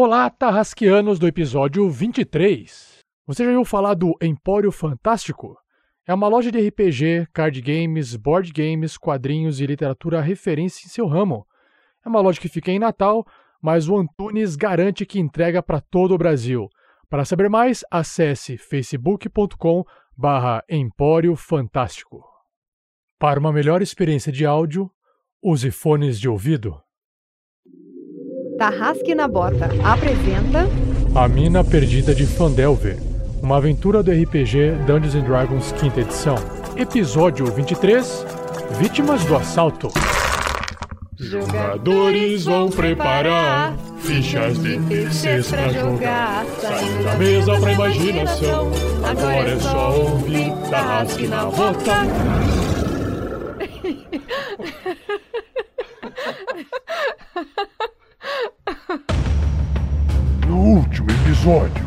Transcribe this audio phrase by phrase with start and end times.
[0.00, 2.98] Olá, Tarrasquianos do episódio 23.
[3.26, 5.58] Você já ouviu falar do Empório Fantástico?
[6.06, 11.08] É uma loja de RPG, card games, board games, quadrinhos e literatura referência em seu
[11.08, 11.44] ramo.
[12.06, 13.26] É uma loja que fica em Natal,
[13.60, 16.68] mas o Antunes garante que entrega para todo o Brasil.
[17.10, 19.84] Para saber mais, acesse facebook.com
[20.16, 22.24] barra Empório Fantástico.
[23.18, 24.88] Para uma melhor experiência de áudio,
[25.42, 26.80] use fones de ouvido.
[28.58, 30.68] Tarrasque na Bota apresenta
[31.14, 32.98] A Mina Perdida de Fandelver,
[33.40, 36.34] uma aventura do RPG Dungeons and Dragons quinta edição.
[36.76, 38.26] Episódio 23,
[38.80, 39.92] Vítimas do Assalto.
[41.16, 46.44] Jogadores vão preparar fichas de terceiros pra jogar.
[46.60, 48.72] Saindo da mesa pra imaginação.
[49.08, 51.94] Agora é só ouvir Tarrasque na Bota.
[60.46, 61.86] No último episódio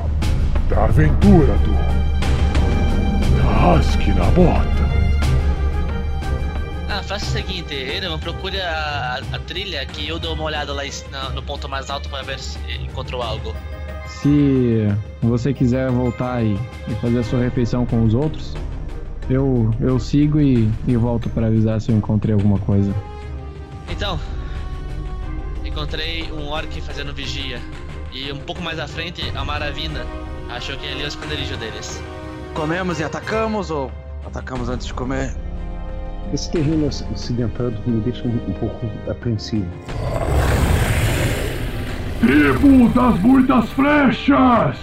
[0.70, 1.72] da aventura do
[3.60, 4.92] Rasque na Bota.
[6.90, 10.84] Ah, faça o seguinte, Erevan, procure a, a trilha que eu dou uma olhada lá
[11.12, 13.56] na- no ponto mais alto pra ver se encontrou algo.
[14.08, 14.88] Se
[15.22, 16.54] você quiser voltar e,
[16.88, 18.54] e fazer a sua refeição com os outros,
[19.30, 22.94] eu, eu sigo e, e volto para avisar se eu encontrei alguma coisa.
[23.90, 24.20] Então,
[25.72, 27.60] encontrei um orc fazendo vigia.
[28.12, 30.06] E um pouco mais à frente, a Maravina
[30.50, 32.02] achou que ali é o esconderijo deles.
[32.54, 33.90] Comemos e atacamos ou
[34.26, 35.34] atacamos antes de comer?
[36.34, 39.66] Esse terreno acidentado me deixa um, um pouco apreensivo.
[42.20, 44.78] Tribo das muitas flechas!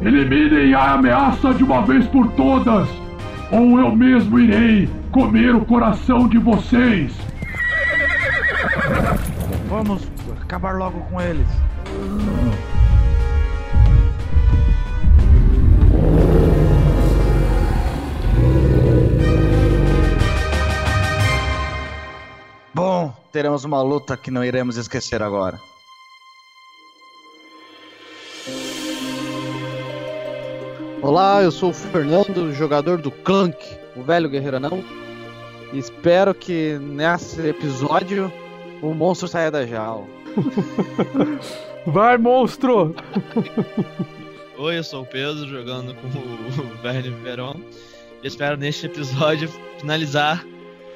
[0.00, 2.88] Eliminem a ameaça de uma vez por todas,
[3.52, 7.27] ou eu mesmo irei comer o coração de vocês!
[9.68, 10.02] Vamos
[10.40, 11.46] acabar logo com eles.
[22.72, 25.60] Bom, teremos uma luta que não iremos esquecer agora.
[31.02, 33.58] Olá, eu sou o Fernando, jogador do Clank,
[33.94, 34.82] o velho guerreiro anão.
[35.74, 38.32] E espero que nesse episódio
[38.82, 40.06] o monstro saia da jaula.
[41.86, 42.94] Vai, monstro!
[44.58, 47.54] Oi, eu sou o Pedro, jogando com o Verne Veron.
[48.22, 50.44] espero neste episódio finalizar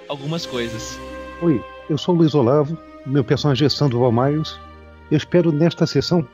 [0.09, 0.99] algumas coisas.
[1.41, 2.77] Oi, eu sou o Luiz Olavo,
[3.07, 4.59] meu personagem é Sandro Valmaios.
[5.11, 6.27] Eu espero nesta sessão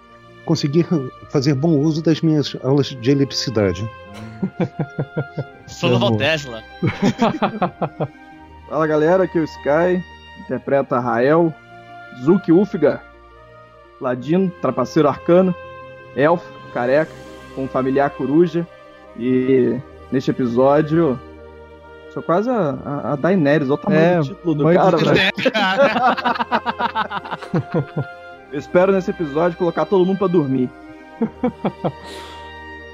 [0.45, 0.87] conseguir
[1.31, 3.89] fazer bom uso das minhas aulas de eletricidade.
[5.67, 6.63] Sou novo Tesla.
[8.69, 10.05] Fala galera, aqui é o Sky,
[10.41, 11.53] interpreta Rael,
[12.23, 13.01] Zuki Ufga,
[14.01, 15.55] Ladino, trapaceiro arcano,
[16.17, 17.13] elfo, careca,
[17.55, 18.67] com um familiar coruja.
[19.19, 19.77] E
[20.13, 21.19] neste episódio,
[22.15, 25.05] sou quase a, a, a Daenerys, olha o tamanho É, do título do cara, do-
[25.05, 25.33] velho.
[28.53, 30.71] Eu espero nesse episódio colocar todo mundo pra dormir.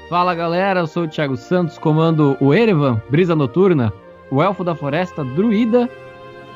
[0.09, 3.91] Fala galera, eu sou o Thiago Santos, comando o Erevan, Brisa Noturna,
[4.29, 5.89] o Elfo da Floresta, Druida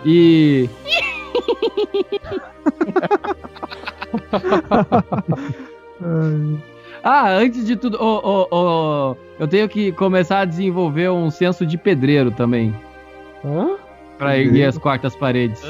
[0.06, 0.70] e.
[7.04, 8.48] ah, antes de tudo, ô, ô,
[9.12, 12.74] ô, eu tenho que começar a desenvolver um senso de pedreiro também.
[13.44, 13.76] Hã?
[14.18, 15.62] Pra erguer as quartas paredes.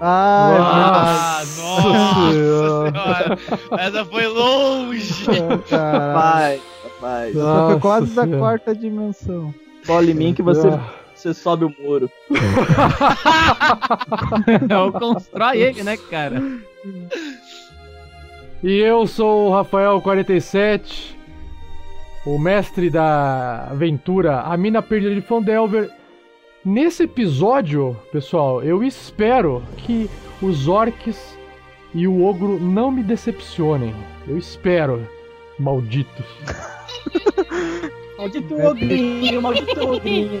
[0.00, 3.38] Ah, nossa senhora!
[3.78, 5.24] Essa foi longe!
[5.68, 6.14] caralho.
[6.14, 7.36] Rapaz, rapaz.
[7.36, 8.38] Essa foi quase da Nossa.
[8.38, 9.52] quarta dimensão.
[9.86, 10.68] Cola em mim que você,
[11.18, 12.10] você sobe o muro.
[14.68, 16.42] Eu constrói ele, né, cara?
[18.62, 21.14] E eu sou o Rafael47,
[22.24, 25.90] o mestre da aventura A Mina Perdida de Fandelver.
[26.64, 30.10] Nesse episódio, pessoal, eu espero que
[30.42, 31.38] os orcs
[31.94, 33.94] e o ogro não me decepcionem.
[34.26, 35.06] Eu espero,
[35.58, 36.26] malditos.
[38.18, 40.40] Maldito ogrinho, maldito ogrinho.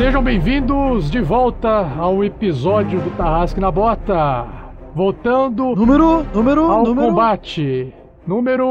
[0.00, 4.46] sejam bem-vindos de volta ao episódio do Tarrasque na Bota.
[4.94, 7.08] Voltando Número, número, ao número.
[7.08, 7.92] combate.
[8.26, 8.64] Número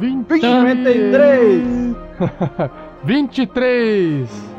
[0.00, 0.40] 20...
[0.40, 1.96] 53.
[3.04, 4.50] 23.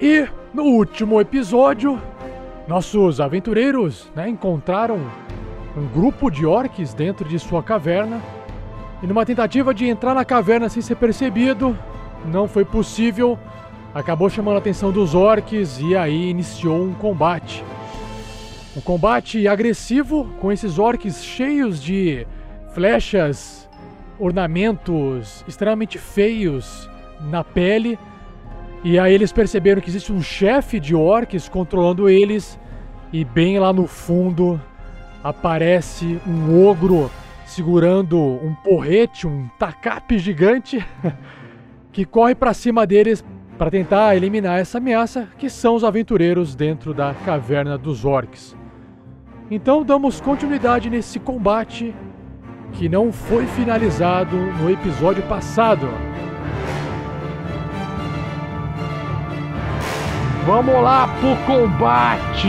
[0.00, 2.00] E no último episódio,
[2.68, 5.00] nossos aventureiros né, encontraram
[5.76, 8.20] um grupo de orques dentro de sua caverna.
[9.02, 11.76] E numa tentativa de entrar na caverna sem ser percebido,
[12.26, 13.38] não foi possível.
[13.94, 17.64] Acabou chamando a atenção dos orques e aí iniciou um combate.
[18.76, 22.26] Um combate agressivo com esses orques cheios de
[22.72, 23.68] flechas,
[24.18, 26.88] ornamentos extremamente feios
[27.20, 27.98] na pele.
[28.84, 32.58] E aí eles perceberam que existe um chefe de orques controlando eles.
[33.12, 34.60] E bem lá no fundo
[35.24, 37.10] aparece um ogro
[37.48, 40.84] segurando um porrete, um tacape gigante,
[41.92, 43.24] que corre para cima deles
[43.56, 48.56] para tentar eliminar essa ameaça, que são os aventureiros dentro da caverna dos orcs.
[49.50, 51.94] Então damos continuidade nesse combate
[52.72, 55.88] que não foi finalizado no episódio passado.
[60.46, 62.48] Vamos lá pro combate!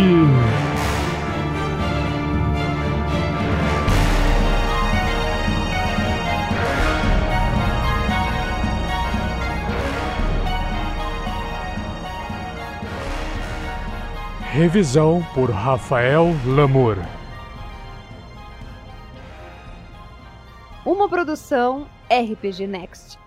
[14.59, 16.97] Revisão por Rafael Lamour.
[20.85, 23.18] Uma produção RPG Next.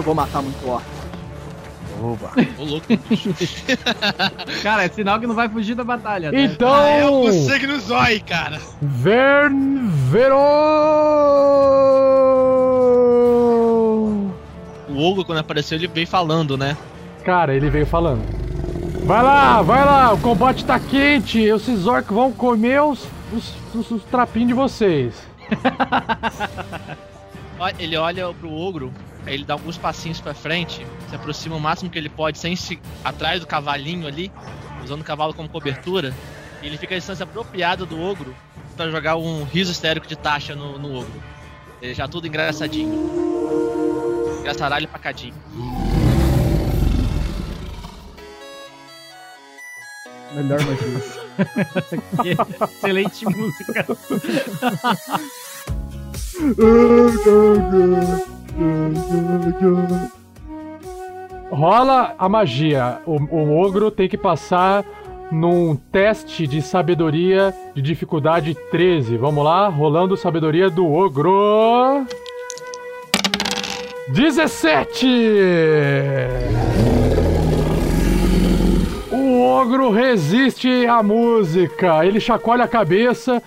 [0.00, 0.84] Eu vou matar muito orc.
[2.02, 2.30] Oba.
[2.58, 2.86] Ô, louco.
[4.62, 6.44] Cara, é sinal que não vai fugir da batalha, né?
[6.44, 8.58] Então, Ah, é o sangue no zóio, cara.
[8.80, 9.88] Vern
[13.00, 14.30] Veron!
[14.88, 16.76] O Ogro, quando apareceu, ele veio falando, né?
[17.24, 18.22] Cara, ele veio falando.
[19.04, 23.90] Vai lá, vai lá, o combate tá quente, esses orcs vão comer os, os, os-
[23.90, 25.14] os trapinhos de vocês.
[27.78, 28.90] Ele olha pro ogro,
[29.26, 32.56] aí ele dá alguns passinhos pra frente, se aproxima o máximo que ele pode, sem
[32.56, 34.32] se atrás do cavalinho ali,
[34.82, 36.14] usando o cavalo como cobertura,
[36.62, 38.34] e ele fica à distância apropriada do ogro
[38.76, 41.22] pra jogar um riso histérico de taxa no, no ogro.
[41.80, 44.38] Ele já tudo engraçadinho.
[44.40, 45.34] Engraçaralho pacadinho.
[50.32, 51.00] Melhor magia.
[52.62, 53.86] Excelente música.
[61.50, 62.98] Rola a magia.
[63.06, 64.84] O, o ogro tem que passar
[65.30, 69.16] num teste de sabedoria de dificuldade 13.
[69.16, 72.06] Vamos lá, rolando sabedoria do ogro.
[74.08, 75.06] 17!
[79.12, 82.04] O ogro resiste à música.
[82.04, 83.40] Ele chacoalha a cabeça.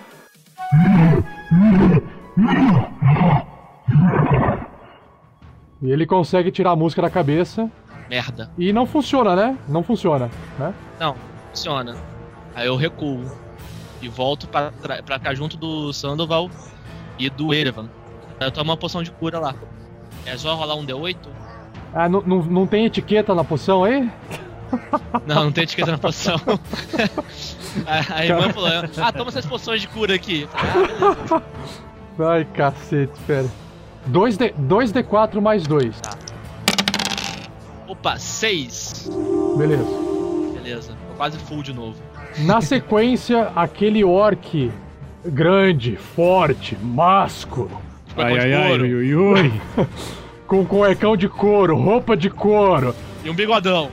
[5.84, 7.70] E ele consegue tirar a música da cabeça.
[8.08, 8.50] Merda.
[8.56, 9.58] E não funciona, né?
[9.68, 10.72] Não funciona, né?
[10.98, 11.14] Não,
[11.50, 11.94] funciona.
[12.54, 13.22] Aí eu recuo.
[14.00, 14.72] E volto pra,
[15.04, 16.50] pra cá junto do Sandoval
[17.18, 17.90] e do Erevan.
[18.40, 19.54] Eu tomo uma poção de cura lá.
[20.24, 21.18] É só rolar um D8?
[21.92, 24.10] Ah, não, não, não tem etiqueta na poção aí?
[25.24, 26.34] Não, não tem etiqueta na poção.
[27.86, 30.48] a, a irmã falou: Ah, toma essas poções de cura aqui.
[32.18, 33.48] Ai, cacete, pera.
[34.10, 36.00] 2D, 2D4 mais 2.
[37.88, 39.10] Opa, 6.
[39.56, 39.84] Beleza.
[40.54, 41.96] Beleza, tô quase full de novo.
[42.44, 44.70] Na sequência, aquele orc
[45.26, 47.80] grande, forte, másculo,
[48.16, 49.52] Ai, ai, ai, ui, ui, ui.
[50.46, 52.94] com cuecão de couro, roupa de couro,
[53.24, 53.90] E um bigodão.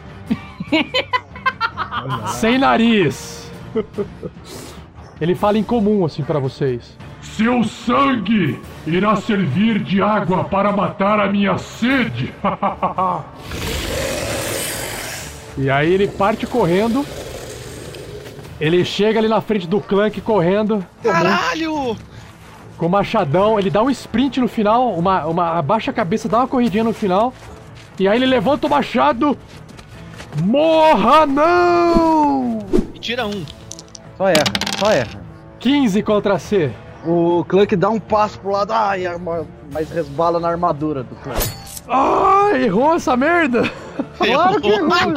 [2.27, 3.49] sem nariz.
[5.21, 6.97] Ele fala em comum assim pra vocês.
[7.21, 12.33] Seu sangue irá servir de água para matar a minha sede.
[15.57, 17.05] E aí ele parte correndo.
[18.59, 20.83] Ele chega ali na frente do Clank correndo.
[21.03, 21.97] Caralho!
[22.77, 26.37] Com o machadão, ele dá um sprint no final, uma, uma abaixa a cabeça, dá
[26.37, 27.33] uma corridinha no final.
[27.99, 29.37] E aí ele levanta o machado.
[30.41, 32.59] Morra não!
[32.99, 33.43] tira um.
[34.17, 34.43] Só erra,
[34.79, 35.21] só erra.
[35.59, 36.71] 15 contra C.
[37.05, 39.03] O Clank dá um passo pro lado, ai,
[39.71, 41.49] mas resbala na armadura do Clank.
[41.87, 43.63] Ah, errou essa merda!
[44.17, 45.13] Claro que errou, velho.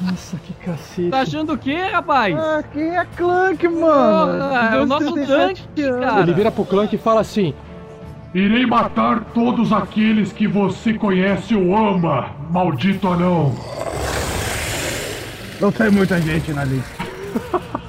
[0.00, 1.10] Nossa, que cacete.
[1.10, 2.36] Tá achando o quê, rapaz?
[2.36, 4.38] Ah, quem é Clank, mano?
[4.38, 6.20] Porra, é o nosso 237 tanque, cara.
[6.22, 7.54] Ele vira pro Clank e fala assim:
[8.34, 13.54] Irei matar todos aqueles que você conhece ou ama, maldito anão.
[15.60, 17.04] Não tem muita gente na lista.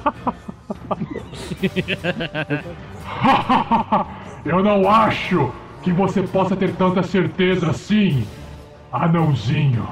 [4.44, 5.50] Eu não acho
[5.82, 8.26] que você possa ter tanta certeza assim,
[8.92, 9.86] anãozinho.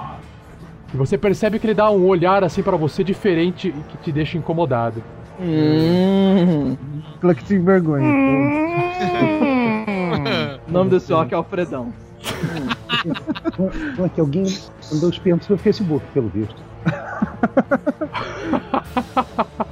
[0.93, 4.13] E você percebe que ele dá um olhar assim pra você diferente e que te
[4.13, 5.03] deixa incomodado.
[5.41, 6.77] Hum.
[7.21, 8.07] Clank se envergonha.
[10.69, 11.93] O nome desse orc é Alfredão.
[13.97, 14.45] Clank, alguém
[14.93, 16.57] andou espiando seu Facebook, pelo visto.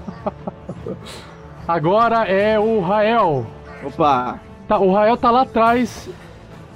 [1.71, 3.47] Agora é o Rael.
[3.85, 4.41] Opa!
[4.67, 6.11] Tá, o Rael tá lá atrás,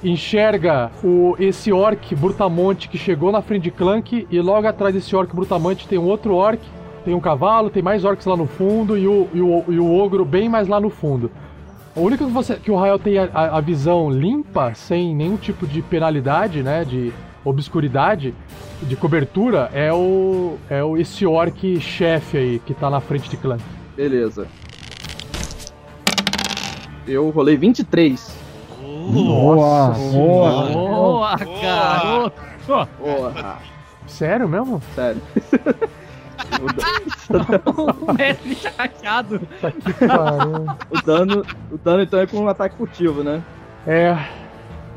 [0.05, 5.17] enxerga o, esse orc brutamonte que chegou na frente de Clank e logo atrás desse
[5.17, 6.61] orc brutamonte tem um outro orc,
[7.05, 9.93] tem um cavalo, tem mais orcs lá no fundo e o, e o, e o
[9.99, 11.29] ogro bem mais lá no fundo.
[11.97, 15.67] O único que, você, que o Rael tem a, a- visão limpa, sem nenhum tipo
[15.67, 17.13] de penalidade, né, de
[17.45, 18.33] obscuridade,
[18.83, 23.37] de cobertura, é o é o esse orc chefe aí que tá na frente de
[23.37, 23.63] Clank.
[23.97, 24.47] Beleza.
[27.07, 28.37] Eu rolei 23.
[28.81, 30.67] Boa, boa.
[30.71, 32.41] Boa, garoto.
[32.99, 33.59] Porra,
[34.07, 34.83] Sério mesmo?
[34.95, 35.21] sério.
[38.09, 39.41] o mestre chateado.
[39.61, 40.67] Tá que pariu.
[40.91, 43.43] O dano, o dano então é com um ataque furtivo, né?
[43.87, 44.17] É.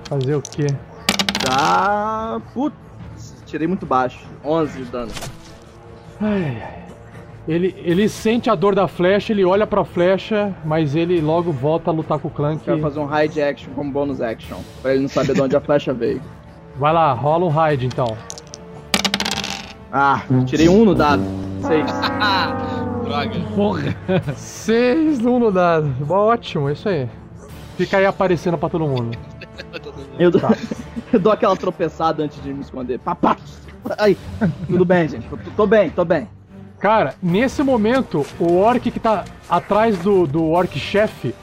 [0.06, 0.68] Fazer o quê?
[1.46, 2.42] Tá.
[2.54, 4.20] Putz, tirei muito baixo.
[4.44, 5.12] 11 de dano.
[6.22, 6.87] Ai, ai.
[7.48, 11.90] Ele, ele sente a dor da flecha, ele olha pra flecha, mas ele logo volta
[11.90, 12.64] a lutar com o Clank.
[12.64, 14.58] Quero fazer um hide action como bônus action.
[14.82, 16.22] Pra ele não saber de onde a flecha veio.
[16.76, 18.18] Vai lá, rola um raid então.
[19.92, 21.24] Ah, tirei um no dado.
[21.62, 21.86] 6.
[23.04, 23.40] Droga.
[23.56, 23.96] Porra.
[24.36, 25.90] Seis no um no dado.
[26.10, 27.10] Ótimo, é isso aí.
[27.78, 29.18] Fica aí aparecendo pra todo mundo.
[30.20, 30.42] Eu dou,
[31.14, 32.98] eu dou aquela tropeçada antes de me esconder.
[33.00, 33.38] Papá!
[34.00, 34.18] Aí,
[34.66, 35.28] tudo bem, gente.
[35.28, 36.28] Tô, tô bem, tô bem.
[36.80, 41.34] Cara, nesse momento, o orc que tá atrás do, do orc chefe,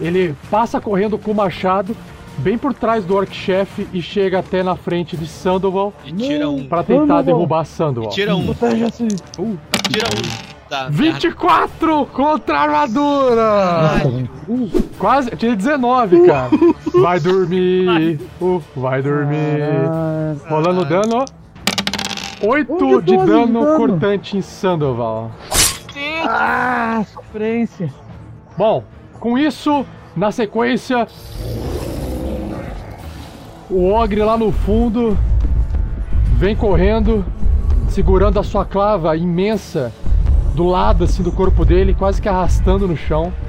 [0.00, 1.96] ele passa correndo com o machado
[2.38, 6.48] bem por trás do orc chefe e chega até na frente de Sandoval E tira
[6.48, 6.66] um.
[6.66, 7.22] pra tentar Sandoval.
[7.22, 8.10] derrubar E Sandoval.
[8.10, 8.44] tira um.
[8.46, 9.06] Proteja-se.
[9.06, 10.52] Tira um.
[10.68, 14.00] Tá, 24 contra a armadura!
[14.98, 16.48] Quase, tinha 19, cara.
[17.02, 19.60] Vai dormir, uh, vai dormir.
[20.48, 21.24] Rolando dano.
[22.42, 23.76] 8 Onde de dano ajudando?
[23.76, 25.30] cortante em Sandoval.
[26.26, 27.92] Ah, sofrência.
[28.56, 28.82] Bom,
[29.20, 29.84] com isso,
[30.16, 31.06] na sequência,
[33.70, 35.16] o Ogre lá no fundo
[36.36, 37.24] vem correndo,
[37.88, 39.92] segurando a sua clava imensa
[40.54, 43.32] do lado assim do corpo dele, quase que arrastando no chão.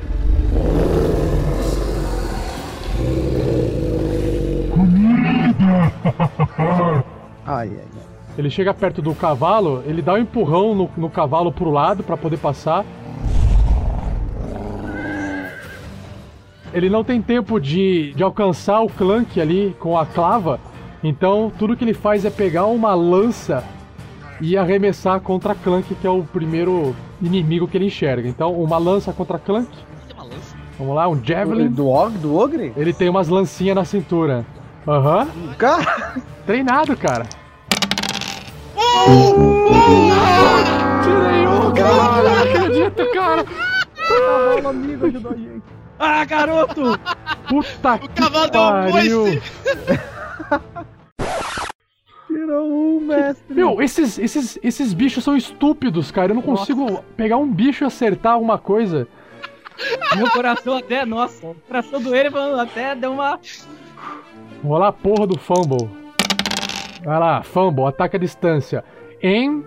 [7.45, 8.12] Ai, ai, ai.
[8.37, 12.17] Ele chega perto do cavalo, ele dá um empurrão no, no cavalo pro lado para
[12.17, 12.83] poder passar.
[16.73, 20.59] Ele não tem tempo de, de alcançar o Clank ali com a clava,
[21.03, 23.63] então tudo que ele faz é pegar uma lança
[24.41, 28.27] e arremessar contra Clank, que é o primeiro inimigo que ele enxerga.
[28.27, 29.69] Então, uma lança contra Clank.
[30.07, 30.57] Tem uma lança.
[30.77, 31.67] Vamos lá, um Javelin.
[31.67, 32.73] Do, og, do Ogre?
[32.75, 34.43] Ele tem umas lancinhas na cintura.
[34.87, 35.27] Aham.
[35.57, 37.25] Cara, Treinado, cara.
[41.03, 42.23] Tirei um, cara!
[42.23, 43.45] Não acredito, cara!
[44.63, 45.63] O amigo ajudou a gente.
[45.99, 46.99] Ah, garoto!
[47.47, 49.21] Puta O que cavalo deu um pariu!
[49.23, 49.41] coice.
[52.27, 53.53] Tirou um, mestre.
[53.53, 56.31] Meu, esses, esses, esses bichos são estúpidos, cara.
[56.31, 59.07] Eu não consigo pegar um bicho e acertar alguma coisa.
[60.15, 63.39] Meu coração até, nossa, o coração do ele até deu uma.
[64.63, 66.02] Vou a porra do fumble.
[67.03, 68.83] Vai lá, fumble, ataque à distância.
[69.23, 69.63] Aim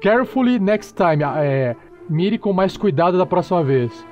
[0.00, 1.22] carefully next time.
[1.24, 1.74] Ah, É,
[2.08, 4.06] mire com mais cuidado da próxima vez.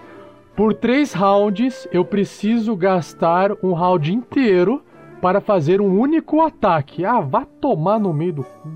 [0.56, 4.82] Por três rounds, eu preciso gastar um round inteiro
[5.20, 7.04] para fazer um único ataque.
[7.04, 8.68] Ah, vá tomar no meio do cu.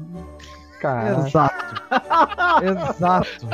[0.81, 1.27] Caralho.
[1.27, 1.83] Exato.
[2.63, 3.47] Exato.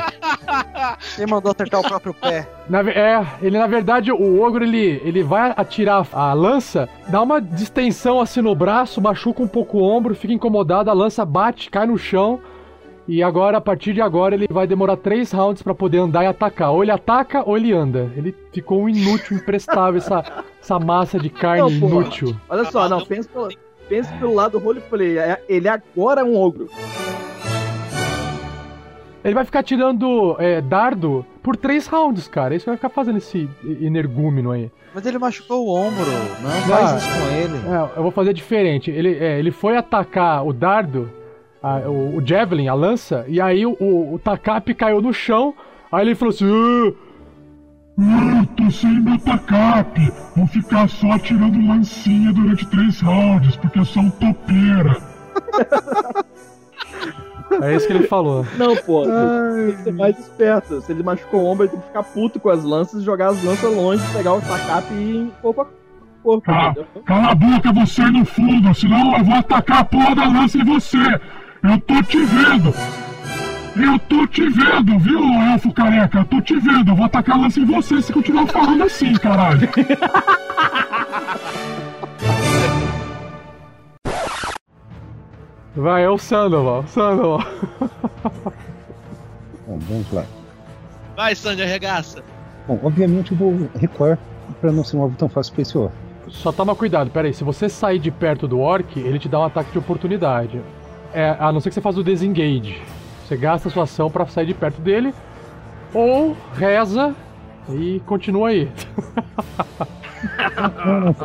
[1.15, 2.47] quem mandou acertar o próprio pé?
[2.69, 7.41] Na é, ele na verdade, o ogro ele, ele vai atirar a lança, dá uma
[7.41, 11.85] distensão assim no braço, machuca um pouco o ombro, fica incomodado, a lança bate, cai
[11.87, 12.39] no chão
[13.07, 16.27] E agora, a partir de agora, ele vai demorar três rounds pra poder andar e
[16.27, 16.71] atacar.
[16.71, 18.11] Ou ele ataca ou ele anda.
[18.15, 22.35] Ele ficou um inútil, imprestável, essa, essa massa de carne Não, inútil.
[22.49, 23.49] Olha só, não, pensa pelo,
[23.87, 25.17] pensa pelo lado do roleplay.
[25.17, 26.67] é- Ele agora é um ogro.
[29.23, 32.53] Ele vai ficar tirando é, dardo por três rounds, cara.
[32.53, 33.49] É Isso que vai ficar fazendo esse
[33.81, 34.71] energúmeno aí.
[34.93, 36.05] Mas ele machucou o ombro.
[36.43, 37.57] Não faz Ah, isso com ele.
[37.75, 38.91] É, eu vou fazer diferente.
[38.91, 41.09] Ele, é, ele foi atacar o dardo,
[41.61, 45.55] a- o, o Javelin, a lança, e aí o, o, o Takapi caiu no chão.
[45.91, 46.45] Aí ele falou assim:
[47.97, 50.11] "Ah, Ah, tô sem meu tacape.
[50.35, 54.97] Vou ficar só atirando lancinha durante três rounds, porque eu sou um topeira.
[57.61, 58.45] É isso que ele falou.
[58.57, 60.81] Não, pô, tem que ser mais esperto.
[60.81, 63.43] Se ele machucou o ombro, ele tem que ficar puto com as lanças, jogar as
[63.43, 65.65] lanças longe, pegar o tacape e ir corpo a
[66.23, 66.75] corpo, Cala,
[67.05, 70.57] cala a boca você aí no fundo, senão eu vou atacar a porra da lança
[70.57, 70.97] em você.
[71.63, 72.73] Eu tô te vendo.
[73.75, 75.19] Eu tô te vendo, viu,
[75.51, 76.19] elfo careca?
[76.19, 76.91] Eu tô te vendo.
[76.91, 79.69] Eu vou atacar a lança em você se continuar falando assim, caralho.
[85.75, 87.45] Vai, é o Sandoval, Sandoval.
[89.67, 90.23] Bom, vamos lá.
[91.17, 92.23] Vai, Sandy, arregaça.
[92.65, 94.17] Bom, obviamente eu vou recuar
[94.61, 95.93] pra não ser um alvo tão fácil pra esse orc.
[96.29, 97.33] Só toma cuidado, pera aí.
[97.33, 100.61] Se você sair de perto do orc, ele te dá um ataque de oportunidade.
[101.13, 102.81] É, a não ser que você faça o disengage.
[103.25, 105.13] Você gasta a sua ação pra sair de perto dele.
[105.93, 107.15] Ou reza
[107.69, 108.71] e continua aí.
[110.85, 111.15] Não, não,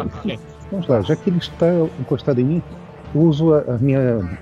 [0.71, 1.67] Vamos lá, já que ele está
[1.99, 2.63] encostado em mim,
[3.15, 4.39] uso a, a minha,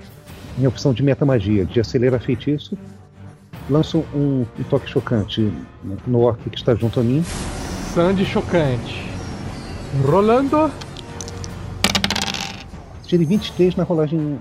[0.55, 2.77] minha opção de metamagia, de acelerar feitiço,
[3.67, 5.51] lanço um, um toque chocante
[6.05, 7.23] no orc que está junto a mim.
[7.93, 9.09] Sandy chocante.
[10.05, 10.71] Rolando.
[13.03, 14.37] Tirei 23 na rolagem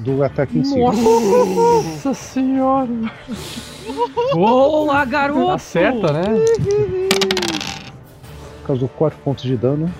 [0.00, 0.78] do ataque em si.
[0.78, 2.88] Nossa senhora.
[4.32, 5.50] Boa, garoto!
[5.50, 6.22] Acerta, né?
[8.66, 9.92] Causou 4 pontos de dano.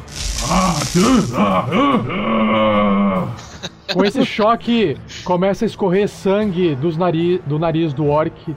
[3.92, 8.56] Com esse choque, começa a escorrer sangue dos nariz, do nariz do orc.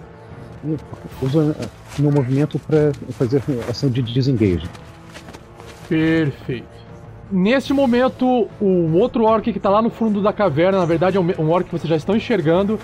[1.21, 1.65] Uso ah,
[1.99, 4.69] meu movimento para fazer ação de desengage.
[5.89, 6.72] Perfeito.
[7.31, 11.19] Neste momento, o outro orc que tá lá no fundo da caverna, na verdade é
[11.19, 12.79] um, orc que vocês já estão enxergando,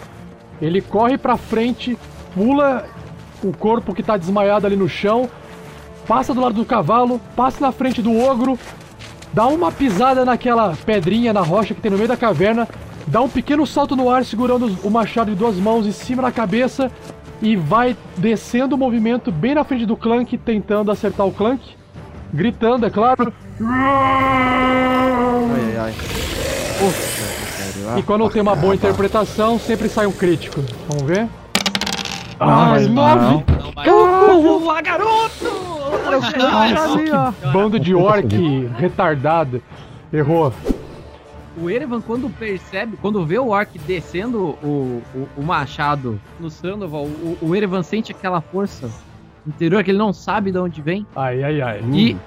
[0.62, 1.98] ele corre pra frente,
[2.34, 2.86] pula
[3.44, 5.30] o corpo que tá desmaiado ali no chão,
[6.08, 8.58] passa do lado do cavalo, passa na frente do ogro,
[9.32, 12.68] dá uma pisada naquela pedrinha na rocha que tem no meio da caverna,
[13.06, 16.32] dá um pequeno salto no ar segurando o machado de duas mãos em cima da
[16.32, 16.92] cabeça
[17.42, 21.79] e vai descendo o movimento bem na frente do Clank, tentando acertar o Clank,
[22.34, 23.34] gritando, é claro.
[23.62, 23.78] Ai,
[25.78, 25.94] ai,
[27.92, 28.00] ai.
[28.00, 30.64] E quando tem uma boa interpretação, sempre sai um crítico.
[30.88, 31.28] Vamos ver?
[32.40, 33.44] Ah, Ai, não, nove!
[34.62, 35.70] Boa, garoto!
[36.12, 36.32] Nossa,
[37.42, 38.28] que bando de orc
[38.78, 39.62] retardado.
[40.12, 40.54] Errou.
[41.62, 47.04] O Erevan, quando percebe, quando vê o Orc descendo o, o, o machado no Sandoval,
[47.04, 48.90] o, o Erevan sente aquela força
[49.50, 51.06] interior que ele não sabe de onde vem.
[51.16, 51.82] Ai, ai, ai.
[51.92, 52.18] E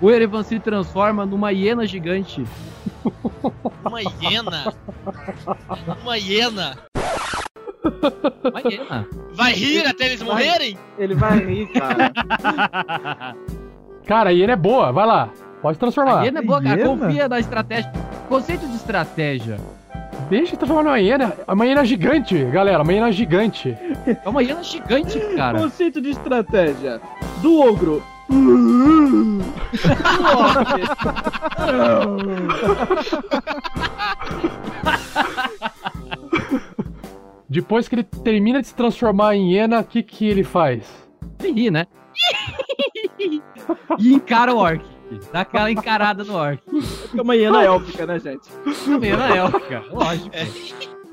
[0.00, 2.44] o Erevan se transforma numa hiena gigante.
[3.84, 4.74] Uma hiena.
[6.02, 6.76] Uma hiena.
[8.44, 9.08] Uma hiena.
[9.34, 10.78] Vai rir até eles morrerem?
[10.98, 12.12] Ele vai rir, cara.
[14.06, 15.30] Cara, a hiena é boa, vai lá.
[15.62, 16.20] Pode transformar.
[16.20, 16.78] A hiena é boa, cara.
[16.78, 16.88] Hiena?
[16.88, 17.92] Confia na estratégia.
[18.28, 19.58] Conceito de estratégia.
[20.28, 21.32] Deixa eu transformar numa hiena.
[21.46, 22.82] É uma hiena gigante, galera.
[22.82, 23.76] Uma hiena gigante.
[24.06, 25.60] É uma hiena gigante, cara.
[25.60, 27.00] Conceito de estratégia.
[27.40, 28.02] Do ogro.
[37.48, 40.84] Depois que ele termina de se transformar em hiena, o que, que ele faz?
[41.38, 41.86] Ele ri, né?
[43.98, 44.95] e encara o Orc.
[45.32, 46.60] Dá aquela encarada no Orc.
[47.16, 48.48] É uma hiena élfica, né, gente?
[48.86, 50.30] Uma hiena élfica, lógico.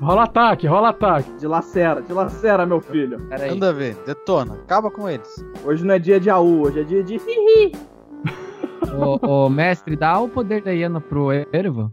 [0.00, 1.32] Rola ataque, rola ataque.
[1.38, 3.20] Dilacera, dilacera, meu filho.
[3.28, 3.50] Pera aí.
[3.50, 5.28] Manda ver, detona, acaba com eles.
[5.64, 7.72] Hoje não é dia de AU, hoje é dia de hihi.
[8.98, 11.90] Ô, ô, mestre, dá o poder da hiena pro Erevan.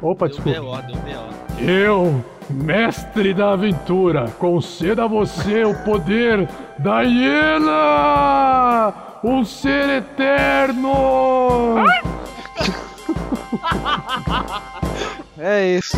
[0.00, 0.60] Opa, Deu desculpa.
[0.60, 1.42] B.O., deu B.O.
[1.60, 8.94] Eu, mestre da aventura, concedo a você o poder da hiena!
[9.24, 11.76] Um ser eterno!
[15.38, 15.96] É isso.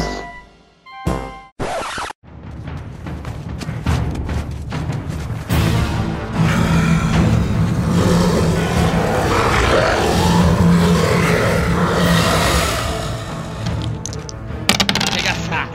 [15.11, 15.69] Arregaçar.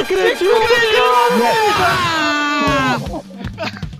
[0.00, 0.52] Acredito!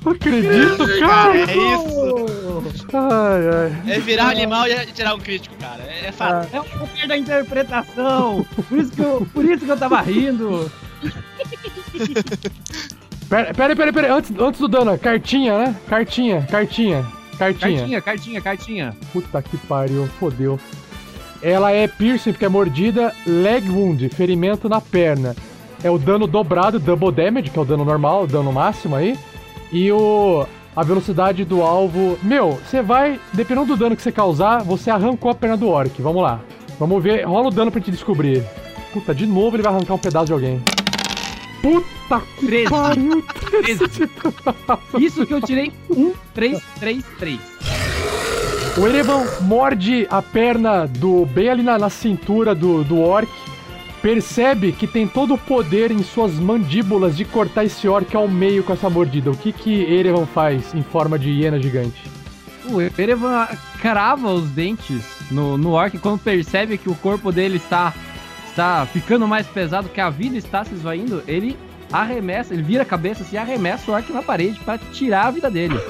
[0.04, 1.36] Não acredito, cara!
[1.36, 2.86] É isso!
[2.92, 3.94] Ai, ai.
[3.94, 5.82] É virar animal e tirar um crítico, cara.
[5.82, 6.48] É fato.
[6.54, 8.46] É o poder da interpretação.
[8.68, 10.70] Por isso que eu, por isso que eu tava rindo.
[13.28, 14.14] Pera, pera, pera, pera.
[14.14, 15.76] Antes, antes do dano, cartinha, né?
[15.88, 17.06] Cartinha, cartinha,
[17.38, 17.78] cartinha.
[17.78, 18.96] Cartinha, cartinha, cartinha.
[19.10, 20.60] Puta que pariu, fodeu.
[21.42, 25.34] Ela é piercing, porque é mordida, leg wound, ferimento na perna.
[25.82, 29.18] É o dano dobrado, double damage, que é o dano normal, o dano máximo aí.
[29.72, 32.18] E o a velocidade do alvo.
[32.22, 36.00] Meu, você vai, dependendo do dano que você causar, você arrancou a perna do orc.
[36.00, 36.40] Vamos lá.
[36.78, 38.42] Vamos ver, rola o dano pra gente descobrir.
[38.92, 40.62] Puta, de novo ele vai arrancar um pedaço de alguém.
[41.60, 42.70] Puta que 13.
[42.70, 43.24] pariu!
[43.62, 43.84] 13.
[44.98, 47.40] Isso que eu tirei 1, 3, 3, 3.
[48.78, 53.30] O Erevan morde a perna do bem ali na, na cintura do, do orc.
[54.02, 58.64] Percebe que tem todo o poder em suas mandíbulas de cortar esse orc ao meio
[58.64, 59.30] com essa mordida.
[59.30, 62.02] O que que Erevan faz em forma de hiena gigante?
[62.64, 63.46] O Erevan
[63.80, 67.94] crava os dentes no, no orc quando percebe que o corpo dele está,
[68.48, 71.22] está ficando mais pesado, que a vida está se esvaindo.
[71.28, 71.56] Ele
[71.92, 75.48] arremessa, ele vira a cabeça assim, arremessa o orc na parede para tirar a vida
[75.48, 75.76] dele.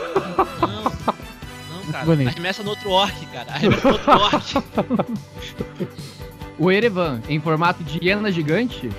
[0.61, 2.29] Não, não, cara.
[2.29, 3.53] Arremessa no outro orc, cara.
[3.53, 4.63] Arremessa no outro orc.
[6.59, 8.91] O Erevan, em formato de hiena gigante,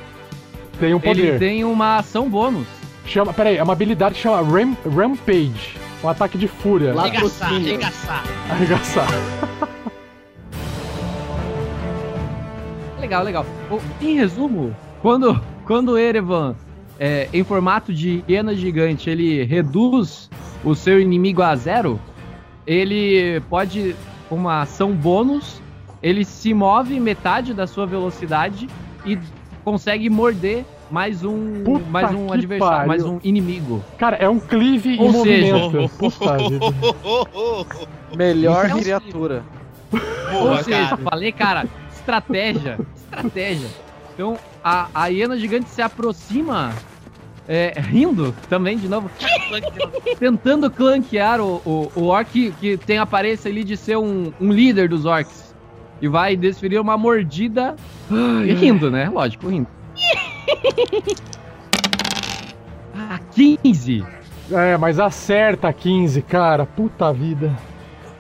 [0.79, 1.25] Tem um poder.
[1.25, 2.67] ele tem uma ação bônus.
[3.05, 5.75] Chama, peraí, é uma habilidade que chama Ram, Rampage.
[6.03, 6.93] Um ataque de fúria.
[6.97, 8.23] Arregaçar, arregaçar.
[8.49, 9.07] Arregaçar.
[12.99, 13.45] Legal, legal.
[13.69, 16.55] O- Em resumo, quando, quando o Erevan,
[16.99, 20.29] é, em formato de hiena gigante, ele reduz
[20.63, 21.99] o seu inimigo a zero,
[22.65, 23.93] ele pode,
[24.29, 25.61] com uma ação bônus,
[26.03, 28.67] ele se move metade da sua velocidade
[29.05, 29.17] e
[29.63, 32.87] consegue morder mais um, Puta mais um adversário, pariu.
[32.87, 33.83] mais um inimigo.
[33.97, 35.89] Cara, é um cleave Ou em seja, movimento.
[35.97, 36.65] Puta vida.
[38.15, 39.43] Melhor é um- criatura.
[40.39, 43.67] Ou seja, falei, cara, estratégia, estratégia.
[44.13, 46.71] Então, a, a hiena gigante se aproxima,
[47.47, 49.09] é, rindo também, de novo,
[50.19, 54.31] tentando clanquear o, o, o orc que, que tem a aparência ali de ser um,
[54.39, 55.42] um líder dos orcs.
[56.01, 57.75] E vai desferir uma mordida
[58.45, 59.10] e rindo, né?
[59.10, 59.67] Lógico, rindo.
[62.95, 64.06] ah, 15!
[64.51, 66.65] É, mas acerta 15, cara.
[66.65, 67.53] Puta vida.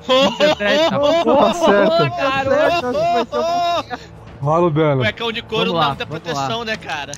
[0.01, 0.97] Acerta.
[1.49, 2.09] Acerta.
[2.09, 4.03] Garoto!
[4.41, 5.01] Rola o dano.
[5.01, 6.65] Cuecão de couro Vamos não lá, dá proteção, lá.
[6.65, 7.13] né, cara?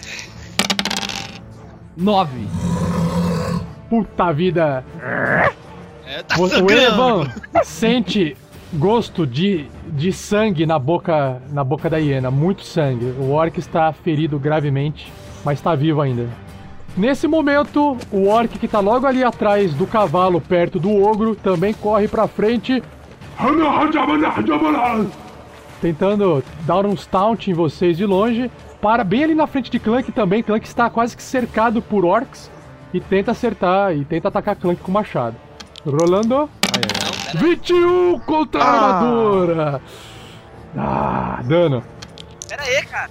[1.98, 2.48] 9.
[3.90, 4.84] Puta vida.
[6.08, 6.72] É, tá O, o sangrando.
[6.72, 7.32] Erevan
[7.64, 8.38] sente
[8.74, 12.30] gosto de, de sangue na boca, na boca da hiena.
[12.30, 13.06] Muito sangue.
[13.20, 15.12] O orc está ferido gravemente,
[15.44, 16.28] mas está vivo ainda.
[16.98, 21.74] Nesse momento, o orc que tá logo ali atrás do cavalo, perto do ogro, também
[21.74, 22.82] corre pra frente,
[25.82, 28.50] tentando dar uns taunt em vocês de longe.
[28.82, 30.42] Para bem ali na frente de Clank também.
[30.42, 32.50] Clank está quase que cercado por orcs
[32.94, 35.36] e tenta acertar e tenta atacar Clank com machado.
[35.86, 36.50] Rolando.
[37.34, 39.82] 21 contra a armadura.
[40.78, 41.84] Ah, dano.
[42.48, 43.10] Pera aí, cara.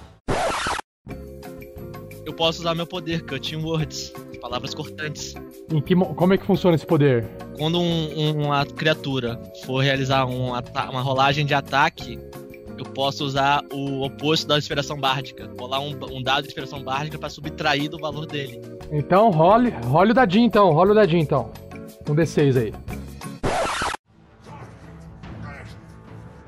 [2.25, 4.13] Eu posso usar meu poder, Cutting Words.
[4.41, 5.33] Palavras cortantes.
[5.71, 7.25] Em que, mo- como é que funciona esse poder?
[7.57, 12.19] Quando um- uma criatura for realizar um uma rolagem de ataque,
[12.77, 15.49] eu posso usar o oposto da inspiração bárdica.
[15.59, 18.61] Rolar um, um dado de inspiração bárdica pra subtrair do valor dele.
[18.91, 21.49] Então, role, role o dadinho então, role o dadinho então.
[22.07, 22.73] Um D6 aí.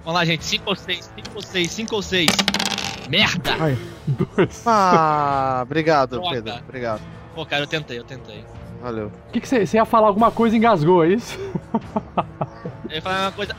[0.08, 0.46] Vamos lá, gente.
[0.46, 2.28] 5 ou 6, 5 ou 6, 5 ou 6.
[3.10, 3.52] Merda!
[4.08, 4.64] Dois.
[4.66, 6.30] Ah, obrigado, Droga.
[6.30, 6.54] Pedro.
[6.64, 7.02] Obrigado.
[7.36, 8.46] Pô, cara, eu tentei, eu tentei.
[8.82, 9.12] Valeu.
[9.28, 11.38] O que você ia falar alguma coisa e engasgou, é isso?
[12.90, 13.54] Eu ia falar uma coisa.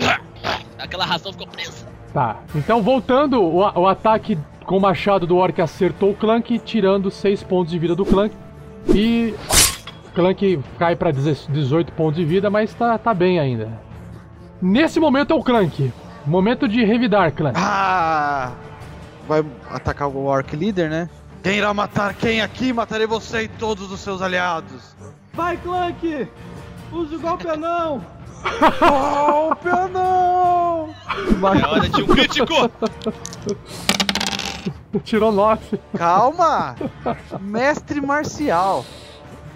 [0.78, 1.86] Aquela razão ficou presa.
[2.14, 2.38] Tá.
[2.54, 7.42] Então, voltando, o, o ataque com o machado do orc acertou o Clank, tirando 6
[7.42, 8.34] pontos de vida do Clank.
[8.88, 9.34] E
[10.14, 13.93] Clank cai pra 10 18 pontos de vida, mas tá, tá bem ainda.
[14.64, 15.92] Nesse momento é o Clank.
[16.24, 17.60] Momento de revidar, Clank.
[17.62, 18.52] Ah!
[19.28, 21.10] Vai atacar o Orc Leader, né?
[21.42, 22.72] Quem irá matar quem aqui?
[22.72, 24.96] Matarei você e todos os seus aliados.
[25.34, 26.26] Vai, Clank!
[26.90, 28.02] Use o golpe anão!
[28.80, 30.94] Golpe não!
[31.60, 32.54] É hora de um crítico!
[35.04, 35.78] Tirou 9.
[35.94, 36.74] Calma!
[37.38, 38.82] Mestre marcial.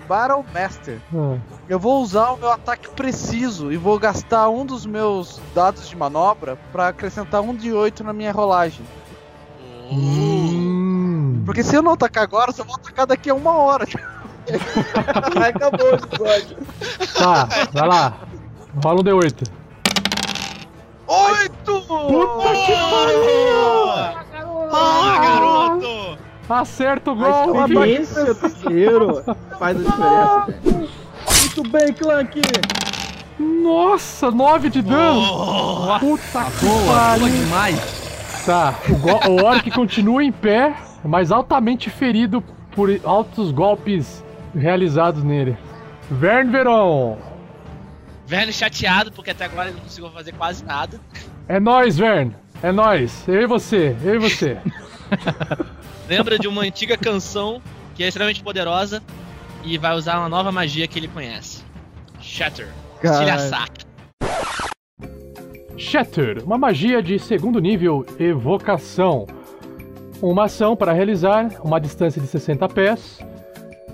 [0.07, 1.01] Battle Master.
[1.15, 5.87] Ah, Eu vou usar o meu ataque preciso e vou gastar um dos meus dados
[5.87, 8.81] de manobra pra acrescentar um de 8 na minha rolagem.
[9.93, 11.43] Hum.
[11.45, 13.85] Porque se eu não atacar agora, eu só vou atacar daqui a uma hora.
[15.47, 16.57] Acabou o episódio.
[17.15, 18.15] Tá, vai lá.
[18.83, 19.51] Rola um D8.
[21.07, 21.83] Oito!
[21.83, 24.29] Puta que pariu!
[24.73, 26.19] Ah, garoto!
[26.49, 27.61] Acerta o A gol!
[27.67, 29.25] experiência do guerreiro
[29.59, 30.89] faz a diferença, velho.
[31.57, 32.43] Muito bem, Clank!
[33.39, 35.99] Nossa, 9 de dano!
[35.99, 37.29] Puta que pariu!
[37.29, 38.43] demais.
[38.45, 44.23] Tá, o, o Orc continua em pé, mas altamente ferido por altos golpes
[44.55, 45.57] realizados nele.
[46.11, 47.17] Vern Veron!
[48.27, 51.01] Verne chateado, porque até agora ele não conseguiu fazer quase nada.
[51.49, 52.35] É nóis, Vern!
[52.63, 53.27] É nóis!
[53.27, 54.59] Eu e você, eu e você.
[56.07, 57.63] Lembra de uma antiga canção
[57.95, 59.03] que é extremamente poderosa
[59.65, 61.63] e vai usar uma nova magia que ele conhece.
[62.21, 62.69] Shatter.
[63.03, 63.69] Estilhaçar.
[65.77, 69.27] Shatter, uma magia de segundo nível Evocação.
[70.21, 73.21] Uma ação para realizar, uma distância de 60 pés,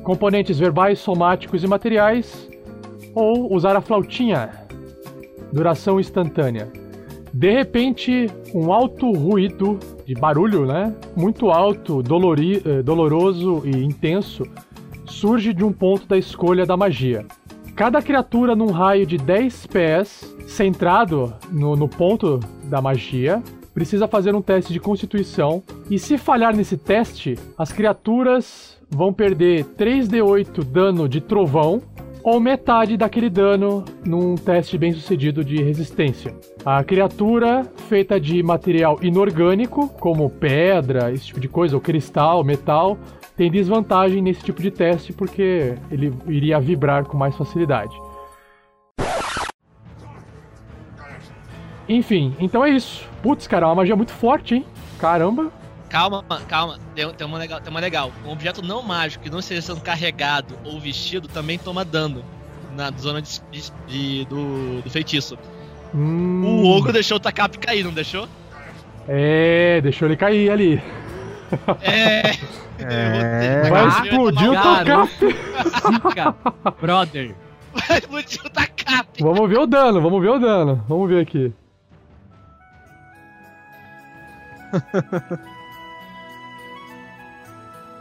[0.02, 2.48] componentes verbais, somáticos e materiais,
[3.14, 4.48] ou usar a flautinha.
[5.52, 6.72] Duração instantânea.
[7.32, 10.94] De repente, um alto ruído de barulho, né?
[11.14, 14.44] Muito alto, dolori- eh, doloroso e intenso,
[15.14, 17.24] surge de um ponto da escolha da magia.
[17.76, 24.34] Cada criatura num raio de 10 pés, centrado no, no ponto da magia, precisa fazer
[24.34, 25.62] um teste de constituição.
[25.90, 31.80] E se falhar nesse teste, as criaturas vão perder 3d8 dano de trovão
[32.22, 36.34] ou metade daquele dano num teste bem sucedido de resistência.
[36.64, 42.98] A criatura feita de material inorgânico, como pedra, esse tipo de coisa, ou cristal, metal,
[43.36, 47.94] tem desvantagem nesse tipo de teste porque ele iria vibrar com mais facilidade.
[51.88, 53.06] Enfim, então é isso.
[53.22, 54.64] Putz, cara, é uma magia muito forte, hein?
[54.98, 55.50] Caramba.
[55.88, 56.78] Calma, calma.
[56.94, 58.10] Tem, tem, uma legal, tem uma legal.
[58.26, 62.24] Um objeto não mágico que não esteja sendo carregado ou vestido também toma dano
[62.74, 63.40] na zona de,
[63.86, 65.38] de- do, do feitiço.
[65.94, 68.26] Hum, O ogro deixou o Takap cair, não deixou?
[69.06, 70.82] É, deixou ele cair ali.
[71.82, 72.22] É.
[72.78, 73.68] É.
[73.70, 74.54] Vai explodir o.
[75.06, 76.34] Zica,
[76.80, 77.34] brother.
[77.88, 79.22] Vai explodir o Takap.
[79.22, 80.84] Vamos ver o dano, vamos ver o dano.
[80.88, 81.52] Vamos ver aqui.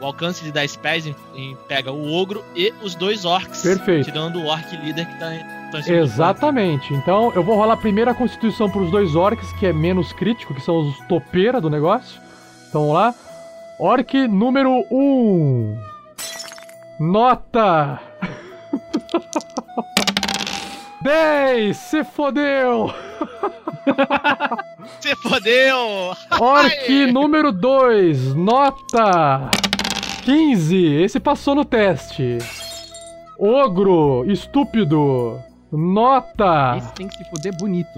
[0.01, 3.61] O alcance de 10 pés em- em- pega o ogro e os dois orcs.
[3.61, 4.03] Perfeito.
[4.05, 6.93] Tirando o orc líder que tá, em- tá em Exatamente.
[6.93, 10.53] Então eu vou rolar primeiro a constituição para os dois orcs, que é menos crítico,
[10.53, 12.19] que são os topeira do negócio.
[12.67, 13.15] Então vamos lá.
[13.79, 14.91] Orc número 1.
[14.91, 15.77] Um.
[16.99, 17.99] Nota!
[21.01, 21.75] 10!
[21.75, 22.93] Se fodeu!
[25.01, 26.15] Você fodeu!
[26.39, 29.49] Orc número 2, nota
[30.23, 31.03] 15.
[31.03, 32.37] Esse passou no teste.
[33.37, 35.39] Ogro, estúpido,
[35.71, 37.89] nota Esse tem que se fuder bonito.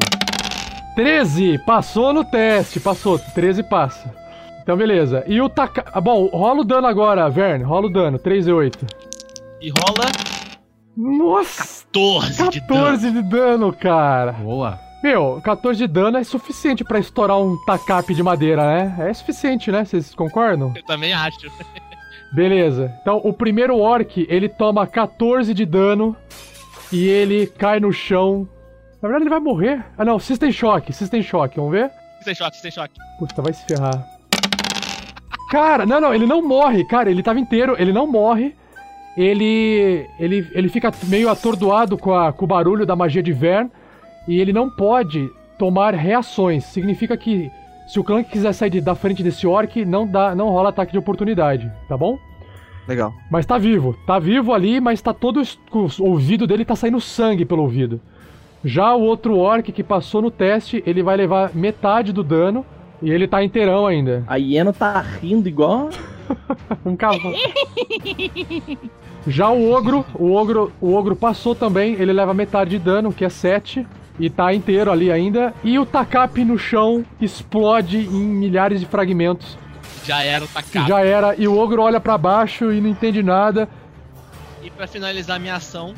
[0.96, 1.60] 13.
[1.60, 3.20] Passou no teste, passou.
[3.20, 4.25] 13 passa.
[4.66, 5.24] Então, beleza.
[5.28, 5.86] E o Taka...
[5.94, 7.64] Ah, bom, rola o dano agora, Vern.
[7.64, 8.86] Rola o dano, 3 e 8.
[9.62, 10.08] E rola
[10.98, 12.82] Nossa, 14 de dano.
[12.82, 14.32] 14 de dano, cara.
[14.32, 14.80] Boa.
[15.04, 19.08] Meu, 14 de dano é suficiente pra estourar um tacape de madeira, né?
[19.08, 19.86] É suficiente, né?
[19.86, 20.74] Vocês concordam?
[20.76, 21.38] Eu também acho.
[22.34, 22.92] Beleza.
[23.04, 26.18] Então, o primeiro orc, ele toma 14 de dano
[26.92, 28.50] e ele cai no chão.
[29.00, 29.86] Na verdade, ele vai morrer.
[29.96, 30.18] Ah, não.
[30.18, 30.92] System Shock.
[30.92, 31.56] System Shock.
[31.56, 31.92] Vamos ver?
[32.24, 32.96] Sem choque, sem choque.
[33.20, 34.15] Puta, vai se ferrar.
[35.56, 36.14] Cara, não, não.
[36.14, 36.84] Ele não morre.
[36.84, 37.76] Cara, ele tava inteiro.
[37.80, 38.54] Ele não morre.
[39.16, 43.70] Ele, ele, ele fica meio atordoado com, a, com o barulho da magia de Vern.
[44.28, 46.66] E ele não pode tomar reações.
[46.66, 47.50] Significa que
[47.88, 50.92] se o clã quiser sair de- da frente desse orc, não, dá, não rola ataque
[50.92, 51.72] de oportunidade.
[51.88, 52.18] Tá bom?
[52.88, 53.14] Legal.
[53.32, 53.96] Mas tá vivo.
[54.06, 55.42] Tá vivo ali, mas tá todo.
[55.72, 58.02] O ouvido dele tá saindo sangue pelo ouvido.
[58.64, 62.66] Já o outro orc que passou no teste, ele vai levar metade do dano.
[63.02, 64.24] E ele tá inteirão ainda.
[64.28, 65.90] A hiena tá rindo igual.
[66.84, 67.36] Um cavalo.
[69.28, 73.24] Já o ogro, o ogro, o ogro passou também, ele leva metade de dano, que
[73.24, 73.86] é 7.
[74.20, 75.54] E tá inteiro ali ainda.
[75.64, 79.58] E o Takap no chão explode em milhares de fragmentos.
[80.06, 80.88] Já era o Takap.
[80.88, 81.36] Já era.
[81.36, 83.68] E o ogro olha pra baixo e não entende nada.
[84.64, 85.94] E pra finalizar minha ação,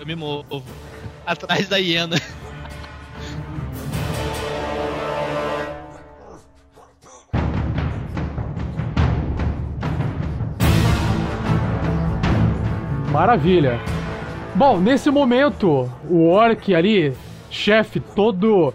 [0.00, 0.62] eu me movo
[1.24, 2.16] atrás da hiena.
[13.12, 13.78] Maravilha.
[14.54, 17.12] Bom, nesse momento, o orc ali,
[17.50, 18.72] chefe, todo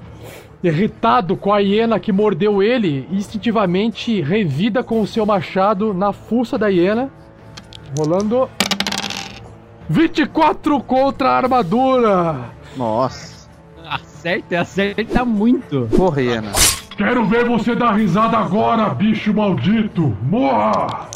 [0.64, 6.56] irritado com a hiena que mordeu ele, instintivamente revida com o seu machado na fuça
[6.56, 7.10] da hiena.
[7.98, 8.48] Rolando
[9.90, 12.36] 24 contra a armadura.
[12.76, 13.50] Nossa.
[13.90, 15.88] Acerta, acerta muito.
[15.98, 16.52] Porra, hiena.
[16.96, 20.16] Quero ver você dar risada agora, bicho maldito!
[20.22, 21.10] Morra!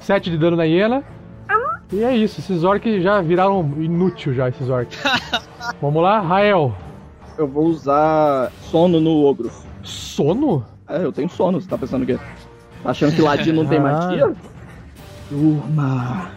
[0.00, 1.02] 7 de dano na hiena.
[1.92, 4.98] E é isso, esses orcs já viraram inútil já, esses orcs.
[5.80, 6.74] Vamos lá, Rael.
[7.38, 9.50] Eu vou usar sono no ogro.
[9.82, 10.64] Sono?
[10.88, 12.18] É, eu tenho sono, você tá pensando o quê?
[12.82, 13.82] Tá achando que ladino não tem Ah.
[13.82, 14.32] magia?
[15.30, 16.30] Durma.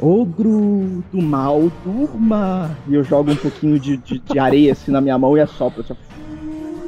[0.00, 2.76] Ogro do mal, durma.
[2.88, 5.80] E eu jogo um pouquinho de, de, de areia assim na minha mão e assopro,
[5.82, 5.94] assim,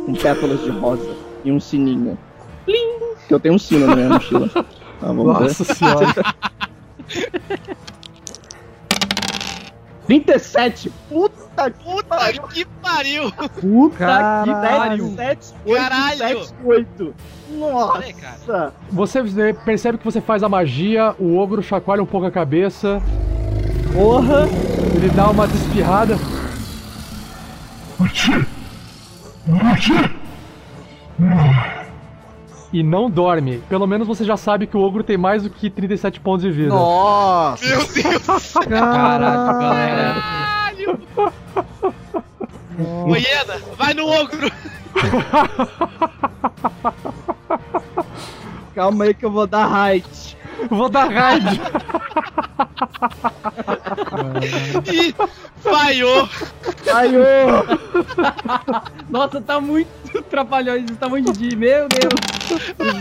[0.05, 2.19] com pétalas de rosa e um sininho.
[2.65, 2.99] Plim!
[3.29, 4.49] Que eu tenho um sino na minha mochila.
[4.49, 4.65] Tá,
[5.01, 5.75] vamos Nossa ver.
[5.75, 6.15] senhora.
[10.07, 10.91] 37!
[11.09, 12.43] Puta que Puta pariu!
[12.45, 13.33] que pariu!
[13.61, 14.45] Puta Caralho.
[14.45, 15.15] que pariu!
[15.17, 16.19] 7, 8, Caralho.
[16.19, 17.15] 7, 8.
[17.61, 18.37] Olha aí, cara.
[18.47, 18.75] Nossa!
[18.91, 19.23] Você
[19.65, 23.03] percebe que você faz a magia, o ogro chacoalha um pouco a cabeça,
[23.93, 24.47] Porra!
[24.95, 26.17] ele dá uma despirrada.
[32.77, 33.63] E não dorme.
[33.71, 36.51] Pelo menos você já sabe que o ogro tem mais do que 37 pontos de
[36.51, 36.69] vida.
[36.69, 37.65] Nossa.
[37.65, 38.53] Meu Deus!
[38.53, 40.15] Caralho, galera.
[40.21, 41.01] Caralho!
[43.07, 44.53] Ô, Ieda, vai no ogro!
[48.77, 50.37] Calma aí que eu vou dar height.
[50.69, 51.47] Vou dar raid.
[54.93, 55.15] Ih,
[55.61, 56.29] falhou!
[56.93, 57.23] Aiô!
[59.09, 59.89] Nossa, tá muito
[60.25, 62.13] trapalhões esse tamanho de meu Deus.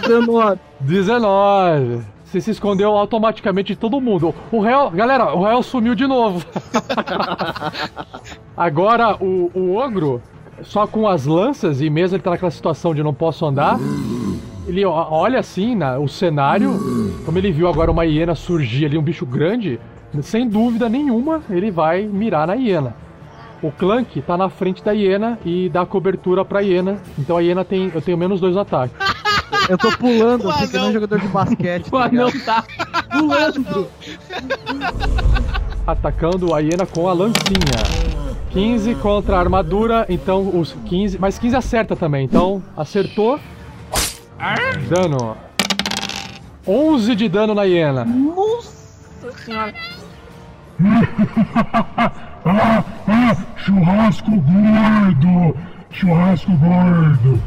[0.08, 0.60] 19.
[0.80, 2.02] 19.
[2.26, 4.34] Você se escondeu automaticamente de todo mundo.
[4.52, 6.46] O réu, galera, o réu sumiu de novo.
[8.58, 10.22] Agora o, o ogro,
[10.64, 13.78] só com as lanças, e mesmo ele tá naquela situação de não posso andar,
[14.68, 16.72] ele olha assim na, o cenário,
[17.26, 19.80] como ele viu agora uma hiena surgir ali, um bicho grande,
[20.22, 22.96] sem dúvida nenhuma ele vai mirar na hiena.
[23.62, 27.64] O Clank tá na frente da hiena e dá cobertura pra hiena, então a hiena
[27.64, 27.92] tem.
[27.94, 28.96] Eu tenho menos dois ataques.
[29.70, 30.90] Eu tô pulando, O assim, que nem anão.
[30.90, 31.88] um jogador de basquete.
[31.92, 32.46] O tá anão ligado?
[32.46, 32.64] tá
[33.12, 33.88] pulando.
[35.88, 38.06] atacando a hiena com a lancinha.
[38.52, 41.18] 15 contra a armadura, então os 15.
[41.20, 43.40] Mas 15 acerta também, então acertou.
[44.90, 45.36] Dano.
[46.68, 48.06] 11 de dano na hiena.
[48.06, 49.74] Nossa senhora.
[52.48, 55.58] Ah, ah, churrasco gordo!
[55.92, 57.42] Churrasco gordo!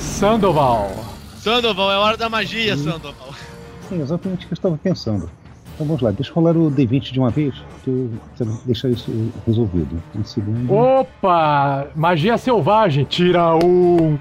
[0.00, 0.90] Sandoval.
[1.38, 3.34] Sandoval, é hora da magia, Sandoval.
[3.88, 5.30] Sim, exatamente o que eu estava pensando.
[5.74, 8.88] Então vamos lá, deixa eu rolar o D20 de uma vez, que eu quero deixar
[8.88, 9.10] isso
[9.46, 10.02] resolvido.
[10.14, 10.72] Um segundo.
[10.72, 11.88] Opa!
[11.94, 13.04] Magia selvagem.
[13.04, 14.18] Tira um.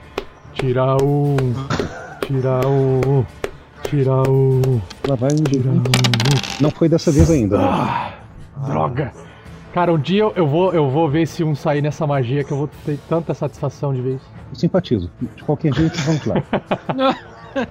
[0.54, 1.36] Tira um.
[2.26, 3.26] Tira um.
[3.84, 4.82] Tira um.
[5.08, 5.84] Lá vai um Tira um.
[5.84, 6.62] D20.
[6.62, 7.64] Não foi dessa vez ainda, né?
[7.66, 8.14] Ah,
[8.68, 9.12] droga.
[9.74, 12.58] Cara, um dia eu- vou, eu vou ver se um sair nessa magia que eu
[12.58, 14.26] vou ter tanta satisfação de ver isso.
[14.52, 15.12] Eu simpatizo.
[15.36, 16.36] De qualquer jeito, vamos lá.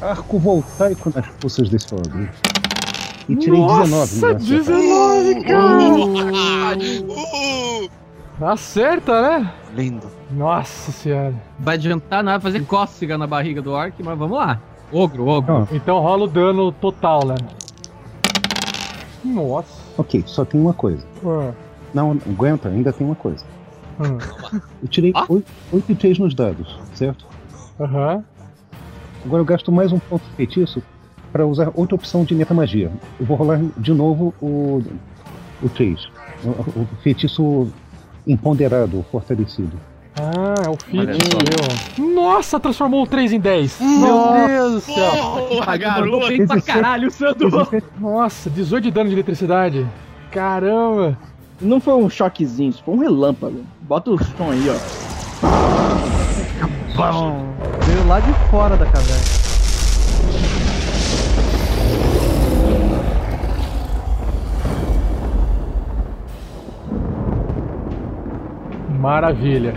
[0.00, 2.28] Arco voltaico nas forças desse ogro.
[3.28, 4.44] E tirei 19 Nossa, no acerto.
[4.44, 6.78] 19, cara!
[7.08, 9.52] Uh, Acerta, né?
[9.74, 10.06] Lindo.
[10.30, 11.34] Nossa senhora.
[11.58, 14.60] Vai adiantar nada fazer cócega na barriga do orc, mas vamos lá.
[14.92, 15.68] Ogro, ogro.
[15.72, 17.34] Então rola o dano total, né?
[19.24, 19.68] Nossa.
[19.96, 21.04] ok, só tem uma coisa.
[21.24, 21.52] Ah,
[21.92, 23.44] Não, não aguenta, ainda tem uma coisa.
[24.00, 24.18] hum,
[24.82, 25.26] Eu tirei Ah?
[25.28, 25.44] 8,
[25.90, 27.26] e 3 nos dados, certo?
[27.80, 28.22] Aham.
[29.24, 30.82] Agora eu gasto mais um ponto de feitiço
[31.32, 32.90] para usar outra opção de metamagia.
[33.18, 34.82] Eu vou rolar de novo o,
[35.62, 36.08] o 3.
[36.44, 36.48] O,
[36.82, 37.68] o feitiço
[38.26, 39.72] empoderado, fortalecido.
[40.20, 42.14] Ah, é o meu.
[42.14, 43.80] Nossa, transformou o 3 em 10.
[43.80, 45.12] Meu Deus do céu.
[45.48, 46.28] Porra, garoto!
[46.28, 47.68] bem pra caralho, Sandro.
[48.00, 49.86] Nossa, 18 de dano de eletricidade.
[50.30, 51.16] Caramba.
[51.60, 53.64] Não foi um choquezinho, isso foi um relâmpago.
[53.82, 54.74] Bota o som aí, ó.
[57.84, 59.38] Veio lá de fora da caverna.
[68.98, 69.74] Maravilha.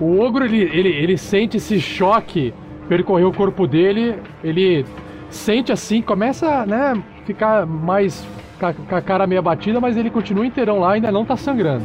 [0.00, 2.52] O ogro, ele, ele, ele sente esse choque
[2.88, 4.84] percorrer o corpo dele, ele
[5.30, 8.24] sente assim, começa, né, ficar mais
[8.88, 11.84] com a, cara meio abatida, mas ele continua inteirão lá, ainda não tá sangrando.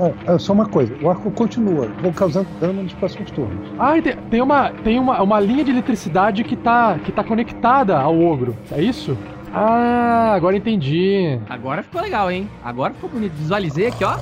[0.00, 3.68] Ah, ah, só uma coisa, o arco continua, vou causando dano nos próximos turnos.
[3.78, 7.96] Ah, tem, tem uma, tem uma, uma linha de eletricidade que tá, que tá conectada
[7.96, 9.16] ao ogro, é isso?
[9.56, 11.38] Ah, agora entendi.
[11.48, 12.50] Agora ficou legal, hein?
[12.64, 13.34] Agora ficou bonito.
[13.34, 14.16] Visualizei aqui, ó.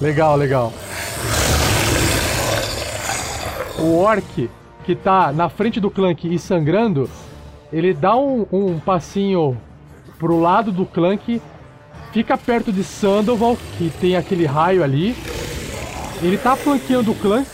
[0.00, 0.72] Legal, legal.
[3.78, 4.48] O orc
[4.84, 7.10] que tá na frente do Clank e sangrando,
[7.72, 9.56] ele dá um, um passinho
[10.18, 11.42] pro lado do Clank,
[12.12, 15.14] fica perto de Sandoval, que tem aquele raio ali.
[16.22, 17.46] Ele tá flanqueando o Clank,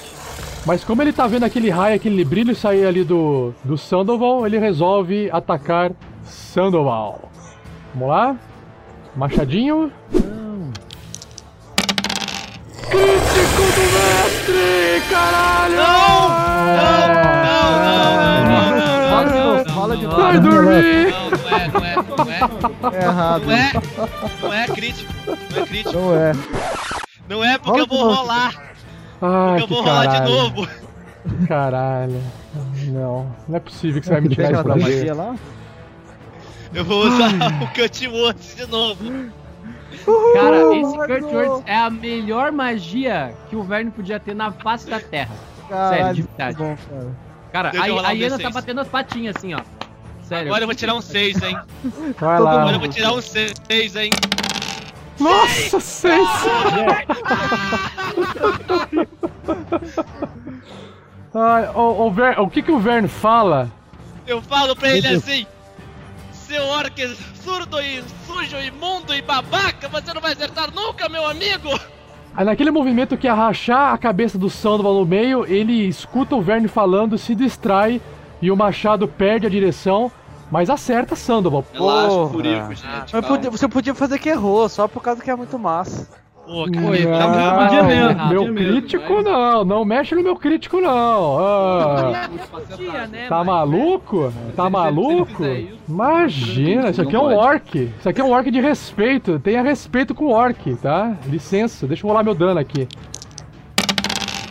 [0.65, 4.59] mas como ele tá vendo aquele raio, aquele brilho sair ali do, do Sandoval, ele
[4.59, 5.91] resolve atacar
[6.25, 7.31] Sandoval.
[7.95, 8.37] Vamos lá?
[9.17, 9.91] Machadinho.
[12.91, 13.42] Crítico
[15.13, 16.33] do mestre!
[16.33, 16.95] Caralho!
[19.11, 20.17] Rola de novo, rola de novo.
[20.23, 21.13] Vai dormir!
[21.13, 22.97] Não, não é, não é, não é.
[22.97, 23.43] É errado.
[23.47, 23.73] Não é,
[24.43, 25.13] não é crítico.
[25.27, 25.93] Não é crítico.
[25.99, 26.33] Não é.
[27.29, 28.73] Não é porque eu vou rolar.
[29.21, 30.31] Ai, Porque eu vou rolar de caralho.
[30.33, 30.69] novo.
[31.47, 32.23] Caralho.
[32.89, 34.83] Não, não é possível que você vai me tirar Pega isso da daí.
[34.83, 35.37] magia lá.
[36.75, 37.31] Eu vou usar
[37.63, 39.05] o Cut Words de novo.
[40.05, 44.89] Cara, esse Kurt Words é a melhor magia que o Verne podia ter na face
[44.89, 45.35] da Terra.
[45.69, 46.57] Sério, de verdade.
[46.57, 46.77] Bom,
[47.53, 47.53] cara.
[47.53, 48.53] Cara, a, a um tá D6.
[48.53, 49.61] batendo as patinhas assim, ó.
[50.23, 50.49] Sério.
[50.49, 51.59] Agora eu vou tirar um 6, hein?
[52.19, 52.61] Vai lá.
[52.63, 54.11] Agora eu vou tirar um 6, hein?
[55.21, 56.29] Nossa, seis!
[61.35, 63.71] Ai, o, o, Ver- o que que o Verne fala?
[64.27, 65.47] Eu falo pra ele assim:
[66.53, 71.71] Seu orc surdo e sujo, imundo e babaca, você não vai acertar nunca, meu amigo!
[72.37, 76.43] Aí naquele movimento que ia rachar a cabeça do Sandoval no meio, ele escuta o
[76.43, 78.03] Verne falando, se distrai
[78.43, 80.13] e o machado perde a direção,
[80.51, 81.63] mas acerta Sandoval.
[81.63, 82.69] Porra.
[83.11, 86.07] Mas podia- você podia fazer que errou, só por causa que é muito massa.
[86.45, 91.39] Pô, Não, podia mesmo, meu podia mesmo, crítico não, não mexe no meu crítico não.
[91.39, 92.29] Ah,
[93.09, 93.27] né?
[93.29, 94.33] tá mas- maluco?
[94.57, 95.45] Tá maluco?
[95.89, 97.75] Imagina, isso aqui é um orc.
[97.99, 99.39] Isso aqui é um orc de respeito.
[99.39, 101.17] Tenha respeito com o orc, tá?
[101.27, 102.89] Licença, deixa eu rolar meu dano aqui.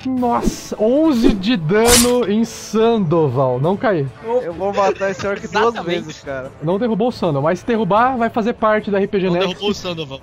[0.05, 3.59] Nossa, 11 de dano em Sandoval.
[3.59, 4.07] Não caí.
[4.43, 6.51] Eu vou matar esse orc duas vezes, cara.
[6.63, 9.47] Não derrubou o Sandoval, mas se derrubar, vai fazer parte da RPG Não Next.
[9.49, 10.21] derrubou o Sandoval.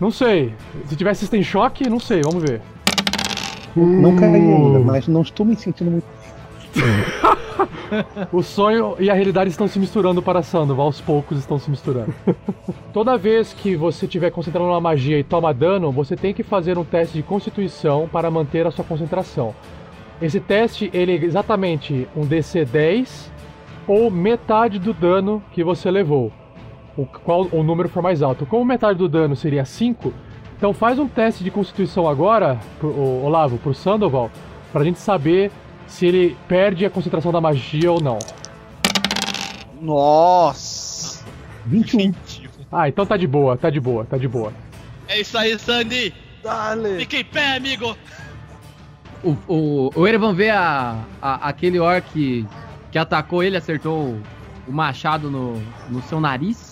[0.00, 0.54] Não sei.
[0.86, 2.60] Se tiver System Shock, não sei, vamos ver.
[3.74, 6.06] Não caí ainda, mas não estou me sentindo muito.
[8.32, 12.14] O sonho e a realidade estão se misturando para Sandoval, aos poucos estão se misturando.
[12.92, 16.78] Toda vez que você estiver concentrando numa magia e toma dano, você tem que fazer
[16.78, 19.54] um teste de constituição para manter a sua concentração.
[20.20, 23.32] Esse teste ele é exatamente um DC 10
[23.86, 26.32] ou metade do dano que você levou.
[26.98, 28.44] O qual o número for mais alto.
[28.44, 30.12] Como metade do dano seria 5,
[30.56, 34.30] então faz um teste de constituição agora, pro, o Olavo, pro Sandoval,
[34.72, 35.50] pra gente saber
[35.86, 38.18] se ele perde a concentração da magia ou não.
[39.80, 41.24] Nossa!
[41.66, 42.12] 21.
[42.70, 44.52] Ah, então tá de boa, tá de boa, tá de boa.
[45.06, 46.12] É isso aí, Sandy!
[46.42, 46.98] Dale!
[46.98, 47.96] Fique em pé, amigo!
[49.22, 52.44] O, o, o Erevan vê a, a- aquele orc
[52.90, 54.22] que atacou ele, acertou o,
[54.66, 56.67] o machado no, no seu nariz.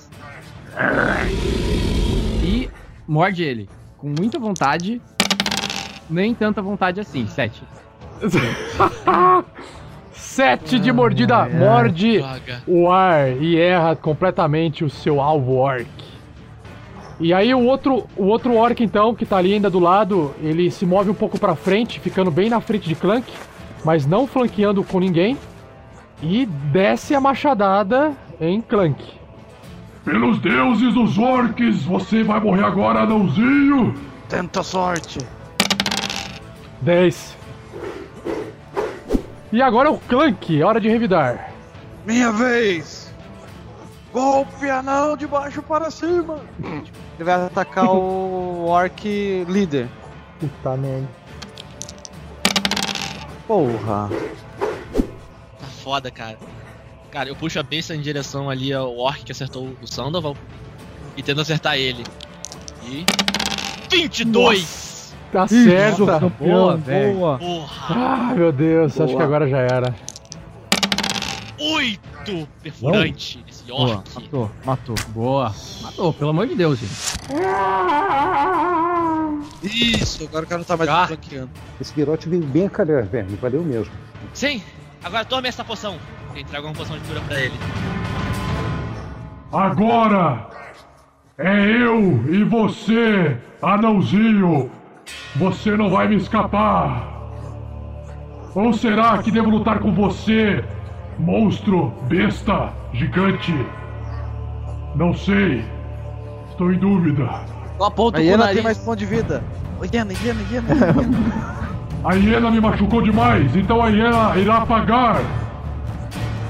[2.43, 2.71] E
[3.07, 3.69] morde ele.
[3.99, 5.01] Com muita vontade.
[6.09, 7.27] Nem tanta vontade assim.
[7.27, 7.63] Sete.
[10.13, 12.23] Sete de mordida, morde
[12.67, 15.87] o ar e erra completamente o seu alvo orc.
[17.19, 20.71] E aí o outro, o outro orc então, que tá ali ainda do lado, ele
[20.71, 23.33] se move um pouco pra frente, ficando bem na frente de Clank,
[23.85, 25.39] mas não flanqueando com ninguém.
[26.23, 29.03] E desce a machadada em Clank.
[30.07, 33.93] Pelos deuses dos orcs, você vai morrer agora, anãozinho!
[34.29, 35.19] Tenta sorte!
[36.81, 37.37] 10.
[39.53, 41.51] E agora o Clank, hora de revidar.
[42.07, 43.13] Minha vez!
[44.13, 46.39] Golpe anão de baixo para cima!
[46.63, 49.89] Ele vai atacar o orc líder.
[50.39, 51.09] Puta merda.
[53.49, 54.09] Porra!
[55.59, 56.39] Tá foda, cara.
[57.17, 60.37] Cara, eu puxo a besta em direção ali ao orc que acertou o Sandoval
[61.17, 62.05] e tento acertar ele.
[62.85, 63.07] E.
[63.91, 65.15] 22!
[65.33, 66.19] Acerta.
[66.39, 67.15] Boa, velho.
[67.17, 67.39] Boa!
[67.39, 67.95] Porra!
[67.95, 69.17] Ah, meu Deus, acho Boa.
[69.17, 69.95] que agora já era.
[71.59, 74.15] 8 perfurante esse Boa, orc.
[74.15, 74.95] matou, matou.
[75.09, 75.55] Boa.
[75.81, 76.93] Matou, pelo amor de Deus, gente.
[79.63, 81.07] Isso, agora o cara não tá mais Ah.
[81.07, 81.51] flanqueando.
[81.81, 83.37] Esse virote veio bem a calhar, verme.
[83.37, 83.91] Valeu mesmo.
[84.35, 84.63] Sim!
[85.03, 85.97] Agora tome essa poção.
[86.37, 87.55] Eu entrego uma poção de cura pra ele.
[89.51, 90.47] Agora
[91.39, 94.71] é eu e você, anãozinho.
[95.37, 97.09] Você não vai me escapar.
[98.55, 100.63] Ou será que devo lutar com você,
[101.19, 103.55] monstro, besta, gigante?
[104.95, 105.65] Não sei.
[106.51, 107.25] Estou em dúvida.
[107.81, 109.43] A o hiena tem mais ponto de vida.
[109.91, 111.57] Hiena, hiena, hiena.
[112.05, 115.21] A hiena me machucou demais, então a hiena irá pagar.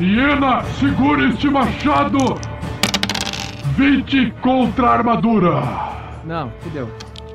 [0.00, 2.18] Hiena, segure este machado!
[3.76, 5.62] 20 contra a armadura!
[6.24, 6.88] Não, fudeu.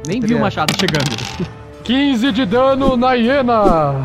[0.07, 1.15] Nem vi o machado chegando.
[1.83, 3.95] 15 de dano na hiena!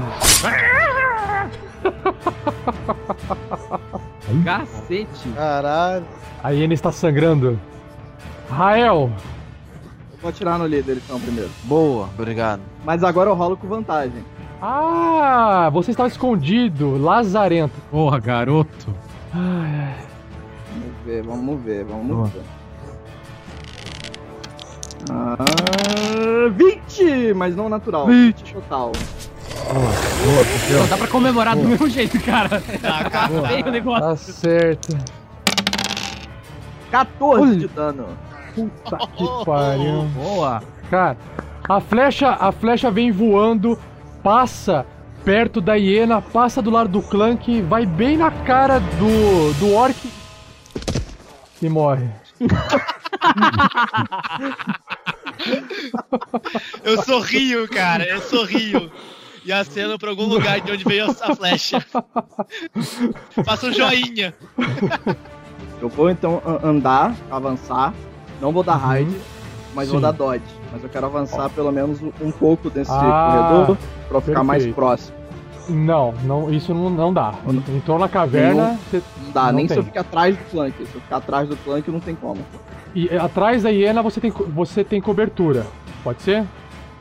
[4.44, 5.28] Cacete.
[5.34, 6.04] Caralho.
[6.42, 7.58] A hiena está sangrando.
[8.50, 9.10] Rael,
[10.14, 11.50] Eu vou atirar no líder então primeiro.
[11.64, 12.60] Boa, obrigado.
[12.84, 14.24] Mas agora eu rolo com vantagem.
[14.60, 17.74] Ah, você estava escondido, lazarento.
[17.90, 18.94] Porra, garoto.
[19.34, 19.40] Ai,
[19.74, 19.96] ai.
[20.72, 22.26] Vamos ver, vamos ver, vamos Boa.
[22.28, 22.42] ver.
[25.10, 25.36] Ah,
[26.52, 27.34] 20!
[27.34, 28.06] Mas não natural.
[28.06, 28.92] 20 total.
[30.72, 32.62] Não, dá pra comemorar do mesmo jeito, cara.
[32.80, 33.28] Tá, Tá
[33.66, 34.00] o negócio.
[34.02, 34.96] Tá certo.
[36.90, 38.06] 14 de dano.
[38.54, 40.02] Puta que pariu.
[40.14, 40.62] Boa.
[40.90, 41.16] Cara,
[41.68, 43.78] a flecha, a flecha vem voando,
[44.26, 44.84] passa
[45.24, 49.96] perto da hiena, passa do lado do Clank, vai bem na cara do, do orc
[51.62, 52.10] e morre.
[56.82, 58.90] Eu sorrio, cara, eu sorrio.
[59.44, 61.84] E aceno pra algum lugar de onde veio a flecha.
[63.44, 64.34] Faça um joinha.
[65.80, 67.94] Eu vou então andar, avançar.
[68.40, 69.14] Não vou dar raid,
[69.76, 70.02] mas vou Sim.
[70.02, 70.42] dar dodge.
[70.72, 73.76] Mas eu quero avançar pelo menos um- pouco desse Ah, corredor
[74.08, 75.14] pra eu ficar mais próximo.
[75.68, 77.34] Não, não, isso não, não dá.
[77.74, 79.78] Entrou na caverna, você- Não dá, Não nem se tem.
[79.78, 80.74] eu ficar atrás do flank.
[80.76, 82.38] Se eu ficar atrás do flank, não tem como.
[82.94, 85.66] e eh, atrás da hiena você tem, você tem cobertura.
[86.02, 86.44] Pode ser?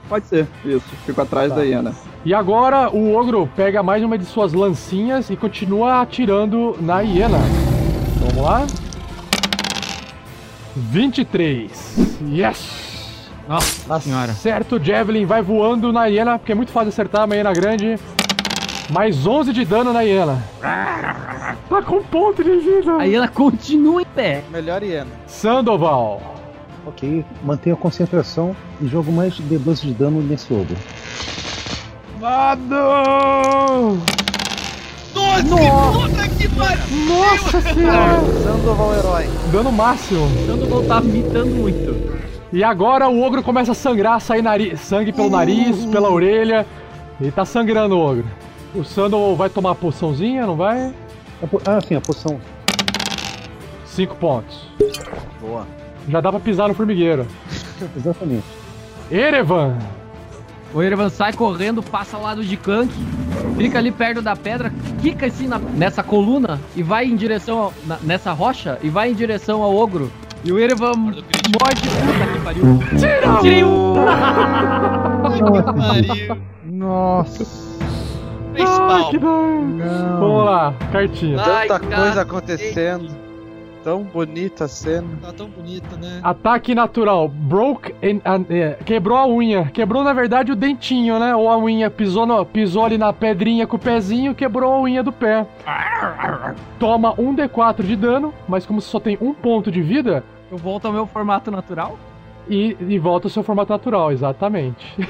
[0.10, 0.86] Pode ser, isso.
[1.06, 1.56] Fico atrás Tá.
[1.56, 1.94] da hiena.
[2.26, 7.38] E agora o ogro pega mais uma de suas lancinhas e continua atirando na hiena.
[8.20, 8.66] Vamos lá.
[10.76, 11.72] 23.
[12.32, 13.30] Yes!
[13.48, 14.34] Nossa senhora.
[14.34, 17.98] Certo, o Javelin vai voando na hiena, porque é muito fácil acertar uma hiena grande.
[18.90, 20.44] Mais 11 de dano na hiena.
[20.62, 22.98] Tá com ponto de vida.
[23.00, 24.44] Aí ela continua em pé.
[24.52, 25.10] Melhor hiena.
[25.28, 26.36] Sandoval.
[26.86, 30.78] Ok, mantenho a concentração e jogo mais D12 de dano nesse ogro.
[32.22, 32.76] Nada!
[35.16, 36.25] Nossa, pariu!
[36.56, 38.22] Nossa senhora!
[38.44, 39.30] Sandoval herói.
[39.52, 40.28] Dano máximo.
[40.48, 42.16] Sandoval tá mitando muito.
[42.54, 46.66] E agora o ogro começa a sangrar, sair nari- sangue pelo nariz, pela orelha.
[47.20, 48.26] Ele tá sangrando o ogro.
[48.74, 50.94] O Sandoval vai tomar a poçãozinha, não vai?
[51.66, 52.40] Ah, sim, a poção.
[53.86, 54.70] 5 pontos.
[55.42, 55.66] Boa.
[56.08, 57.26] Já dá pra pisar no formigueiro.
[57.96, 58.46] Exatamente.
[59.12, 59.78] Erevan!
[60.76, 62.92] O Erevan sai correndo, passa ao lado de Clank,
[63.58, 67.74] fica ali perto da pedra, quica assim na- nessa coluna e vai em direção ao-
[67.88, 70.12] na- nessa rocha e vai em direção ao ogro.
[70.44, 72.80] E o Erevan morde puta que pariu.
[73.00, 73.38] Tira!
[73.42, 73.96] Tirei um!
[75.24, 76.38] Pariu.
[76.66, 77.46] Nossa.
[78.54, 79.18] Fez Ai, que!
[79.18, 81.42] Vamos lá, cartinha.
[81.42, 83.25] Ai, Tanta coisa acontecendo.
[83.86, 85.08] Tão bonita a cena.
[85.22, 86.20] Tá tão bonito, né?
[86.24, 87.28] Ataque natural.
[87.30, 87.94] Broke.
[88.04, 89.66] and- and- é, quebrou a unha.
[89.66, 91.36] Quebrou, na verdade, o dentinho, né?
[91.36, 91.88] Ou a unha.
[91.92, 95.46] Pisou, no- pisou ali na pedrinha com o pezinho, quebrou a unha do pé.
[96.80, 100.86] Toma um D4 de dano, mas como só tem um ponto de vida, Eu volto
[100.88, 101.96] ao meu formato natural.
[102.50, 104.84] e, e volta ao seu formato natural, exatamente.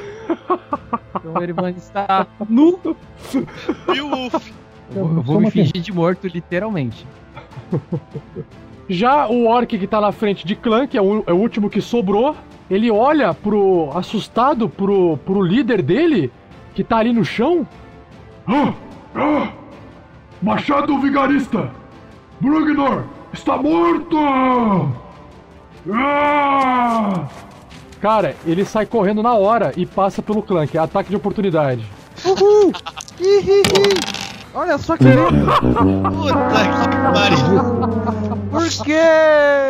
[1.17, 2.77] Então o Erevan está nu.
[3.95, 4.51] E o Wolf?
[4.95, 7.07] Eu vou, eu vou me fingir de morto, literalmente.
[8.87, 11.69] Já o orc que tá na frente de clã, que é o, é o último
[11.69, 12.35] que sobrou,
[12.69, 13.89] ele olha pro.
[13.95, 16.31] assustado pro, pro líder dele,
[16.73, 17.67] que tá ali no chão.
[18.47, 18.73] Ah!
[19.15, 19.47] Ah!
[20.41, 21.71] Machado Vigarista!
[22.39, 24.17] Brugnor está morto!
[25.91, 27.27] Ah!
[27.99, 31.83] Cara, ele sai correndo na hora e passa pelo clã, que é ataque de oportunidade.
[32.23, 32.71] Uhul!
[34.53, 35.05] Olha só que!
[35.05, 36.37] Puta
[36.89, 38.05] que pariu!
[38.55, 38.99] Por quê?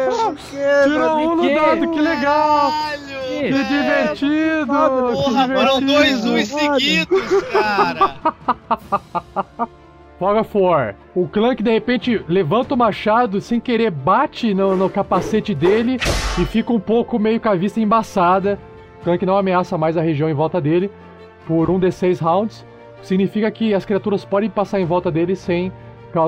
[0.09, 0.83] Por quê?
[0.83, 1.53] Tirou um no que?
[1.55, 2.71] dado, que legal!
[2.71, 3.15] Caralho!
[3.39, 4.67] Que divertido!
[4.67, 8.15] Porra, que foram dois uns seguidos, cara!
[10.19, 10.95] Of War.
[11.13, 15.97] O Clank de repente levanta o machado, sem querer bate no, no capacete dele
[16.39, 18.57] e fica um pouco meio com a vista embaçada.
[19.01, 20.89] O Clank não ameaça mais a região em volta dele
[21.45, 22.65] por um D6 rounds.
[23.01, 25.71] Significa que as criaturas podem passar em volta dele sem,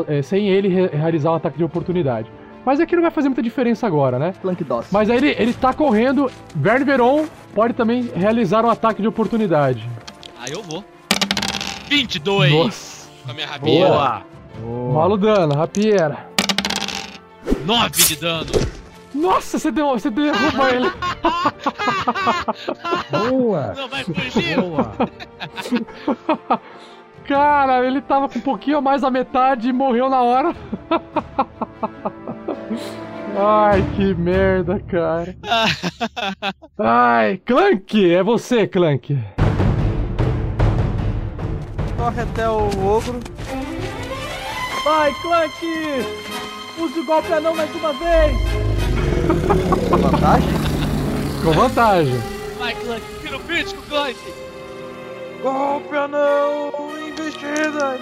[0.09, 2.29] eh, sem ele re- realizar um ataque de oportunidade.
[2.67, 4.33] Mas aqui não vai fazer muita diferença agora, né?
[4.43, 4.87] DOS.
[4.91, 6.29] Mas aí ele, ele tá correndo.
[6.53, 9.89] Verne Veron pode também realizar um ataque de oportunidade.
[10.37, 10.83] Aí eu vou.
[11.87, 13.09] 22 Nossa.
[13.23, 13.87] com a minha rapieira.
[13.87, 14.21] Boa.
[14.91, 16.27] Rola o dano, rapiera.
[17.65, 18.51] 9 de dano.
[19.15, 20.91] Nossa, você deu, você derruba ele.
[23.31, 23.73] Boa!
[23.77, 24.59] Não vai fugir.
[24.59, 24.91] Boa.
[27.25, 30.53] Cara, ele tava com um pouquinho a mais da metade e morreu na hora.
[33.37, 35.35] Ai, que merda, cara.
[36.77, 39.17] Ai, Clank, é você, Clank.
[41.97, 43.19] Corre até o ogro.
[44.83, 45.65] Vai, Clank!
[46.79, 48.37] Use o golpe anão mais uma vez!
[49.89, 50.49] Vantagem?
[51.43, 52.17] Com vantagem.
[52.57, 54.17] Vai, Clank, tira o crítico, Clank!
[55.41, 56.71] Golpe anão!
[57.07, 57.99] Investida!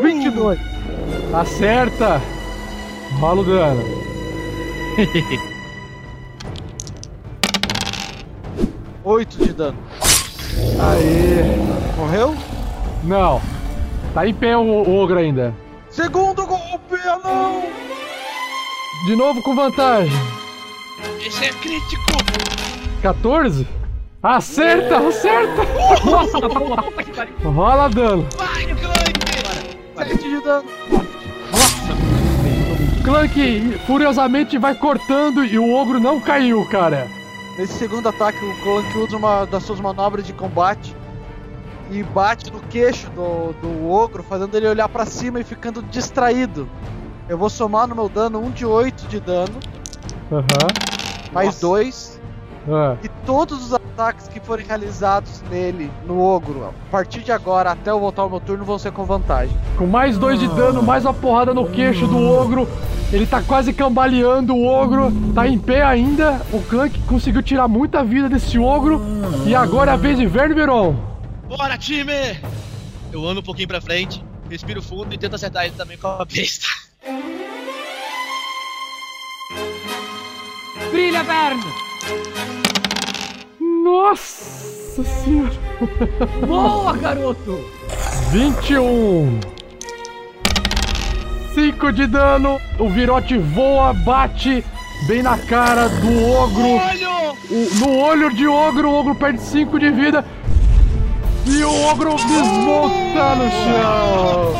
[0.00, 0.58] 22.
[1.34, 2.20] Acerta.
[3.18, 3.82] Rola o dano.
[9.04, 9.78] Oito de dano.
[10.80, 11.42] Aê.
[11.96, 12.34] Morreu?
[13.04, 13.40] Não.
[14.14, 15.54] Tá em pé o, o ogro ainda.
[15.90, 17.62] Segundo golpe anão!
[19.06, 20.12] De novo com vantagem.
[21.20, 22.12] Esse é crítico!
[23.02, 23.66] 14?
[24.22, 25.62] Acerta, acerta!
[26.04, 26.38] Nossa.
[27.44, 28.26] Rola dano.
[28.36, 29.12] Vai, Clank!
[29.96, 30.64] Sete de dano.
[33.04, 37.08] Clank furiosamente vai cortando e o ogro não caiu, cara.
[37.58, 40.94] Nesse segundo ataque, o Clank usa uma das suas manobras de combate
[41.90, 46.68] e bate no queixo do, do ogro, fazendo ele olhar pra cima e ficando distraído.
[47.28, 49.54] Eu vou somar no meu dano 1 de 8 de dano,
[50.30, 50.68] Aham.
[51.32, 52.20] mais 2,
[52.70, 52.96] Ah.
[53.02, 57.90] e todos os ataques que forem realizados nele, no ogro, a partir de agora até
[57.90, 59.56] eu voltar ao meu turno, vão ser com vantagem.
[59.78, 62.68] Com mais dois de dano, mais uma porrada no queixo do ogro.
[63.12, 66.40] Ele tá quase cambaleando o ogro, tá em pé ainda.
[66.52, 69.00] O Clank conseguiu tirar muita vida desse ogro.
[69.46, 70.96] E agora é a vez de Vermeron.
[71.46, 72.40] Bora, time!
[73.12, 76.24] Eu ando um pouquinho pra frente, respiro fundo e tento acertar ele também com a
[76.24, 76.66] besta.
[80.90, 82.71] Brilha, Verne!
[83.82, 85.50] Nossa senhora!
[86.46, 87.58] Boa, garoto!
[88.30, 89.40] 21.
[91.52, 92.60] 5 de dano.
[92.78, 94.64] O virote voa, bate
[95.08, 96.64] bem na cara do ogro.
[96.68, 97.36] Olho!
[97.50, 100.24] O- no olho de ogro, o ogro perde 5 de vida.
[101.44, 104.54] E o ogro desmonta no chão.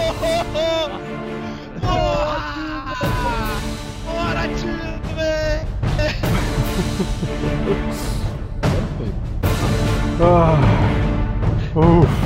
[4.04, 4.82] Bora, time!
[10.24, 10.56] Ah,
[11.74, 12.22] ufa.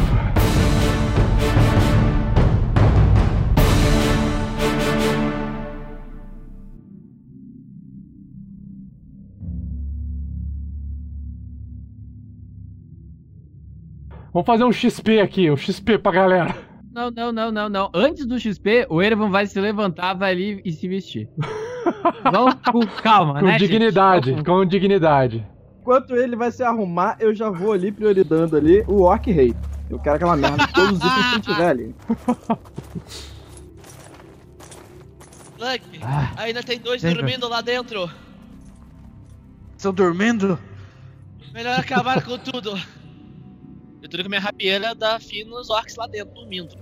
[14.32, 16.54] Vamos fazer um XP aqui, um XP pra galera.
[16.92, 17.90] Não, não, não, não, não.
[17.94, 21.28] Antes do XP, o Erevan vai se levantar, vai ali e se vestir.
[22.30, 23.56] Vamos com calma, Com né?
[23.56, 24.44] dignidade, gente?
[24.44, 25.46] com dignidade.
[25.86, 29.54] Enquanto ele vai se arrumar, eu já vou ali priorizando ali o Orc Rei.
[29.88, 31.94] Eu quero aquela merda de todos os itens que tiver ali.
[35.56, 37.18] Clank, Ah, ainda tem dois sempre.
[37.22, 38.10] dormindo lá dentro.
[39.76, 40.58] Estão dormindo?
[41.54, 42.76] Melhor acabar com tudo.
[44.02, 46.74] Eu tô com minha rapieira dá fim nos orcs lá dentro, dormindo.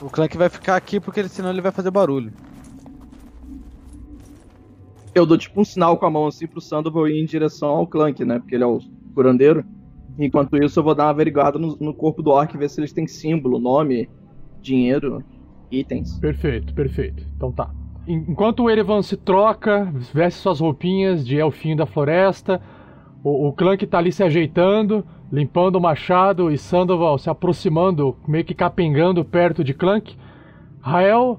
[0.00, 2.32] O Clank vai ficar aqui porque ele- senão ele vai fazer barulho.
[5.14, 7.86] Eu dou tipo um sinal com a mão assim pro Sandoval ir em direção ao
[7.86, 8.38] Clank, né?
[8.38, 8.78] Porque ele é o
[9.14, 9.64] curandeiro.
[10.18, 12.92] Enquanto isso, eu vou dar uma averiguada no, no corpo do Orc, ver se eles
[12.92, 14.08] têm símbolo, nome,
[14.60, 15.22] dinheiro,
[15.70, 16.18] itens.
[16.18, 17.24] Perfeito, perfeito.
[17.36, 17.70] Então tá.
[18.06, 22.60] En- Enquanto o Erevan se troca, veste suas roupinhas de elfinho da floresta,
[23.22, 28.44] o, o Clank tá ali se ajeitando, limpando o machado e Sandoval se aproximando, meio
[28.44, 30.16] que capengando perto de Clank.
[30.80, 31.38] Rael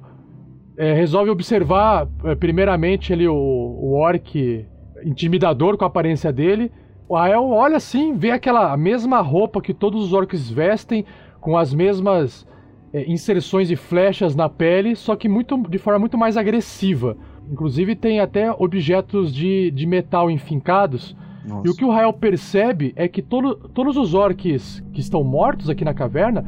[0.79, 4.65] eh, resolve observar, eh, primeiramente, ali o, o orc
[5.03, 6.71] intimidador com a aparência dele.
[7.09, 11.03] O Rael olha assim, vê aquela mesma roupa que todos os orcs vestem,
[11.41, 12.47] com as mesmas
[12.93, 17.17] é, inserções de flechas na pele, só que muito, de forma muito mais agressiva.
[17.51, 21.13] Inclusive tem até objetos de, de metal enfincados.
[21.65, 25.69] E o que o Rael percebe é que todo, todos os orcs que estão mortos
[25.69, 26.45] aqui na caverna,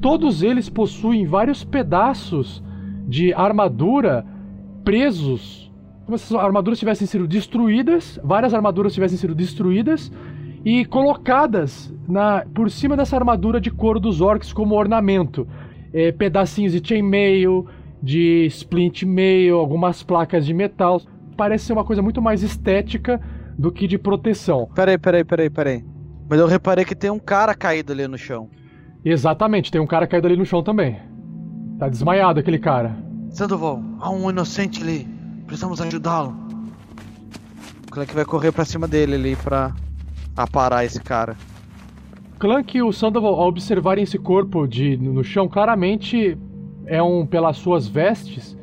[0.00, 2.62] todos eles possuem vários pedaços
[3.08, 4.24] de armadura
[4.84, 5.72] presos.
[6.04, 10.12] Como se as armaduras tivessem sido destruídas, várias armaduras tivessem sido destruídas
[10.64, 15.48] e colocadas na, por cima dessa armadura de couro dos orcs como ornamento.
[15.92, 17.66] É, pedacinhos de chainmail,
[18.02, 21.00] de splint mail, algumas placas de metal.
[21.36, 23.20] Parece ser uma coisa muito mais estética
[23.58, 24.68] do que de proteção.
[24.74, 25.84] Peraí, peraí, peraí, peraí.
[26.28, 28.50] Mas eu reparei que tem um cara caído ali no chão.
[29.04, 31.07] Exatamente, tem um cara caído ali no chão também.
[31.78, 32.96] Tá desmaiado aquele cara.
[33.30, 35.06] Sandoval, há um inocente ali.
[35.46, 36.34] Precisamos ajudá-lo.
[37.86, 39.72] O Clank vai correr pra cima dele ali pra
[40.36, 41.36] aparar esse cara.
[42.38, 46.36] Clank e o Sandoval, ao observarem esse corpo de, no chão, claramente
[46.86, 48.56] é um pelas suas vestes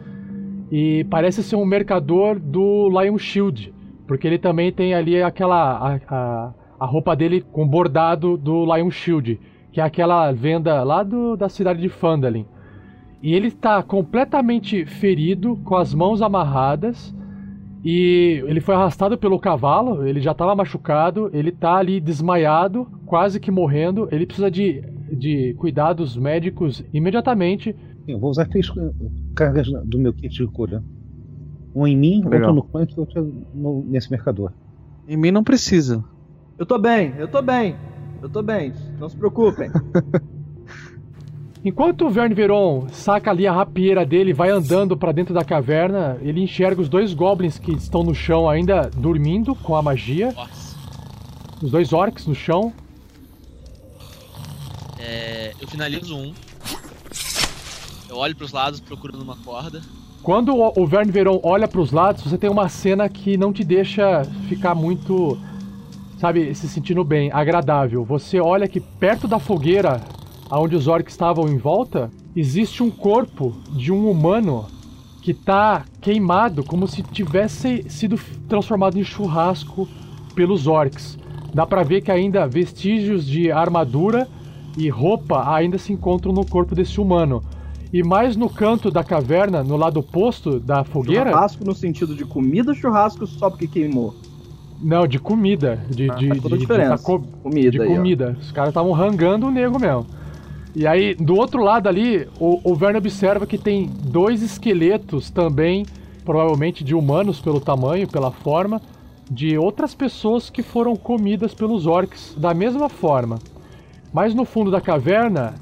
[0.72, 3.74] e parece ser um mercador do Lion Shield,
[4.07, 8.89] porque ele também tem ali aquela a, a, a roupa dele com bordado do Lion
[8.89, 9.39] Shield,
[9.72, 12.45] que é aquela venda lá do, da cidade de Phandalin.
[13.22, 17.13] E ele está completamente ferido, com as mãos amarradas,
[17.84, 23.39] e ele foi arrastado pelo cavalo, ele já estava machucado, ele está ali desmaiado, quase
[23.39, 24.07] que morrendo.
[24.11, 27.76] Ele precisa de, de cuidados médicos imediatamente.
[28.07, 28.68] Eu vou usar três
[29.36, 30.84] cargas do meu kit de cura.
[31.76, 32.49] Um em mim, Legal.
[32.49, 34.51] outro no Clank e outro no- nesse mercador.
[35.07, 36.03] Em mim não precisa.
[36.57, 37.76] Eu tô bem, eu tô bem.
[38.22, 38.74] Eu tô bem.
[38.99, 39.70] Não se preocupem.
[41.66, 45.43] Enquanto o Verne Veron saca ali a rapieira dele e vai andando para dentro da
[45.43, 50.32] caverna, ele enxerga os dois goblins que estão no chão ainda dormindo com a magia.
[50.32, 50.78] Nossa.
[51.63, 52.72] Os dois orcs no chão.
[54.99, 56.36] É, eu finalizo um.
[58.07, 59.82] Eu olho pros lados procurando uma corda.
[60.22, 63.51] Quando o o Verne Veron olha para os lados, você tem uma cena que não
[63.51, 65.36] te deixa ficar muito,
[66.20, 68.05] sabe, se sentindo bem, agradável.
[68.05, 69.99] Você olha que perto da fogueira,
[70.52, 74.66] onde os orcs estavam em volta, existe um corpo de um humano
[75.22, 79.88] que tá queimado como se tivesse sido transformado em churrasco
[80.36, 81.18] pelos orcs.
[81.54, 84.28] Dá pra ver que ainda vestígios de armadura
[84.78, 87.41] e roupa ainda se encontram no corpo desse humano.
[87.93, 91.32] E mais no canto da caverna, no lado oposto da fogueira.
[91.32, 94.14] Churrasco no sentido de comida, churrasco só porque queimou.
[94.82, 95.82] Não, de comida.
[95.89, 98.38] De, de, faz toda a de- da co- Comida de aí, comida.
[98.39, 100.06] Os caras estavam rangando o nego mesmo.
[100.76, 105.86] E aí, do outro lado ali, o, o Verne observa que tem dois esqueletos também,
[106.26, 108.82] provavelmente de humanos pelo tamanho, pela forma,
[109.32, 113.39] de outras pessoas que foram comidas pelos orcs da mesma forma.
[114.13, 115.55] Mas no fundo da caverna,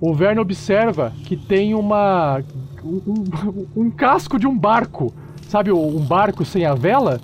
[0.00, 2.42] o Verne observa que tem uma.
[2.82, 5.12] um, um- um casco de um barco.
[5.48, 7.20] Sabe, um barco sem a vela?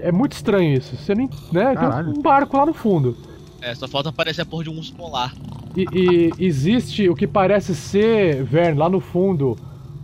[0.00, 0.96] É muito estranho isso.
[0.96, 1.28] Você nem.
[1.52, 1.74] Né?
[1.76, 1.86] Tem
[2.18, 3.16] um barco lá no fundo.
[3.62, 5.32] É, só falta aparecer a porra de um urso polar.
[5.76, 9.56] E, e existe o que parece ser, Vern, lá no fundo,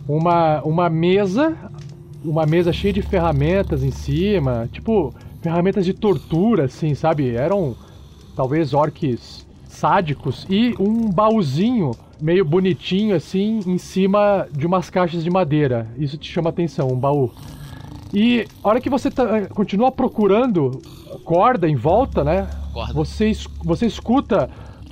[0.07, 1.55] uma, uma mesa,
[2.23, 7.35] uma mesa cheia de ferramentas em cima, tipo ferramentas de tortura, assim, sabe?
[7.35, 7.75] Eram
[8.35, 15.29] talvez orques sádicos e um baúzinho meio bonitinho assim em cima de umas caixas de
[15.29, 15.87] madeira.
[15.97, 17.31] Isso te chama atenção, um baú.
[18.13, 20.81] E a hora que você tá- continua procurando
[21.23, 22.47] corda em volta, né?
[22.93, 23.31] Você,
[23.63, 24.49] você escuta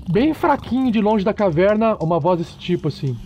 [0.10, 3.18] bem fraquinho de longe da caverna uma voz desse tipo assim.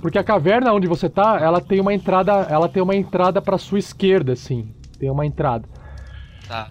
[0.00, 3.56] Porque a caverna onde você tá, ela tem uma entrada, ela tem uma entrada para
[3.56, 4.68] sua esquerda, assim.
[4.98, 5.64] Tem uma entrada.
[6.48, 6.68] Tá.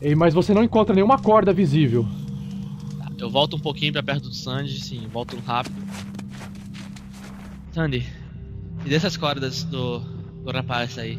[0.00, 2.06] E- Mas você não encontra nenhuma corda visível.
[3.18, 5.74] Eu volto um pouquinho pra perto do Sandy, sim, volto rápido.
[7.72, 8.06] Sandy,
[8.82, 11.18] me dê essas cordas do, do rapaz aí.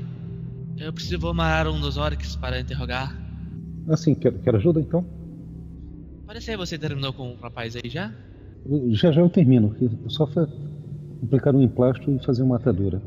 [0.77, 3.15] Eu preciso amarrar um dos orcs para interrogar.
[3.89, 5.05] Assim, quer, quer ajuda então?
[6.25, 8.11] Parece que você terminou com o rapaz aí já?
[8.89, 9.75] Já já eu termino.
[9.81, 10.47] Eu só fa-
[11.23, 13.01] aplicar um emplasto e fazer uma atadura.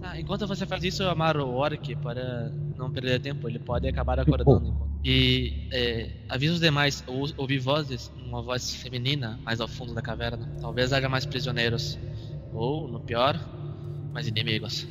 [0.00, 3.48] Tá, enquanto você faz isso, eu amaro o orc para não perder tempo.
[3.48, 4.68] Ele pode acabar acordando.
[4.68, 9.94] enquanto- E é, avisa os demais, ou ouvi vozes, uma voz feminina mais ao fundo
[9.94, 10.48] da caverna.
[10.60, 11.98] Talvez haja mais prisioneiros.
[12.52, 13.38] Ou, no pior,
[14.12, 14.86] mais inimigos.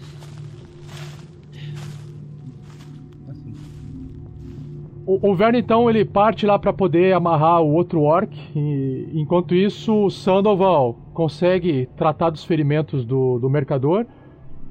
[5.05, 8.29] O, o Verne então ele parte lá para poder amarrar o outro orc.
[8.55, 14.05] E, enquanto isso, o Sandoval consegue tratar dos ferimentos do, do mercador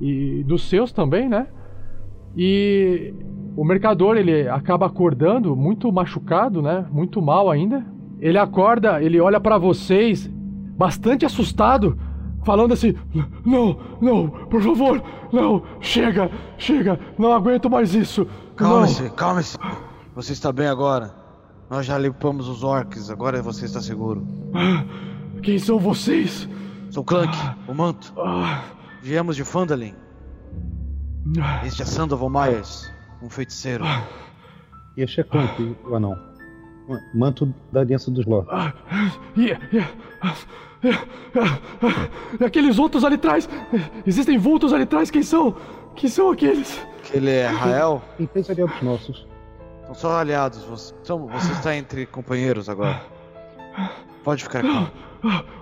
[0.01, 1.47] e dos seus também, né?
[2.36, 3.14] E
[3.57, 6.86] o mercador ele acaba acordando muito machucado, né?
[6.90, 7.84] Muito mal ainda.
[8.20, 10.30] Ele acorda, ele olha para vocês
[10.76, 11.99] bastante assustado,
[12.44, 12.94] falando assim:
[13.44, 18.26] "Não, não, por favor, não, chega, chega, não aguento mais isso."
[18.59, 19.59] não." Calme-se, calme-se.
[20.14, 21.14] Você está bem agora.
[21.68, 24.26] Nós já limpamos os orcs, agora você está seguro.
[25.42, 26.49] Quem são vocês?
[26.90, 27.36] Sou Clank,
[27.66, 28.12] o manto.
[28.16, 28.62] Ah,
[29.07, 29.94] Viemos de Phandalin.
[31.64, 32.92] Este é Sandoval Myers,
[33.22, 33.84] um feiticeiro.
[34.96, 36.18] E este é Clank, o anão.
[37.14, 38.50] Manto da Aliança dos Lords.
[38.52, 38.72] ah,
[39.36, 39.86] e, e-
[42.40, 43.48] e aqueles outros ali atrás?
[44.04, 45.09] Existem vultos ali atrás?
[45.09, 45.54] Quem são?
[45.94, 46.84] Quem são aqueles?
[47.12, 48.02] Ele é Rael?
[48.18, 49.24] Em três aliados nossos.
[49.86, 50.64] São só aliados.
[50.64, 53.00] Você, são- você está entre companheiros agora.
[54.24, 54.90] Pode ficar calmo.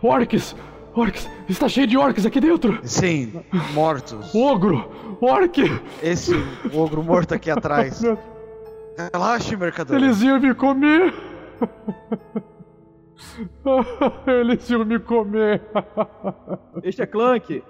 [0.02, 0.56] Orcs!
[0.94, 1.28] Orcs!
[1.48, 2.78] Está cheio de orcs aqui dentro!
[2.84, 3.32] Sim,
[3.72, 4.34] mortos.
[4.34, 5.18] Ogro!
[5.20, 5.58] Orc!
[6.02, 6.32] Esse
[6.72, 8.00] ogro morto aqui atrás.
[9.12, 9.96] Relaxe, mercador.
[9.96, 11.12] Eles iam me comer!
[14.26, 15.62] Eles iam me comer!
[16.82, 17.62] Este é Clank.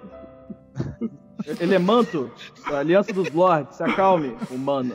[1.59, 2.31] Ele é manto
[2.69, 3.77] da Aliança dos Lords.
[3.77, 4.93] Se acalme, humano.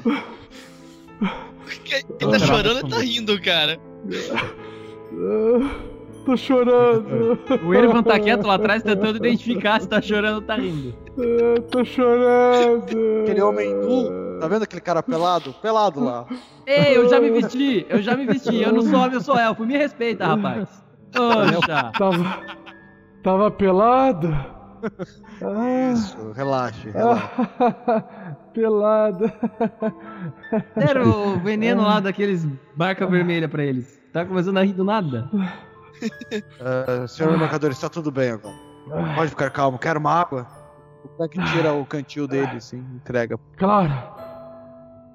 [2.21, 3.79] Ele tá chorando ou tá rindo, cara?
[6.25, 7.39] Tô chorando.
[7.65, 10.93] O Ervan tá quieto lá atrás tentando identificar se tá chorando ou tá rindo.
[11.71, 13.23] Tô chorando.
[13.23, 15.53] Aquele homem nu, tá vendo aquele cara pelado?
[15.55, 16.27] Pelado lá.
[16.67, 18.63] Ei, eu já me vesti, eu já me vesti.
[18.63, 19.65] Eu não sou homem, eu sou elfo.
[19.65, 20.69] Me respeita, rapaz.
[21.13, 21.93] Poxa.
[21.99, 22.39] Tava,
[23.23, 24.35] tava pelado.
[25.93, 27.29] Isso, relaxe, relaxe.
[28.55, 29.31] pelado.
[30.77, 34.01] Era o veneno lá daqueles barca vermelha pra eles.
[34.13, 35.31] Tá começando a rir do nada.
[36.61, 38.55] Ah, senhor mercador, está tudo bem agora.
[39.15, 40.47] Pode ficar calmo, quer uma água?
[41.05, 43.39] O Clank tira o cantil dele, assim, entrega.
[43.57, 43.93] Claro.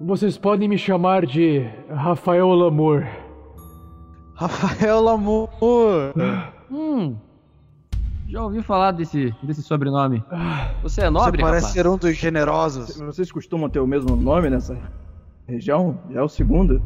[0.02, 3.06] Vocês podem me chamar de Rafael Lamour.
[4.36, 5.50] Rafael Lamour!
[6.72, 7.16] Hum.
[8.28, 10.24] Já ouvi falar desse, desse sobrenome.
[10.82, 11.74] Você é nobre, Você parece rapaz?
[11.74, 12.98] ser um dos generosos.
[13.00, 14.78] Vocês costumam ter o mesmo nome nessa
[15.48, 15.98] região?
[16.12, 16.82] Já é o segundo.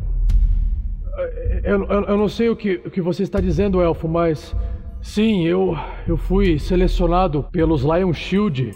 [1.64, 4.56] Eu, eu, eu não sei o que, o que você está dizendo, Elfo, mas
[5.02, 5.76] sim, eu,
[6.08, 8.74] eu fui selecionado pelos Lion Shield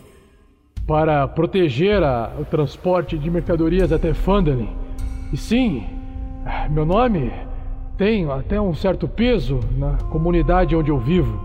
[0.85, 4.69] para proteger a- o transporte de mercadorias até Phandalin.
[5.31, 5.85] E sim,
[6.69, 7.31] meu nome
[7.97, 11.39] tem até um certo peso na comunidade onde eu vivo.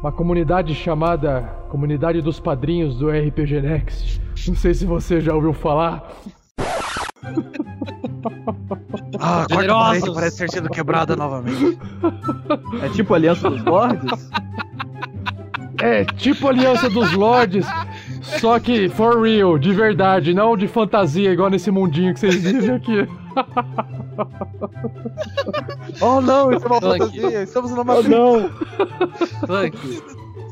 [0.00, 4.20] Uma comunidade chamada Comunidade dos Padrinhos do RPG Next.
[4.48, 6.12] Não sei se você já ouviu falar.
[9.18, 10.00] Ah, a quarta Generosos.
[10.00, 11.78] parede parece ter sido quebrada novamente.
[12.82, 14.30] É tipo Aliança dos Lords?
[15.80, 17.66] É tipo Aliança dos Lords,
[18.22, 22.76] só que for real, de verdade, não de fantasia, igual nesse mundinho que vocês vivem
[22.76, 23.08] aqui.
[26.00, 27.00] Oh não, isso é uma Clank.
[27.06, 27.42] fantasia.
[27.42, 27.94] Estamos numa.
[27.96, 28.50] Oh, não!
[29.46, 30.02] Clank,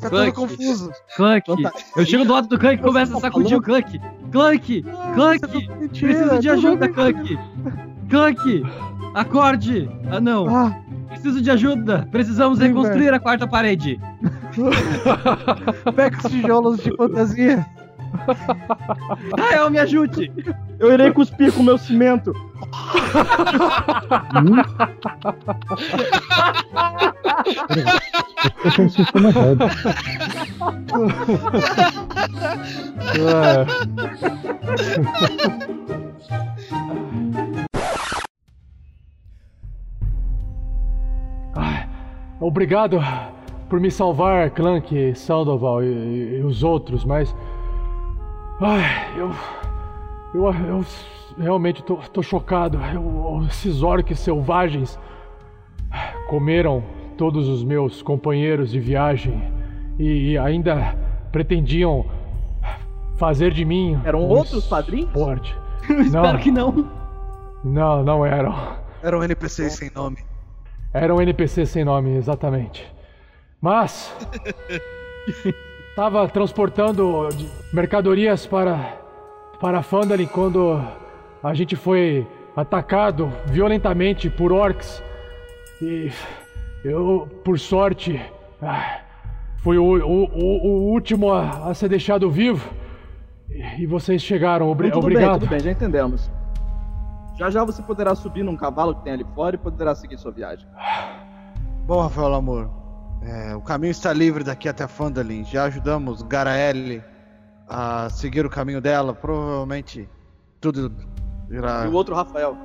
[0.00, 0.32] Tá Clank.
[0.32, 0.90] tudo confuso.
[1.16, 1.44] Clank.
[1.96, 4.00] Eu chego do lado do Clank e começo a sacudir o Clank.
[4.32, 4.82] Clank,
[5.14, 7.38] Clank, preciso de ajuda, Clank.
[8.08, 8.62] Clank,
[9.14, 9.90] acorde.
[10.10, 10.48] Ah, não.
[10.48, 10.76] Ah,
[11.10, 12.08] Preciso de ajuda.
[12.10, 14.00] Precisamos Sim, reconstruir a quarta parede.
[15.94, 17.66] pega os tijolos de fantasia.
[19.38, 20.32] Rael, me ajude.
[20.78, 22.32] Eu irei cuspir com meu cimento.
[28.64, 29.58] Eu tenho sistema errado.
[41.54, 41.88] Ai,
[42.40, 42.98] Obrigado
[43.68, 47.34] por me salvar, Clank, Sandoval e, e- e os outros, mas.
[48.60, 49.30] Ai, eu.
[50.34, 50.84] Eu, eu
[51.38, 52.78] realmente tô, tô chocado.
[52.92, 54.98] Eu- esses orcs selvagens
[56.28, 56.84] comeram
[57.16, 59.42] todos os meus companheiros de viagem
[59.98, 60.94] e, e ainda
[61.32, 62.04] pretendiam
[63.16, 63.98] fazer de mim.
[64.04, 65.08] Eram um outros padrinhos?
[65.08, 65.56] Esporte.
[65.88, 66.90] Eu espero que não.
[67.64, 68.54] Não, não eram.
[69.02, 70.18] Era um NPC sem nome.
[70.92, 72.86] Era um NPC sem nome, exatamente.
[73.60, 74.14] Mas.
[76.00, 77.28] Estava transportando
[77.74, 78.96] mercadorias para.
[79.60, 80.82] para Phandalin quando
[81.42, 82.26] a gente foi
[82.56, 85.02] atacado violentamente por orcs.
[85.82, 86.10] E.
[86.82, 88.18] eu, por sorte.
[88.62, 89.00] ah,
[89.58, 92.66] fui o, o- o- o último a, a ser deixado vivo.
[93.78, 95.32] E, vocês chegaram, obri- tudo obrigado.
[95.32, 96.30] bem, tudo bem, já entendemos.
[97.36, 100.32] Já já você poderá subir num cavalo que tem ali fora e poderá seguir sua
[100.32, 100.66] viagem.
[101.86, 102.70] Bom, Rafael Amor,
[103.22, 105.44] é, o caminho está livre daqui até Phandalin.
[105.44, 107.02] Já ajudamos Garaele
[107.68, 109.14] a seguir o caminho dela.
[109.14, 110.08] Provavelmente
[110.60, 110.92] tudo
[111.50, 111.84] irá.
[111.86, 112.56] E o outro Rafael.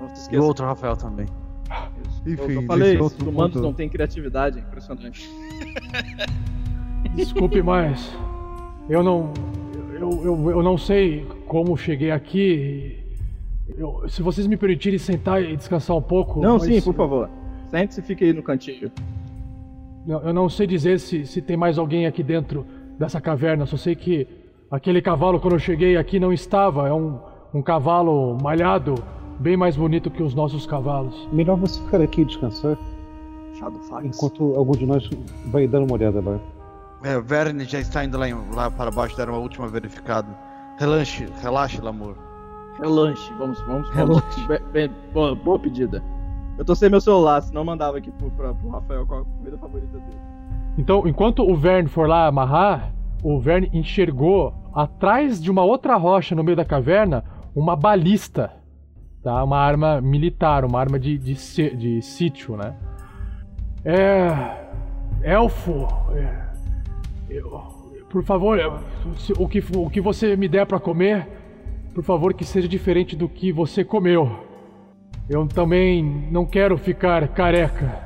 [0.00, 0.42] Não se E esqueça.
[0.42, 1.26] o outro Rafael também.
[2.26, 5.28] Enfim, eu falei, os humanos não têm criatividade, é impressionante.
[7.14, 8.10] Desculpe, mas
[8.88, 9.32] eu não,
[9.92, 13.00] eu, eu, eu não sei como cheguei aqui.
[13.76, 16.40] Eu- se vocês me permitirem sentar e descansar um pouco.
[16.40, 17.28] Não, mas sim, por favor.
[17.70, 18.90] Sente-se e fique aí no cantinho.
[20.06, 22.66] Eu, eu não sei dizer se, se tem mais alguém aqui dentro
[22.98, 23.66] dessa caverna.
[23.66, 24.26] Só sei que
[24.70, 26.88] aquele cavalo, quando eu cheguei aqui, não estava.
[26.88, 27.18] É um,
[27.52, 28.94] um cavalo malhado,
[29.40, 31.28] bem mais bonito que os nossos cavalos.
[31.32, 32.76] Melhor você ficar aqui e descansar,
[34.04, 35.08] enquanto algum de nós
[35.46, 36.38] vai dar uma olhada lá.
[37.02, 40.28] É, o Verne já está indo lá, em- lá para baixo, dar uma última verificada.
[40.78, 42.14] Relaxe, relaxe, Lamour.
[42.80, 44.18] Relanche, vamos, vamos, vamos.
[44.24, 44.46] Relanche.
[44.48, 46.02] Bem- bem, boa, boa pedida.
[46.56, 49.58] Eu tô sem meu celular, senão mandava aqui pro, pra, pro Rafael qual a comida
[49.58, 50.18] favorita dele.
[50.78, 52.92] Então, enquanto o Vern for lá amarrar,
[53.22, 57.24] o Vern enxergou atrás de uma outra rocha no meio da caverna
[57.54, 58.52] uma balista,
[59.22, 59.42] tá?
[59.42, 61.34] Uma arma militar, uma arma de, de,
[61.76, 62.74] de, sítio, né?
[63.84, 64.64] É.
[65.22, 65.86] Elfo.
[66.12, 66.44] É,
[67.30, 67.62] eu,
[68.10, 68.58] por favor,
[69.16, 71.26] se, o, que, o que você me der para comer,
[71.94, 74.53] por favor, que seja diferente do que você comeu.
[75.28, 78.02] Eu também não quero ficar careca.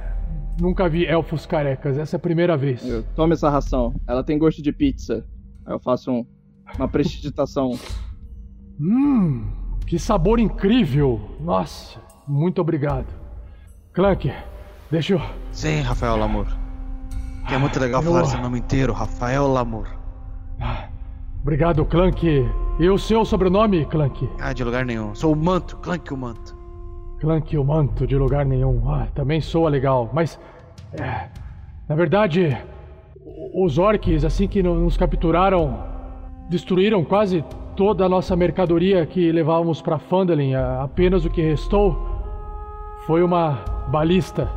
[0.61, 2.85] Nunca vi elfos carecas, essa é a primeira vez.
[2.85, 3.95] Eu, tome essa ração.
[4.07, 5.25] Ela tem gosto de pizza.
[5.67, 6.27] Aí eu faço um,
[6.77, 7.79] uma prestidigitação.
[8.81, 9.47] hum,
[9.87, 11.21] que sabor incrível!
[11.41, 13.07] Nossa, muito obrigado.
[13.93, 14.33] Clank,
[14.91, 15.21] deixa eu.
[15.53, 16.47] Sim, Rafael Lamour.
[17.47, 18.13] Que é muito legal eu...
[18.13, 19.89] falar seu nome inteiro, Rafael Lamour.
[21.41, 22.27] Obrigado, Clank.
[22.79, 24.29] E o seu sobrenome, Clank?
[24.41, 25.15] Ah, de lugar nenhum.
[25.15, 26.58] Sou o Manto, Clank o Manto.
[27.21, 28.89] Clank o Manto, de lugar nenhum.
[28.91, 30.39] Ah, também soa legal, mas.
[30.93, 31.29] É,
[31.89, 32.57] na verdade,
[33.55, 35.79] os orcs, assim que nos capturaram,
[36.49, 37.45] destruíram quase
[37.77, 40.55] toda a nossa mercadoria que levávamos para Phandalin.
[40.55, 41.97] Apenas o que restou
[43.07, 44.51] foi uma balista.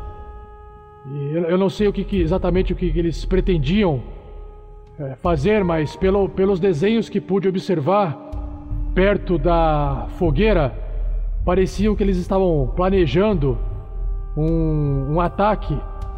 [1.09, 4.01] E eu não sei o que, exatamente o que eles pretendiam
[4.99, 8.15] é, fazer, mas pelo, pelos desenhos que pude observar
[8.93, 10.73] perto da fogueira,
[11.45, 13.57] pareciam que eles estavam planejando
[14.37, 15.73] um, um ataque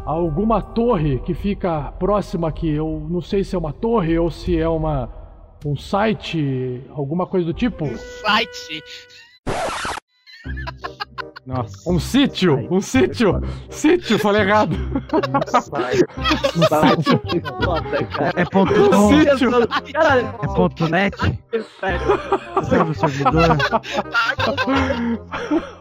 [0.06, 2.68] a alguma torre que fica próxima aqui.
[2.68, 5.10] Eu não sei se é uma torre ou se é uma
[5.64, 7.84] um site, alguma coisa do tipo.
[7.84, 8.82] Um site.
[11.46, 11.90] Nossa.
[11.90, 14.74] Um sítio, um sítio, sítio, falei errado.
[18.18, 19.50] É, é ponto um sítio.
[19.94, 21.14] É ponto net.
[21.80, 23.58] Sabe o servidor?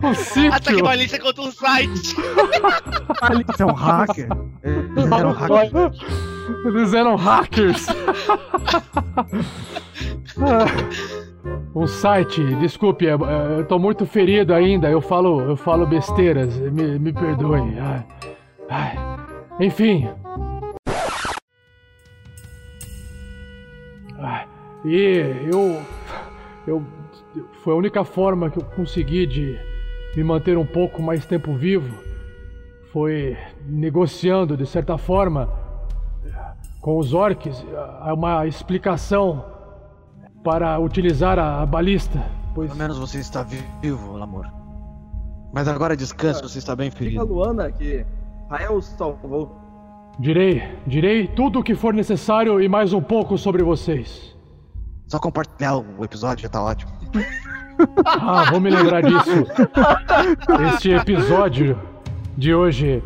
[0.04, 0.54] Um sítio.
[0.54, 2.16] Ataque balista contra um site.
[3.32, 4.28] Eles são hacker.
[4.64, 5.98] Eles eram hackers.
[6.66, 7.86] Eles eram hackers.
[11.76, 17.12] Um site, desculpe, eu tô muito ferido ainda, eu falo, eu falo besteiras, me, me
[17.12, 17.78] perdoe.
[17.80, 18.06] Ai,
[18.70, 19.14] ai.
[19.60, 20.08] Enfim.
[24.20, 24.48] Ai,
[24.86, 25.82] e eu,
[26.68, 26.84] eu.
[27.64, 29.60] Foi a única forma que eu consegui de
[30.16, 32.04] me manter um pouco mais tempo vivo.
[32.92, 33.36] Foi
[33.66, 35.50] negociando, de certa forma,
[36.80, 37.66] com os orcs,
[38.14, 39.53] uma explicação
[40.44, 42.24] para utilizar a, a balista.
[42.54, 42.68] Pois...
[42.68, 43.44] Pelo menos você está
[43.82, 44.46] vivo, Lamor.
[45.54, 47.22] Mas agora descanse, você está bem ferido.
[47.22, 48.06] A Luana que
[48.50, 49.56] Rael salvou.
[50.20, 54.36] Direi, direi tudo o que for necessário e mais um pouco sobre vocês.
[55.08, 56.92] Só compartilhar o episódio já tá ótimo.
[58.06, 59.46] ah, vou me lembrar disso.
[60.74, 61.80] Este episódio
[62.38, 63.04] de hoje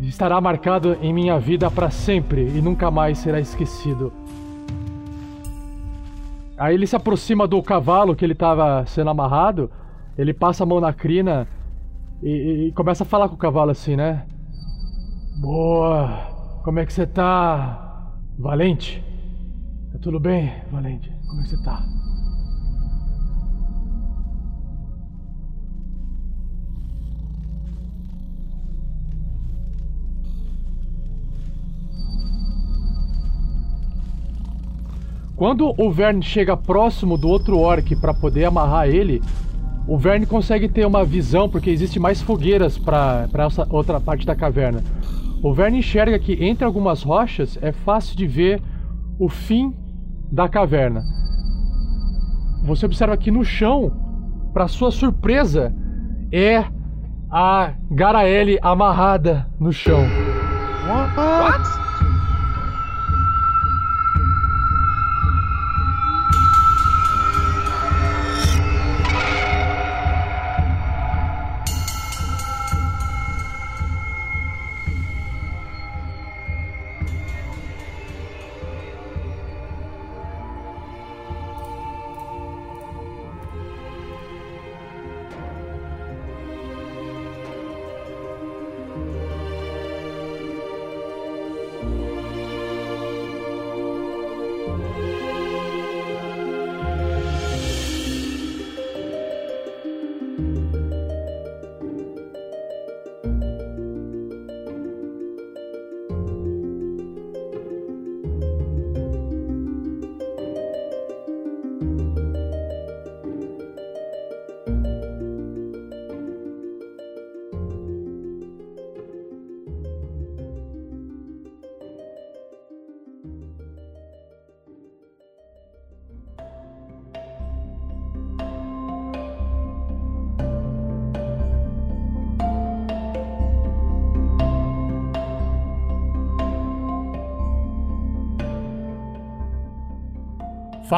[0.00, 4.12] estará marcado em minha vida para sempre e nunca mais será esquecido.
[6.60, 9.70] Aí ele se aproxima do cavalo que ele estava sendo amarrado,
[10.18, 11.48] ele passa a mão na crina
[12.22, 14.26] e, e, começa a falar com o cavalo assim, né?
[15.40, 16.60] Boa!
[16.62, 18.12] Como é que você tá?
[18.38, 19.02] Valente?
[19.90, 21.10] Tá tudo bem, Valente?
[21.26, 21.82] Como é que você tá?
[35.40, 39.22] Quando o Vern chega próximo do outro orc para poder amarrar ele,
[39.88, 44.36] o Vern consegue ter uma visão porque existe mais fogueiras para essa outra parte da
[44.36, 44.84] caverna.
[45.42, 48.60] O Vern enxerga que entre algumas rochas é fácil de ver
[49.18, 49.74] o fim
[50.30, 51.02] da caverna.
[52.66, 53.90] Você observa que no chão,
[54.52, 55.74] para sua surpresa,
[56.30, 56.66] é
[57.30, 60.02] a Garaele amarrada no chão.
[60.86, 61.69] What?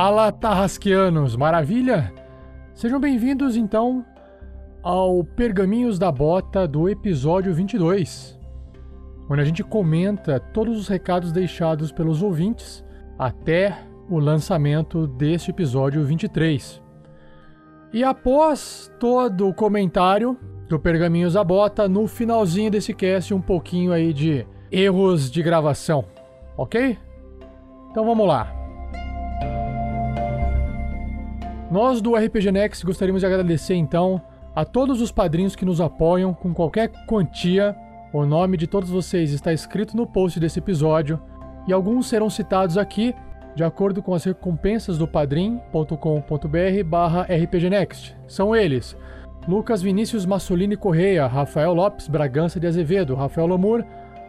[0.03, 2.13] Fala, Tarrasqueanos, maravilha?
[2.75, 4.05] Sejam bem-vindos então
[4.83, 8.37] ao Pergaminhos da Bota do episódio 22,
[9.31, 12.85] onde a gente comenta todos os recados deixados pelos ouvintes
[13.17, 13.79] até
[14.11, 16.83] o lançamento deste episódio 23.
[17.93, 20.37] E após todo o comentário
[20.69, 26.05] do Pergaminhos da Bota, no finalzinho desse cast, um pouquinho aí de erros de gravação,
[26.57, 26.99] ok?
[27.93, 28.62] Então vamos lá.
[31.73, 34.21] Nós do RPG Next gostaríamos de agradecer então
[34.55, 37.75] a todos os padrinhos que nos apoiam com qualquer quantia.
[38.13, 41.19] O nome de todos vocês está escrito no post desse episódio
[41.67, 43.15] e alguns serão citados aqui
[43.57, 48.15] de acordo com as recompensas do padrim.com.br barra rpgnext.
[48.29, 48.95] São eles
[49.49, 53.83] Lucas Vinícius Massolini Correia, Rafael Lopes Bragança de Azevedo, Rafael Lamur,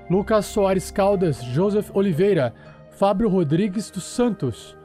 [0.10, 2.54] Lucas Soares Caldas, Joseph Oliveira,
[2.92, 4.78] Fábio Rodrigues dos Santos,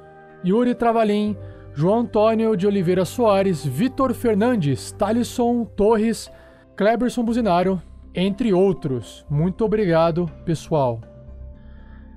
[0.45, 1.37] Yuri Travalim,
[1.79, 6.29] João Antônio de Oliveira Soares, Vitor Fernandes, Talisson Torres,
[6.77, 7.81] Kleberson Buzinaro,
[8.13, 9.25] entre outros.
[9.31, 11.01] Muito obrigado, pessoal.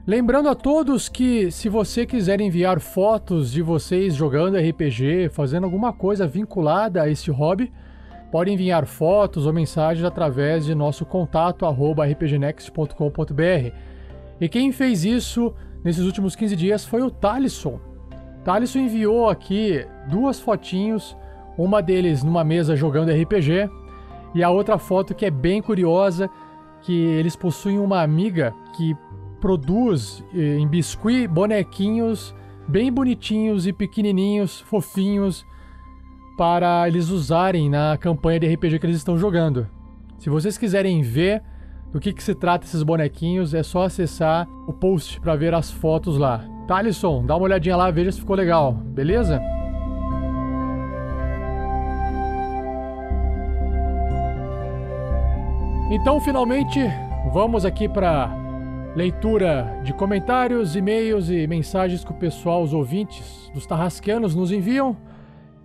[0.07, 5.93] Lembrando a todos que se você quiser enviar fotos de vocês jogando RPG, fazendo alguma
[5.93, 7.71] coisa vinculada a este hobby,
[8.31, 13.75] pode enviar fotos ou mensagens através de nosso contato rpgnext.com.br.
[14.39, 15.53] E quem fez isso
[15.83, 17.90] nesses últimos 15 dias foi o Talisson.
[18.43, 21.15] Thaleson enviou aqui duas fotinhos,
[21.57, 23.69] uma deles numa mesa jogando RPG
[24.33, 26.29] e a outra foto que é bem curiosa,
[26.81, 28.95] que eles possuem uma amiga que
[29.39, 32.33] produz eh, em biscuit bonequinhos
[32.67, 35.45] bem bonitinhos e pequenininhos, fofinhos,
[36.37, 39.67] para eles usarem na campanha de RPG que eles estão jogando.
[40.17, 41.43] Se vocês quiserem ver
[41.91, 45.69] do que, que se trata esses bonequinhos, é só acessar o post para ver as
[45.69, 46.45] fotos lá.
[46.71, 49.41] Thalisson, dá uma olhadinha lá, veja se ficou legal, beleza?
[55.91, 56.79] Então, finalmente,
[57.33, 58.33] vamos aqui para
[58.95, 64.95] leitura de comentários, e-mails e mensagens que o pessoal, os ouvintes dos Tarrasqueanos nos enviam.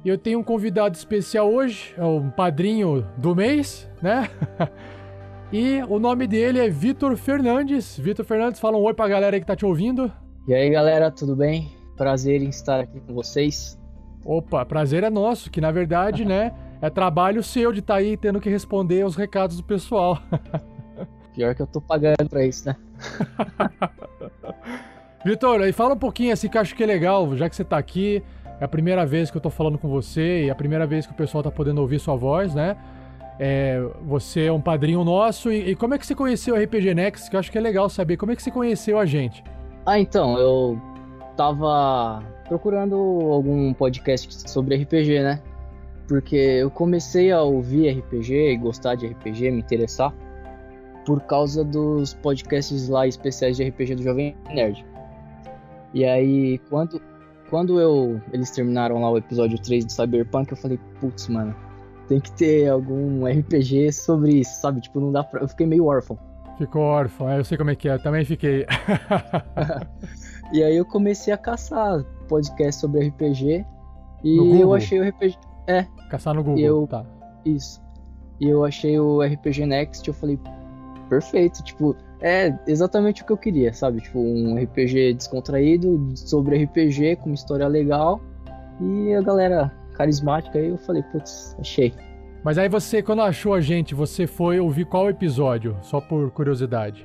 [0.05, 4.29] Eu tenho um convidado especial hoje, é um padrinho do mês, né?
[5.53, 7.97] e o nome dele é Vitor Fernandes.
[7.97, 10.11] Vitor Fernandes, fala um oi pra galera aí que tá te ouvindo.
[10.47, 11.73] E aí galera, tudo bem?
[11.97, 13.77] Prazer em estar aqui com vocês.
[14.25, 18.17] Opa, prazer é nosso, que na verdade, né, é trabalho seu de estar tá aí
[18.17, 20.23] tendo que responder os recados do pessoal.
[21.35, 22.77] Pior que eu tô pagando pra isso, né?
[25.27, 27.65] Vitor, aí fala um pouquinho assim que eu acho que é legal, já que você
[27.65, 28.23] tá aqui,
[28.61, 31.07] é a primeira vez que eu tô falando com você e é a primeira vez
[31.07, 32.77] que o pessoal tá podendo ouvir sua voz, né?
[33.37, 36.95] É, você é um padrinho nosso e, e, como é que você conheceu o RPG
[36.95, 37.29] Next?
[37.29, 39.43] Que eu acho que é legal saber como é que você conheceu a gente.
[39.87, 40.81] Ah, então, eu
[41.37, 45.41] tava procurando algum podcast sobre RPG, né?
[46.09, 50.13] Porque eu comecei a ouvir RPG e gostar de RPG, me interessar,
[51.05, 54.85] por causa dos podcasts lá especiais de RPG do Jovem Nerd.
[55.95, 57.01] E aí, quando,
[57.49, 61.55] quando eu eles terminaram lá o episódio 3 do Cyberpunk, eu falei, putz, mano,
[62.09, 64.81] tem que ter algum RPG sobre isso, sabe?
[64.81, 65.43] Tipo, não dá pra.
[65.43, 66.19] Eu fiquei meio órfão.
[66.59, 68.67] Ficou órfão, é, eu sei como é que é, também fiquei.
[70.53, 73.65] e aí eu comecei a caçar podcast sobre RPG
[74.25, 75.37] e eu achei o RPG.
[75.67, 75.87] É.
[76.11, 76.87] Caçar no Google, eu...
[76.87, 77.05] tá.
[77.45, 77.83] Isso.
[78.41, 80.39] E eu achei o RPG Next, eu falei,
[81.09, 84.01] perfeito, tipo, é exatamente o que eu queria, sabe?
[84.01, 88.21] Tipo, um RPG descontraído sobre RPG com uma história legal
[88.81, 91.95] e a galera carismática aí, eu falei, putz, achei.
[92.47, 95.77] Mas aí você, quando achou a gente, você foi ouvir qual episódio?
[95.83, 97.05] Só por curiosidade.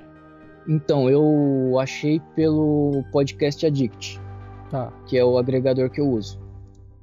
[0.69, 4.21] Então, eu achei pelo podcast Addict.
[4.69, 4.93] Tá.
[5.07, 6.39] Que é o agregador que eu uso.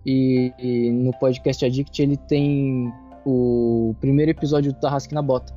[0.06, 2.94] E, e no podcast Addict ele tem
[3.26, 5.52] o primeiro episódio do Tarrasque na Bota.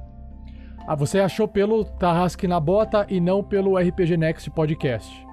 [0.88, 5.24] Ah, você achou pelo Tarrasque na Bota e não pelo RPG Next Podcast?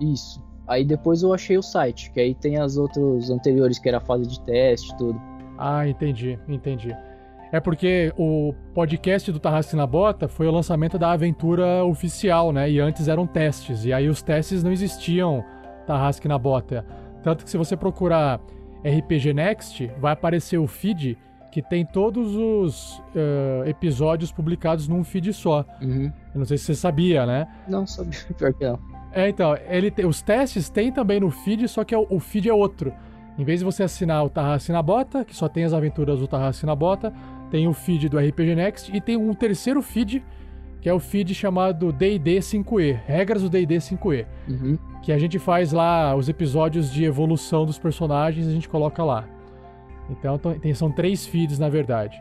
[0.00, 0.42] Isso.
[0.66, 4.00] Aí depois eu achei o site, que aí tem as outros anteriores, que era a
[4.00, 5.29] fase de teste tudo.
[5.60, 6.96] Ah, entendi, entendi.
[7.52, 12.70] É porque o podcast do Tarrasque na Bota foi o lançamento da aventura oficial, né?
[12.70, 13.84] E antes eram testes.
[13.84, 15.44] E aí os testes não existiam
[15.86, 16.86] Tarrasque na Bota.
[17.22, 18.40] Tanto que se você procurar
[18.84, 21.18] RPG Next, vai aparecer o feed
[21.50, 25.66] que tem todos os uh, episódios publicados num feed só.
[25.82, 26.12] Uhum.
[26.32, 27.48] Eu não sei se você sabia, né?
[27.68, 28.78] Não sabia, pior que não.
[29.12, 32.48] É, então, ele te, os testes tem também no feed, só que é, o feed
[32.48, 32.94] é outro.
[33.38, 36.26] Em vez de você assinar o Tarrasque na Bota, que só tem as aventuras do
[36.28, 37.12] Tarrasque na Bota,
[37.50, 40.22] tem o feed do RPG Next e tem um terceiro feed
[40.80, 44.78] que é o feed chamado D&D 5e, regras do D&D 5e, Uhum.
[45.02, 49.26] que a gente faz lá os episódios de evolução dos personagens, a gente coloca lá.
[50.08, 52.20] Então tem- são três feeds na verdade.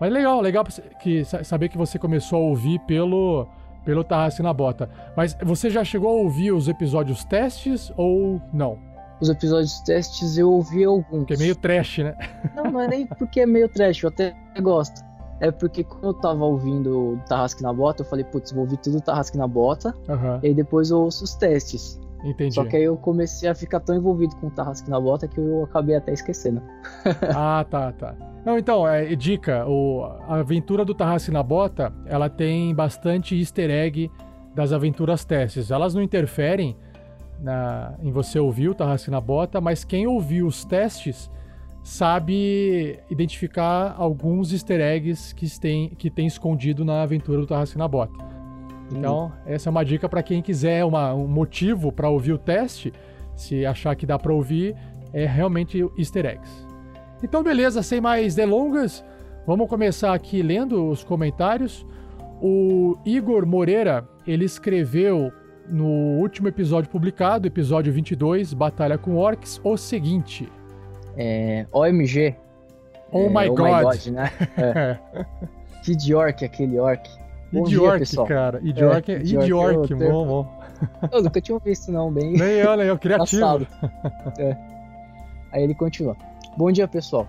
[0.00, 0.64] Mas legal, legal
[1.00, 3.46] que sa- saber que você começou a ouvir pelo
[3.84, 4.90] pelo Tarrasque na Bota.
[5.16, 8.78] Mas você já chegou a ouvir os episódios testes ou não?
[9.20, 11.26] Os episódios testes eu ouvi alguns.
[11.26, 12.14] Que é meio trash, né?
[12.56, 15.02] Não, não é nem porque é meio trash, eu até gosto.
[15.40, 18.76] É porque quando eu tava ouvindo o Tarrasque na Bota, eu falei, putz, vou ouvir
[18.78, 21.98] tudo o Tarrasque na Bota, Aham, e aí depois eu ouço os testes.
[22.22, 22.54] entendi.
[22.54, 25.38] Só que aí eu comecei a ficar tão envolvido com o Tarrasque na Bota que
[25.38, 26.60] eu acabei até esquecendo.
[27.34, 28.14] Ah, tá, tá.
[28.44, 33.70] Não, então, é, dica, o, a aventura do Tarrasque na Bota, ela tem bastante easter
[33.70, 34.10] egg
[34.54, 35.70] das aventuras testes.
[35.70, 36.76] Elas não interferem
[37.40, 41.30] na, em você ouvir o Tarrasque na Bota, mas quem ouviu os testes
[41.82, 47.88] sabe identificar alguns easter eggs que tem, que tem escondido na aventura do Tarrasque na
[47.88, 48.12] Bota.
[48.92, 52.92] Então, essa é uma dica para quem quiser uma- um motivo para ouvir o teste,
[53.34, 54.74] se achar que dá para ouvir,
[55.12, 56.66] é realmente easter eggs.
[57.22, 59.04] Então, beleza, sem mais delongas,
[59.46, 61.86] vamos começar aqui lendo os comentários.
[62.42, 65.32] O Igor Moreira, ele escreveu
[65.70, 70.50] no último episódio publicado, episódio 22, Batalha com Orcs, o seguinte.
[71.16, 72.36] É, OMG.
[73.12, 73.66] Oh é, my oh God.
[73.66, 74.30] my God, né?
[74.56, 74.98] É.
[75.82, 77.08] Kid Orc, aquele orc.
[77.52, 78.26] Bom dia, pessoal.
[78.26, 78.60] cara.
[78.62, 80.12] Idiork, é, É, Idiork é termo.
[80.12, 80.60] bom, bom.
[81.10, 83.66] Eu nunca tinha visto não, bem Nem eu, nem eu, criativo.
[84.38, 84.56] É.
[85.52, 86.16] Aí ele continua.
[86.56, 87.26] Bom dia, pessoal.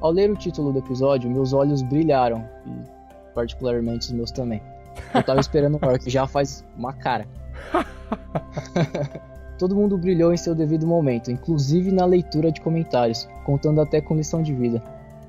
[0.00, 4.62] Ao ler o título do episódio, meus olhos brilharam, e particularmente os meus também.
[5.12, 7.26] Eu tava esperando um orc já faz uma cara.
[9.58, 14.14] Todo mundo brilhou em seu devido momento, inclusive na leitura de comentários, contando até com
[14.14, 14.82] lição de vida.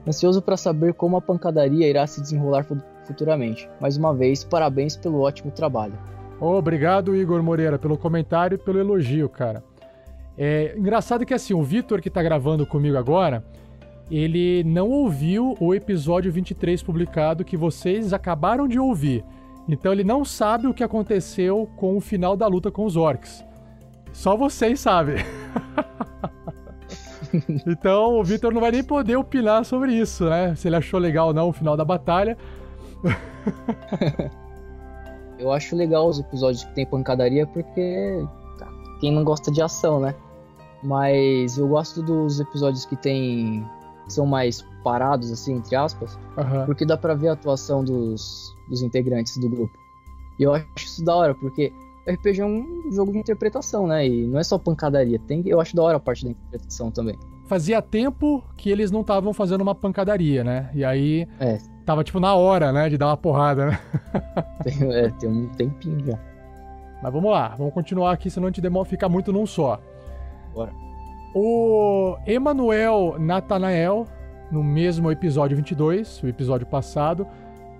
[0.05, 3.69] Ansioso para saber como a pancadaria irá se desenrolar fu- futuramente.
[3.79, 5.93] Mais uma vez, parabéns pelo ótimo trabalho.
[6.39, 9.63] Obrigado, Igor Moreira, pelo comentário e pelo elogio, cara.
[10.37, 13.43] É engraçado que assim, o Vitor que tá gravando comigo agora,
[14.11, 19.23] ele não ouviu o episódio 23 publicado que vocês acabaram de ouvir.
[19.67, 23.43] Então ele não sabe o que aconteceu com o final da luta com os orcs.
[24.13, 25.17] Só vocês sabem.
[27.67, 30.55] então o Vitor não vai nem poder opinar sobre isso, né?
[30.55, 32.37] Se ele achou legal ou não o final da batalha.
[35.37, 38.25] Eu acho legal os episódios que tem pancadaria porque
[38.57, 38.67] tá,
[38.99, 40.15] quem não gosta de ação, né?
[40.83, 43.63] Mas eu gosto dos episódios que tem
[44.05, 46.65] que são mais parados assim, entre aspas, Aham.
[46.65, 49.77] porque dá pra ver a atuação dos, dos integrantes do grupo.
[50.39, 51.71] E eu acho isso da hora, porque
[52.07, 54.07] RPG é um jogo de interpretação, né?
[54.07, 57.17] E não é só pancadaria, tem eu acho da hora a parte da interpretação também.
[57.47, 60.69] fazia tempo que eles não estavam fazendo uma pancadaria, né?
[60.73, 63.79] E aí É, tava tipo na hora, né, de dar uma porrada, né?
[64.63, 66.19] tem, é, tem um tempinho já.
[67.01, 69.79] Mas vamos lá, vamos continuar aqui, senão a gente demora ficar muito num só.
[70.53, 70.71] Bora.
[71.35, 74.07] O Emanuel Natanael,
[74.51, 77.27] no mesmo episódio 22, o episódio passado,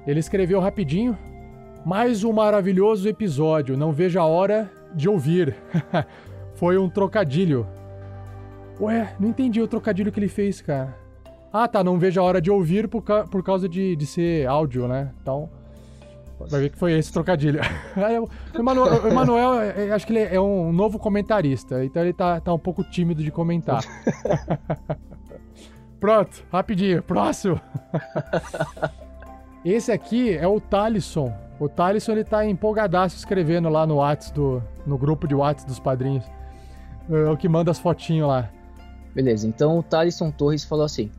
[0.08, 1.18] ele escreveu rapidinho:
[1.86, 5.56] Mais um maravilhoso episódio, não vejo a hora de ouvir.
[6.56, 7.68] Foi um trocadilho.
[8.80, 10.96] Ué, não entendi o trocadilho que ele fez, cara.
[11.52, 14.48] Ah, tá, não vejo a hora de ouvir por, ca- por causa de, de ser
[14.48, 15.12] áudio, né?
[15.22, 15.50] Então,
[16.40, 17.60] vai ver que foi esse trocadilho.
[18.54, 22.14] O Emanuel, o Emanuel, é, é, acho que ele é um novo comentarista, então ele
[22.14, 23.82] tá, tá um pouco tímido de comentar.
[26.00, 27.60] Pronto, rapidinho, próximo.
[29.70, 31.34] Esse aqui é o Talisson.
[31.60, 35.78] O Talisson ele tá empolgadaço escrevendo lá no Whats do no grupo de Whats dos
[35.78, 36.24] padrinhos.
[37.10, 38.50] É o que manda as fotinhas lá.
[39.14, 41.12] Beleza, então o Thalisson Torres falou assim: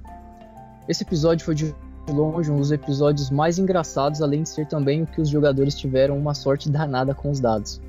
[0.88, 1.74] Esse episódio foi de
[2.08, 6.16] longe um dos episódios mais engraçados, além de ser também o que os jogadores tiveram
[6.16, 7.82] uma sorte danada com os dados.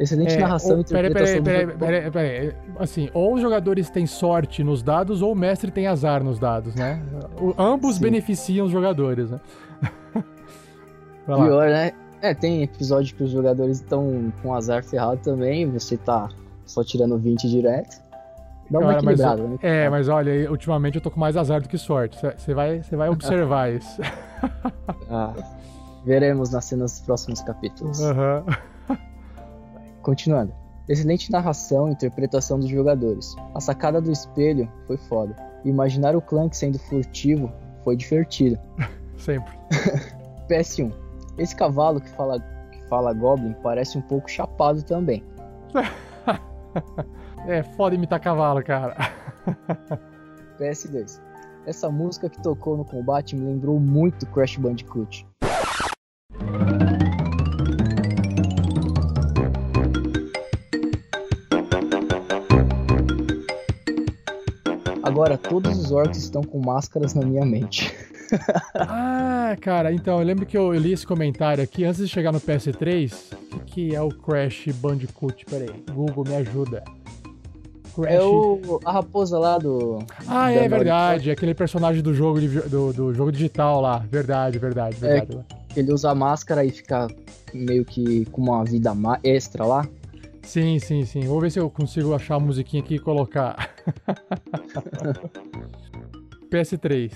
[0.00, 2.54] Excelente É, narração ou- e interpretação peraí, peraí, peraí, peraí.
[2.78, 6.74] Assim, ou os jogadores têm sorte nos dados, ou o mestre tem azar nos dados,
[6.74, 7.02] né?
[7.40, 8.02] O- ambos Sim.
[8.02, 9.40] beneficiam os jogadores, né?
[11.26, 11.92] Pior, né?
[12.20, 16.28] É, tem episódio que os jogadores estão com azar ferrado também, você tá
[16.64, 17.96] só tirando 20 direto.
[18.70, 19.58] Dá uma Cara, mas, né?
[19.62, 22.18] é, mas olha, ultimamente eu tô com mais azar do que sorte.
[22.36, 24.00] Você vai, você vai observar isso.
[25.10, 25.32] Ah,
[26.04, 28.00] veremos nas cenas dos próximos capítulos.
[28.02, 28.44] Aham.
[30.08, 30.54] Continuando.
[30.88, 33.36] Excelente narração e interpretação dos jogadores.
[33.54, 35.36] A sacada do espelho foi foda.
[35.66, 37.52] Imaginar o Clank sendo furtivo
[37.84, 38.58] foi divertido.
[39.18, 39.52] Sempre.
[40.48, 40.90] PS1.
[41.36, 42.40] Esse cavalo que fala,
[42.72, 45.22] que fala Goblin parece um pouco chapado também.
[47.46, 48.94] É foda imitar cavalo, cara.
[50.58, 51.20] PS2.
[51.66, 55.26] Essa música que tocou no combate me lembrou muito Crash Bandicoot.
[65.18, 67.92] Agora todos os orcs estão com máscaras na minha mente.
[68.72, 72.30] ah, cara, então eu lembro que eu, eu, li esse comentário aqui antes de chegar
[72.30, 73.12] no PS3.
[73.52, 75.44] O que, que é o Crash Bandicoot?
[75.46, 76.84] Peraí, Google me ajuda.
[77.96, 78.14] Crash...
[78.14, 79.98] É o, a raposa lá do.
[80.28, 81.30] Ah, é verdade.
[81.30, 83.98] É aquele personagem do jogo, de, do, do, jogo digital lá.
[84.08, 85.44] Verdade, verdade, é, verdade.
[85.74, 87.08] É, ele usa a máscara e fica
[87.52, 89.84] meio que com uma vida extra lá.
[90.48, 91.26] Sim, sim, sim.
[91.26, 93.68] Vou ver se eu consigo achar a musiquinha aqui e colocar.
[96.50, 97.12] PS3.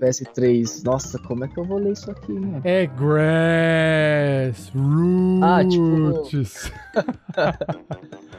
[0.00, 0.82] PS3.
[0.82, 2.62] Nossa, como é que eu vou ler isso aqui, mano?
[2.64, 5.42] É Grass Roots.
[5.42, 6.22] Ah, tipo.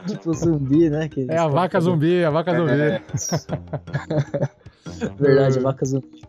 [0.10, 1.08] tipo zumbi, né?
[1.28, 2.72] É a vaca zumbi, a vaca zumbi.
[2.72, 3.00] É.
[5.20, 6.20] Verdade, a vaca zumbi.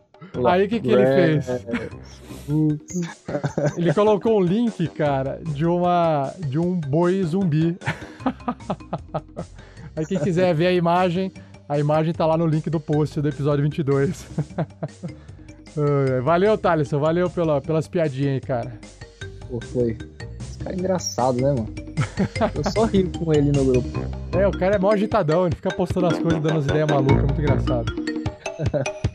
[0.45, 1.47] Aí o que, que ele fez?
[3.77, 7.77] ele colocou um link, cara, de uma de um boi zumbi.
[9.95, 11.31] Aí quem quiser ver a imagem,
[11.67, 14.27] a imagem tá lá no link do post do episódio 22.
[16.23, 18.79] valeu, Thaleson, valeu pela, pelas piadinhas aí, cara.
[19.49, 19.97] Pô, foi.
[20.39, 21.67] Esse cara é engraçado, né, mano?
[22.55, 23.99] Eu só rio com ele no grupo.
[24.37, 27.23] É, o cara é mó agitadão, ele fica postando as coisas, dando as ideias malucas,
[27.23, 27.93] muito engraçado.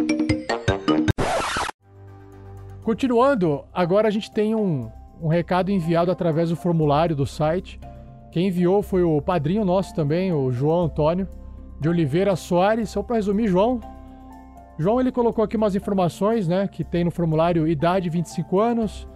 [2.83, 4.91] Continuando, agora a gente tem um,
[5.21, 7.79] um recado enviado através do formulário do site.
[8.33, 11.29] Quem enviou foi o padrinho nosso também, o João Antônio
[11.81, 12.91] de Oliveira Soares.
[12.91, 13.81] Só para resumir, João.
[14.77, 19.07] João ele colocou aqui umas informações, né, que tem no formulário idade 25 anos,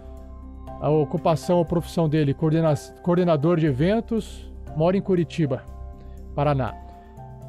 [0.79, 5.63] a ocupação ou profissão dele, coordena coordenador de eventos, mora em Curitiba,
[6.33, 6.73] Paraná.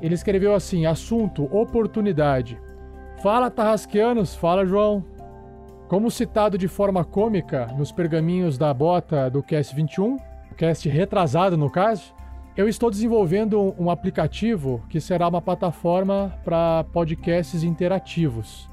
[0.00, 2.58] Ele escreveu assim: assunto oportunidade.
[3.22, 5.04] Fala Tarrasqueanos, fala João.
[5.88, 10.18] Como citado de forma cômica nos pergaminhos da bota do Cast 21,
[10.54, 12.14] cast retrasado no caso,
[12.54, 18.68] eu estou desenvolvendo um aplicativo que será uma plataforma para podcasts interativos.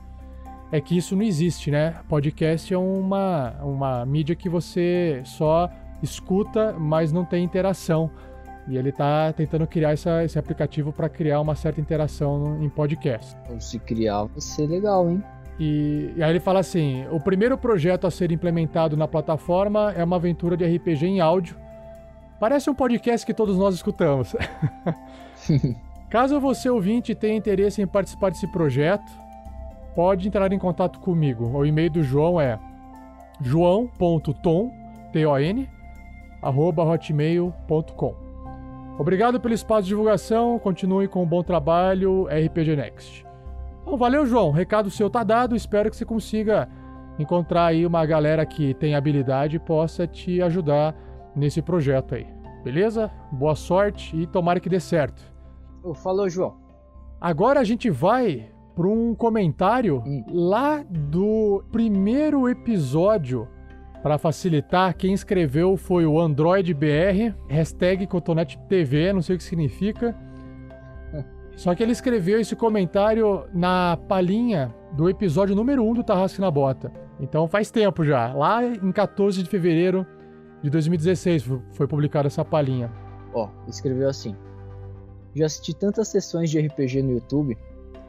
[0.70, 1.96] É que isso não existe, né?
[2.10, 5.70] Podcast é uma, uma mídia que você só
[6.04, 8.12] escuta, mas não tem interação.
[8.68, 13.38] E ele está tentando criar essa, esse aplicativo para criar uma certa interação em podcast.
[13.44, 15.24] Então, se criar, vai ser legal, hein?
[15.60, 20.03] E, e, aí ele fala assim: o primeiro projeto a ser implementado na plataforma é
[20.03, 21.56] uma aventura de RPG em áudio.
[22.40, 24.36] Parece um podcast que todos nós escutamos.
[26.10, 29.10] Caso você ouvinte tenha interesse em participar desse projeto,
[29.95, 31.45] pode entrar em contato comigo.
[31.57, 32.60] O e-mail do João é
[33.41, 34.72] joão.tom,
[35.11, 35.69] T-O-N,
[36.41, 38.15] arroba hotmail.com.
[38.98, 43.24] Obrigado pelo espaço de divulgação, continue com um bom trabalho, RPG Next.
[43.86, 44.49] Bom, valeu, João.
[44.49, 45.56] Recado seu tá dado.
[45.56, 46.68] Espero que você consiga
[47.20, 50.95] encontrar aí uma galera que tem habilidade e possa te ajudar
[51.36, 52.26] nesse projeto aí.
[52.64, 53.12] Beleza?
[53.32, 55.22] Boa sorte e tomara que dê certo.
[56.03, 56.56] Falou, João.
[57.22, 60.26] Agora a gente vai para um comentário hum.
[60.32, 63.48] lá do primeiro episódio.
[64.02, 70.16] Para facilitar, quem escreveu foi o AndroidBR, hashtag CotonetTV, não sei o que significa.
[71.56, 76.52] Só que ele escreveu esse comentário na palhinha do episódio número 1 do Tarrasque na
[76.52, 76.91] Bota.
[77.19, 78.34] Então faz tempo já.
[78.34, 80.06] Lá em 14 de fevereiro
[80.61, 82.91] de 2016 foi publicada essa palhinha.
[83.34, 84.36] Ó, oh, escreveu assim:
[85.34, 87.57] Já assisti tantas sessões de RPG no YouTube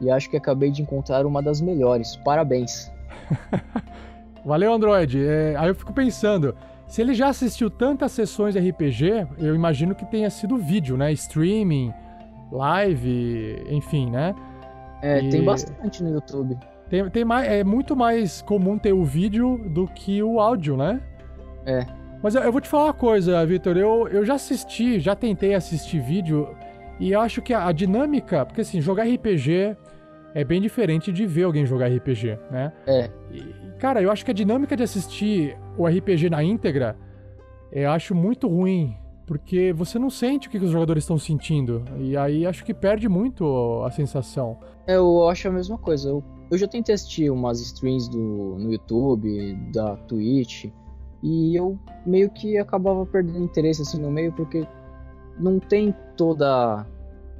[0.01, 2.15] e acho que acabei de encontrar uma das melhores.
[2.17, 2.91] Parabéns.
[4.45, 5.25] Valeu, Android.
[5.25, 6.55] É, aí eu fico pensando,
[6.87, 11.11] se ele já assistiu tantas sessões de RPG, eu imagino que tenha sido vídeo, né?
[11.11, 11.93] Streaming,
[12.51, 14.33] live, enfim, né?
[15.01, 15.29] É, e...
[15.29, 16.57] tem bastante no YouTube.
[16.89, 21.01] Tem, tem mais, é muito mais comum ter o vídeo do que o áudio, né?
[21.65, 21.85] É.
[22.23, 23.77] Mas eu, eu vou te falar uma coisa, Vitor.
[23.77, 26.55] Eu, eu já assisti, já tentei assistir vídeo
[26.99, 29.75] e eu acho que a, a dinâmica, porque assim, jogar RPG
[30.33, 32.71] é bem diferente de ver alguém jogar RPG, né?
[32.85, 33.09] É.
[33.31, 36.95] E, cara, eu acho que a dinâmica de assistir o RPG na íntegra,
[37.71, 38.95] eu acho muito ruim
[39.27, 41.83] porque você não sente o que os jogadores estão sentindo.
[41.99, 44.57] E aí acho que perde muito a sensação.
[44.87, 46.09] É, eu acho a mesma coisa.
[46.09, 48.17] Eu, eu já tentei assistir umas streams do,
[48.57, 50.71] no YouTube, da Twitch,
[51.21, 54.65] e eu meio que acabava perdendo interesse assim no meio, porque
[55.37, 56.85] não tem toda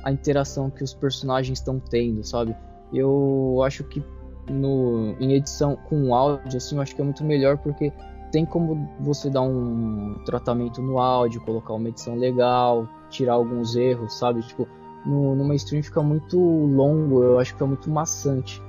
[0.04, 2.54] a interação que os personagens estão tendo, sabe?
[2.94, 4.04] Eu acho que
[4.50, 7.94] no, em edição com áudio, assim, eu acho que é muito melhor porque
[8.32, 14.18] tem como você dar um tratamento no áudio, colocar uma edição legal, tirar alguns erros,
[14.18, 14.42] sabe?
[14.42, 14.68] Tipo,
[15.06, 18.62] no, numa stream fica muito longo, eu acho que fica muito maçante.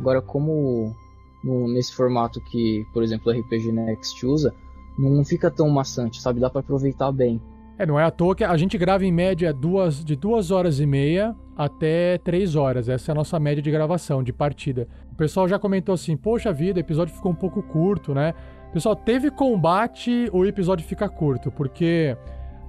[0.00, 0.94] Agora, como
[1.42, 4.52] no, nesse formato que, por exemplo, o RPG Next usa,
[4.98, 6.40] não fica tão maçante, sabe?
[6.40, 7.40] Dá para aproveitar bem.
[7.78, 10.80] É, não é à toa que a gente grava em média duas, de duas horas
[10.80, 12.88] e meia até três horas.
[12.88, 14.88] Essa é a nossa média de gravação, de partida.
[15.12, 18.32] O pessoal já comentou assim: poxa vida, o episódio ficou um pouco curto, né?
[18.72, 22.16] Pessoal, teve combate, o episódio fica curto, porque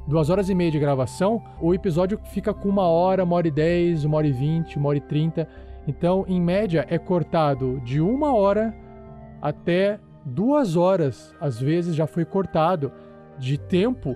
[0.07, 3.51] duas horas e meia de gravação, o episódio fica com uma hora, uma hora e
[3.51, 5.47] dez, uma hora e vinte, uma hora e trinta.
[5.85, 8.73] Então, em média, é cortado de uma hora
[9.41, 11.35] até duas horas.
[11.41, 12.91] Às vezes já foi cortado
[13.37, 14.15] de tempo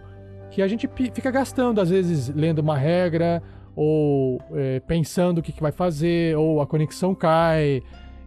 [0.49, 3.41] que a gente fica gastando, às vezes lendo uma regra,
[3.75, 7.81] ou é, pensando o que, que vai fazer, ou a conexão cai.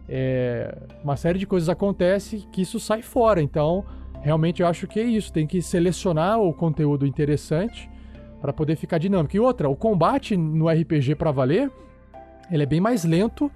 [0.07, 3.41] É, uma série de coisas acontece que isso sai fora.
[3.41, 3.83] Então,
[4.21, 5.31] realmente eu acho que é isso.
[5.31, 7.89] Tem que selecionar o conteúdo interessante
[8.41, 9.35] para poder ficar dinâmico.
[9.35, 11.71] E outra, o combate no RPG para valer,
[12.51, 13.51] ele é bem mais lento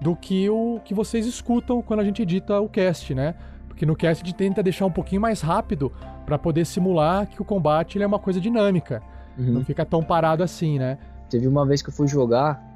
[0.00, 3.34] do que o que vocês escutam quando a gente edita o cast, né?
[3.68, 5.92] Porque no cast a gente tenta deixar um pouquinho mais rápido
[6.24, 9.02] para poder simular que o combate é uma coisa dinâmica.
[9.38, 9.52] Uhum.
[9.52, 10.98] Não fica tão parado assim, né?
[11.30, 12.71] Teve uma vez que eu fui jogar,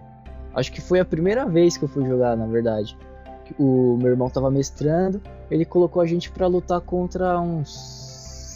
[0.56, 2.96] acho que foi a primeira vez que eu fui jogar, na verdade.
[3.58, 5.20] O meu irmão tava mestrando,
[5.50, 7.70] ele colocou a gente para lutar contra uns,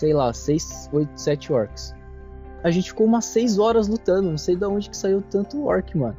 [0.01, 1.94] sei lá, 6, 8, 7 orcs.
[2.64, 5.97] A gente ficou umas 6 horas lutando, não sei de onde que saiu tanto orc,
[5.97, 6.16] mano.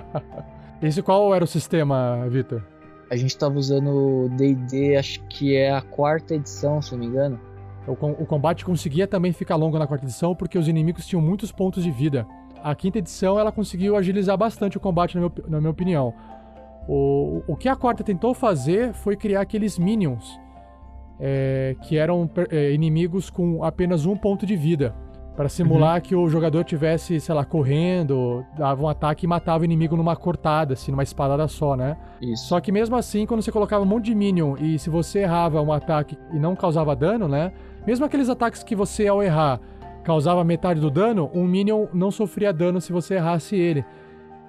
[0.82, 2.64] Esse qual era o sistema, Victor?
[3.08, 7.38] A gente tava usando D&D, acho que é a quarta edição, se não me engano.
[7.86, 11.52] O, o combate conseguia também ficar longo na quarta edição porque os inimigos tinham muitos
[11.52, 12.26] pontos de vida.
[12.62, 16.14] A quinta edição ela conseguiu agilizar bastante o combate, na, meu, na minha opinião.
[16.88, 20.38] O, o que a quarta tentou fazer foi criar aqueles minions,
[21.20, 24.94] é, que eram é, inimigos com apenas um ponto de vida.
[25.36, 26.00] Para simular uhum.
[26.02, 30.14] que o jogador tivesse, sei lá, correndo, dava um ataque e matava o inimigo numa
[30.14, 31.96] cortada, assim, numa espadada só, né?
[32.20, 32.48] Isso.
[32.48, 35.62] Só que mesmo assim, quando você colocava um monte de minion e se você errava
[35.62, 37.50] um ataque e não causava dano, né?
[37.86, 39.58] Mesmo aqueles ataques que você, ao errar,
[40.02, 43.84] causava metade do dano, um Minion não sofria dano se você errasse ele.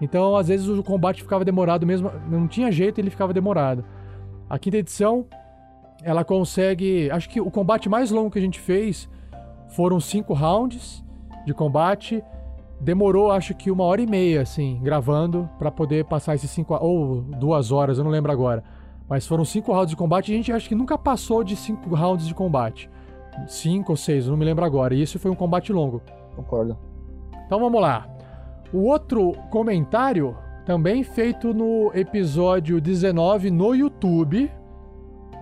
[0.02, 2.12] Então, às vezes, o combate ficava demorado mesmo.
[2.30, 3.86] Não tinha jeito, ele ficava demorado.
[4.50, 5.26] A quinta edição,
[6.02, 7.10] ela consegue.
[7.12, 9.10] Acho que o combate mais longo que a gente fez
[9.70, 11.04] foram cinco rounds
[11.46, 12.24] de combate.
[12.82, 16.74] Demorou, acho que uma hora e meia, assim, gravando, para poder passar esses cinco.
[16.76, 18.64] Ou duas horas, eu não lembro agora.
[19.08, 21.96] Mas foram cinco rounds de combate e a gente acho que nunca passou de cinco
[21.96, 22.90] rounds de combate
[23.48, 24.94] cinco ou seis, não me lembro agora.
[24.94, 26.02] E isso foi um combate longo.
[26.36, 26.78] Concordo.
[27.46, 28.08] Então vamos lá.
[28.74, 30.36] O outro comentário,
[30.66, 34.52] também feito no episódio 19 no YouTube,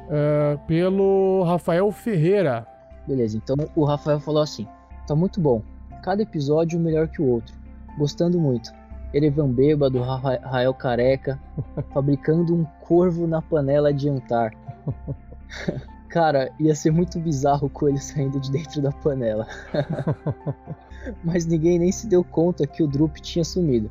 [0.08, 2.68] uh, pelo Rafael Ferreira.
[3.08, 4.68] Beleza, então o Rafael falou assim:
[5.08, 5.62] tá muito bom.
[6.04, 7.56] Cada episódio melhor que o outro.
[7.98, 8.72] Gostando muito.
[9.14, 11.40] Erevan bêbado, Rael careca,
[11.94, 14.52] fabricando um corvo na panela de jantar.
[16.12, 19.48] Cara, ia ser muito bizarro o coelho saindo de dentro da panela.
[21.24, 23.90] Mas ninguém nem se deu conta que o Drup tinha sumido.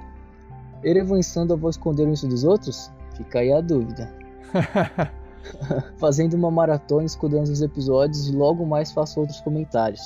[0.85, 2.93] Erevan e Sandoval esconderam isso dos outros?
[3.17, 4.13] Fica aí a dúvida.
[5.99, 10.03] Fazendo uma maratona, escudando os episódios e logo mais faço outros comentários.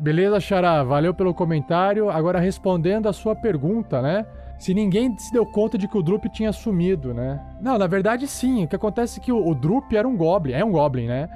[0.00, 2.10] Beleza, Xará, valeu pelo comentário.
[2.10, 4.26] Agora respondendo a sua pergunta, né?
[4.58, 7.40] Se ninguém se deu conta de que o Drup tinha sumido, né?
[7.60, 8.64] Não, na verdade sim.
[8.64, 11.28] O que acontece é que o, o Drup era um Goblin, é um Goblin, né?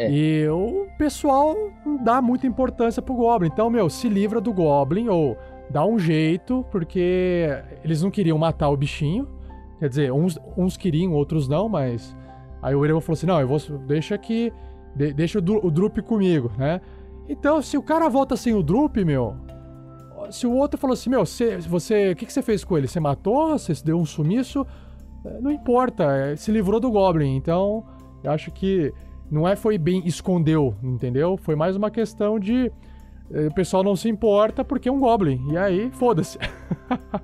[0.00, 0.10] É.
[0.10, 1.54] E o pessoal
[2.02, 3.50] dá muita importância pro Goblin.
[3.52, 5.36] Então, meu, se livra do Goblin ou
[5.68, 7.50] dá um jeito, porque
[7.84, 9.28] eles não queriam matar o bichinho.
[9.78, 12.16] Quer dizer, uns, uns queriam, outros não, mas.
[12.62, 13.58] Aí o Erevan falou assim: não, eu vou.
[13.86, 14.50] Deixa que.
[14.96, 16.80] De, deixa o, o Drup comigo, né?
[17.28, 19.36] Então, se o cara volta sem o Drup, meu.
[20.30, 22.12] Se o outro falou assim, meu, você.
[22.12, 22.88] o que, que você fez com ele?
[22.88, 23.58] Você matou?
[23.58, 24.66] Você deu um sumiço?
[25.42, 27.36] Não importa, se livrou do Goblin.
[27.36, 27.84] Então,
[28.22, 28.92] eu acho que
[29.30, 31.36] não é foi bem escondeu, entendeu?
[31.36, 32.70] Foi mais uma questão de
[33.32, 35.52] eh, o pessoal não se importa porque é um Goblin.
[35.52, 36.38] E aí, foda-se.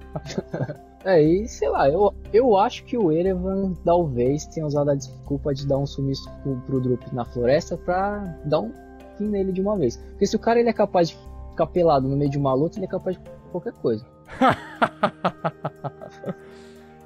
[1.04, 5.52] é, e sei lá, eu, eu acho que o Erevan talvez tenha usado a desculpa
[5.52, 8.72] de dar um sumiço pro, pro Drup na floresta pra dar um
[9.18, 9.96] fim nele de uma vez.
[9.96, 11.18] Porque se o cara ele é capaz de
[11.50, 14.06] ficar pelado no meio de uma luta, ele é capaz de qualquer coisa.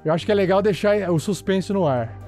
[0.05, 2.19] eu acho que é legal deixar o suspense no ar.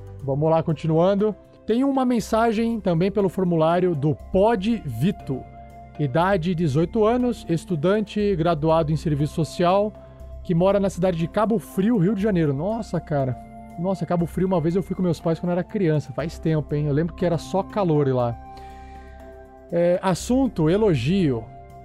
[0.24, 1.34] Vamos lá, continuando.
[1.66, 5.42] Tem uma mensagem também pelo formulário do Pod Vito.
[5.98, 9.92] Idade 18 anos, estudante graduado em serviço social,
[10.42, 12.52] que mora na cidade de Cabo Frio, Rio de Janeiro.
[12.52, 13.36] Nossa, cara.
[13.78, 16.38] Nossa, Cabo Frio, uma vez eu fui com meus pais quando eu era criança, faz
[16.38, 16.86] tempo, hein?
[16.86, 18.36] Eu lembro que era só calor lá.
[19.70, 21.44] É, assunto, elogio.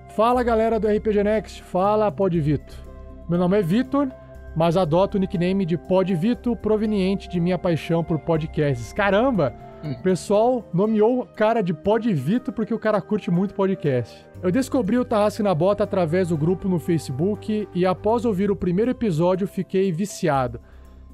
[0.09, 2.83] Fala galera do RPG Next, fala Pod Vito.
[3.29, 4.09] Meu nome é Vitor
[4.55, 8.93] mas adoto o nickname de Pod Vito, proveniente de minha paixão por podcasts.
[8.93, 9.53] Caramba!
[9.83, 14.25] O pessoal nomeou o cara de Pod Vito porque o cara curte muito podcast.
[14.41, 18.55] Eu descobri o Tarrasque na Bota através do grupo no Facebook e após ouvir o
[18.55, 20.59] primeiro episódio fiquei viciado.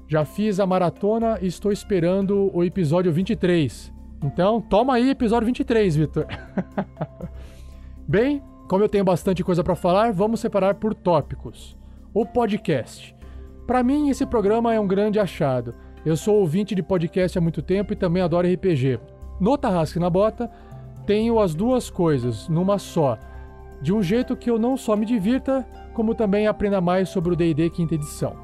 [0.06, 3.92] Já fiz a maratona e estou esperando o episódio 23.
[4.22, 6.26] Então, toma aí episódio 23, Vitor.
[8.08, 11.76] Bem, como eu tenho bastante coisa para falar, vamos separar por tópicos.
[12.14, 13.14] O podcast.
[13.66, 15.74] Para mim, esse programa é um grande achado.
[16.04, 18.98] Eu sou ouvinte de podcast há muito tempo e também adoro RPG.
[19.40, 20.50] No Tarrasque na Bota,
[21.06, 23.18] tenho as duas coisas numa só.
[23.80, 27.36] De um jeito que eu não só me divirta, como também aprenda mais sobre o
[27.36, 28.34] D&D quinta edição.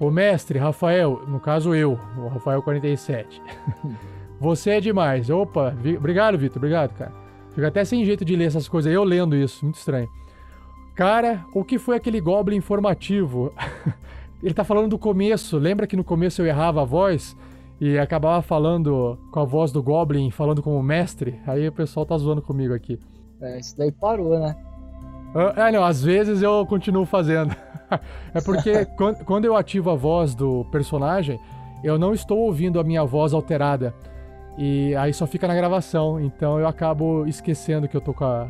[0.00, 3.40] O mestre, Rafael, no caso eu, o Rafael 47.
[4.40, 5.30] Você é demais.
[5.30, 5.96] Opa, vi...
[5.96, 7.12] obrigado, Vitor, obrigado, cara.
[7.54, 10.08] Fica até sem jeito de ler essas coisas, eu lendo isso, muito estranho.
[10.96, 13.52] Cara, o que foi aquele Goblin informativo?
[14.42, 15.56] Ele tá falando do começo.
[15.58, 17.36] Lembra que no começo eu errava a voz
[17.80, 21.38] e acabava falando com a voz do Goblin, falando como mestre?
[21.46, 22.98] Aí o pessoal tá zoando comigo aqui.
[23.40, 24.56] É, isso daí parou, né?
[25.56, 27.54] Ah, não, às vezes eu continuo fazendo.
[28.34, 28.86] é porque
[29.24, 31.40] quando eu ativo a voz do personagem,
[31.82, 33.94] eu não estou ouvindo a minha voz alterada.
[34.58, 38.48] E aí só fica na gravação, então eu acabo esquecendo que eu tô com, a,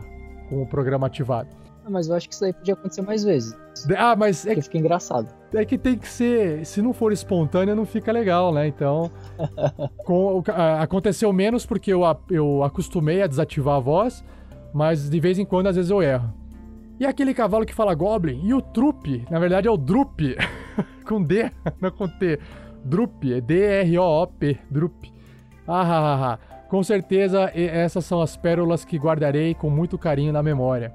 [0.49, 1.62] com o programa ativado.
[1.85, 3.57] Ah, mas eu acho que isso aí podia acontecer mais vezes.
[3.97, 5.29] Ah, mas é que fica engraçado.
[5.53, 8.67] É que tem que ser, se não for espontâneo, não fica legal, né?
[8.67, 9.11] Então,
[10.05, 10.43] com,
[10.81, 14.25] aconteceu menos porque eu, eu acostumei a desativar a voz,
[14.73, 16.33] mas de vez em quando, às vezes eu erro.
[17.01, 18.41] E aquele cavalo que fala Goblin?
[18.45, 19.27] E o Trupe?
[19.29, 20.21] Na verdade é o Drup,
[21.05, 21.51] com D,
[21.81, 22.39] não com T.
[22.85, 25.13] Drup, é D-R-O-O-P, Drup.
[25.67, 26.53] Ah, ah, ah, ah.
[26.69, 30.93] Com certeza, essas são as pérolas que guardarei com muito carinho na memória.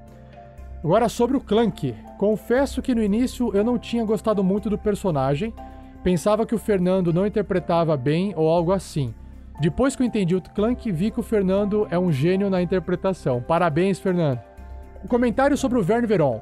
[0.82, 1.92] Agora sobre o Clank.
[2.16, 5.52] Confesso que no início eu não tinha gostado muito do personagem,
[6.04, 9.12] pensava que o Fernando não interpretava bem ou algo assim.
[9.60, 13.42] Depois que eu entendi o Clank, vi que o Fernando é um gênio na interpretação.
[13.42, 14.40] Parabéns, Fernando.
[15.04, 16.40] Um comentário sobre o Verne Veron.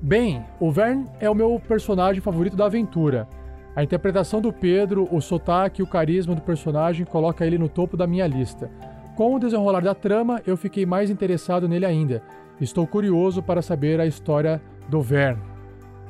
[0.00, 3.28] Bem, o Verne é o meu personagem favorito da aventura.
[3.76, 7.98] A interpretação do Pedro, o sotaque e o carisma do personagem coloca ele no topo
[7.98, 8.70] da minha lista.
[9.14, 12.22] Com o desenrolar da trama, eu fiquei mais interessado nele ainda
[12.60, 15.40] Estou curioso para saber a história do Vern.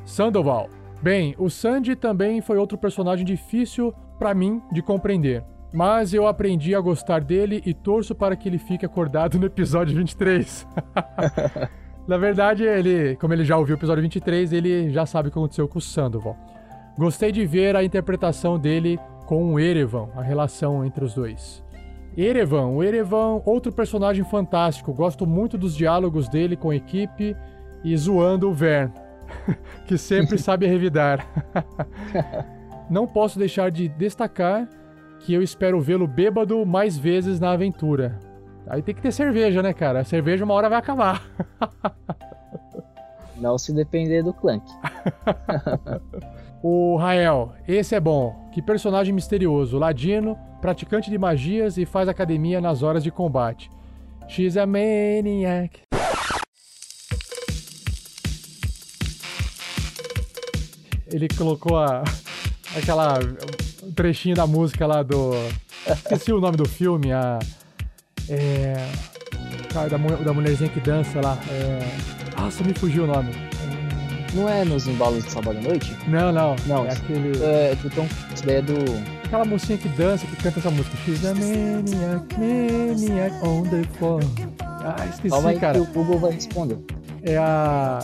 [0.04, 0.68] Sandoval.
[1.02, 5.44] Bem, o Sandy também foi outro personagem difícil para mim de compreender.
[5.72, 9.96] Mas eu aprendi a gostar dele e torço para que ele fique acordado no episódio
[9.96, 10.66] 23.
[12.06, 15.38] Na verdade, ele, como ele já ouviu o episódio 23, ele já sabe o que
[15.38, 16.36] aconteceu com o Sandoval.
[16.98, 21.64] Gostei de ver a interpretação dele com o Erevan, a relação entre os dois.
[22.16, 24.92] Erevan, o Erevan, outro personagem fantástico.
[24.92, 27.36] Gosto muito dos diálogos dele com a equipe
[27.82, 28.92] e zoando o Vern,
[29.86, 31.26] que sempre sabe revidar.
[32.90, 34.68] Não posso deixar de destacar
[35.20, 38.18] que eu espero vê-lo bêbado mais vezes na aventura.
[38.66, 40.00] Aí tem que ter cerveja, né, cara?
[40.00, 41.24] A cerveja uma hora vai acabar.
[43.36, 44.64] Não se depender do Clank.
[46.62, 48.48] O Rael, esse é bom.
[48.52, 49.78] Que personagem misterioso.
[49.78, 53.68] Ladino, praticante de magias e faz academia nas horas de combate.
[54.28, 55.80] She's a maniac.
[61.10, 62.04] Ele colocou a,
[62.76, 63.18] aquela
[63.94, 65.32] trechinho da música lá do.
[65.86, 67.38] Esqueci o nome do filme, a.
[68.28, 68.74] É.
[69.74, 71.36] Da, da mulherzinha que dança lá.
[71.50, 73.51] É, nossa, me fugiu o nome.
[74.34, 75.94] Não é nos embalos de sábado à noite?
[76.08, 76.56] Não, não.
[76.66, 77.42] Não, é aquele.
[77.42, 78.74] É, então, isso daí é do.
[79.24, 80.96] Aquela mocinha que dança, que canta essa música.
[81.04, 84.22] She's a maniac, maniac on the floor.
[84.60, 85.74] Ah, esqueci, Calma aí cara.
[85.74, 86.78] Que o Google vai responder.
[87.22, 87.98] É a.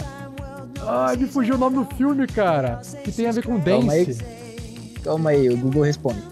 [0.87, 2.81] Ai, me fugiu o nome do filme, cara.
[3.05, 4.23] Que tem a ver com Calma dance.
[4.23, 5.03] Aí.
[5.03, 6.23] Calma aí, o Google responde.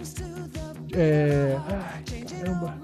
[0.95, 1.57] É.
[1.69, 2.03] Ai,
[2.41, 2.75] caramba.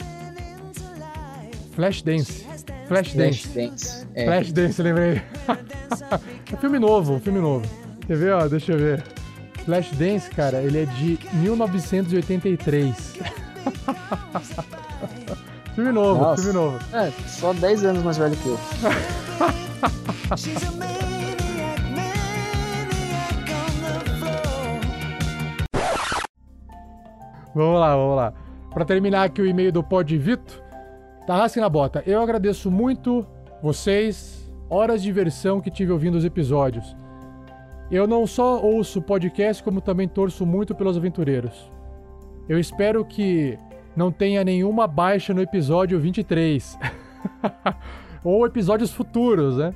[1.74, 2.51] Flash Dance.
[2.86, 3.48] Flash, Flash Dance.
[3.48, 4.06] Dance.
[4.14, 4.24] É.
[4.24, 5.22] Flash Dance, lembrei.
[6.52, 7.66] é filme novo, filme novo.
[8.06, 8.48] Quer ver, ó?
[8.48, 9.02] Deixa eu ver.
[9.64, 12.94] Flash Dance, cara, ele é de 1983.
[15.74, 16.42] filme novo, Nossa.
[16.42, 16.78] filme novo.
[16.92, 18.58] É, só 10 anos mais velho que eu.
[27.54, 28.32] Vamos lá, vamos lá.
[28.72, 30.61] Pra terminar aqui o e-mail do Pod Vito,
[31.26, 32.02] Tarrasque na Bota.
[32.06, 33.26] Eu agradeço muito
[33.62, 36.96] vocês, horas de diversão que tive ouvindo os episódios.
[37.90, 41.70] Eu não só ouço podcast, como também torço muito pelos aventureiros.
[42.48, 43.56] Eu espero que
[43.94, 46.78] não tenha nenhuma baixa no episódio 23.
[48.24, 49.74] Ou episódios futuros, né?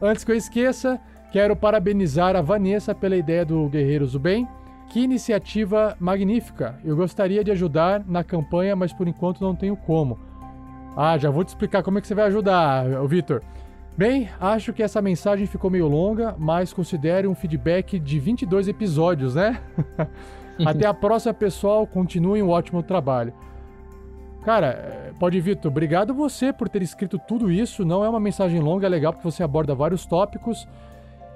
[0.00, 1.00] Antes que eu esqueça,
[1.30, 4.46] quero parabenizar a Vanessa pela ideia do Guerreiros do Bem.
[4.90, 6.78] Que iniciativa magnífica!
[6.84, 10.18] Eu gostaria de ajudar na campanha, mas por enquanto não tenho como.
[10.96, 13.42] Ah, já vou te explicar como é que você vai ajudar, Vitor.
[13.96, 19.34] Bem, acho que essa mensagem ficou meio longa, mas considere um feedback de 22 episódios,
[19.34, 19.60] né?
[20.64, 21.86] Até a próxima, pessoal.
[21.86, 23.32] Continuem um ótimo trabalho.
[24.44, 27.84] Cara, pode Vitor, obrigado você por ter escrito tudo isso.
[27.84, 30.66] Não é uma mensagem longa, é legal porque você aborda vários tópicos.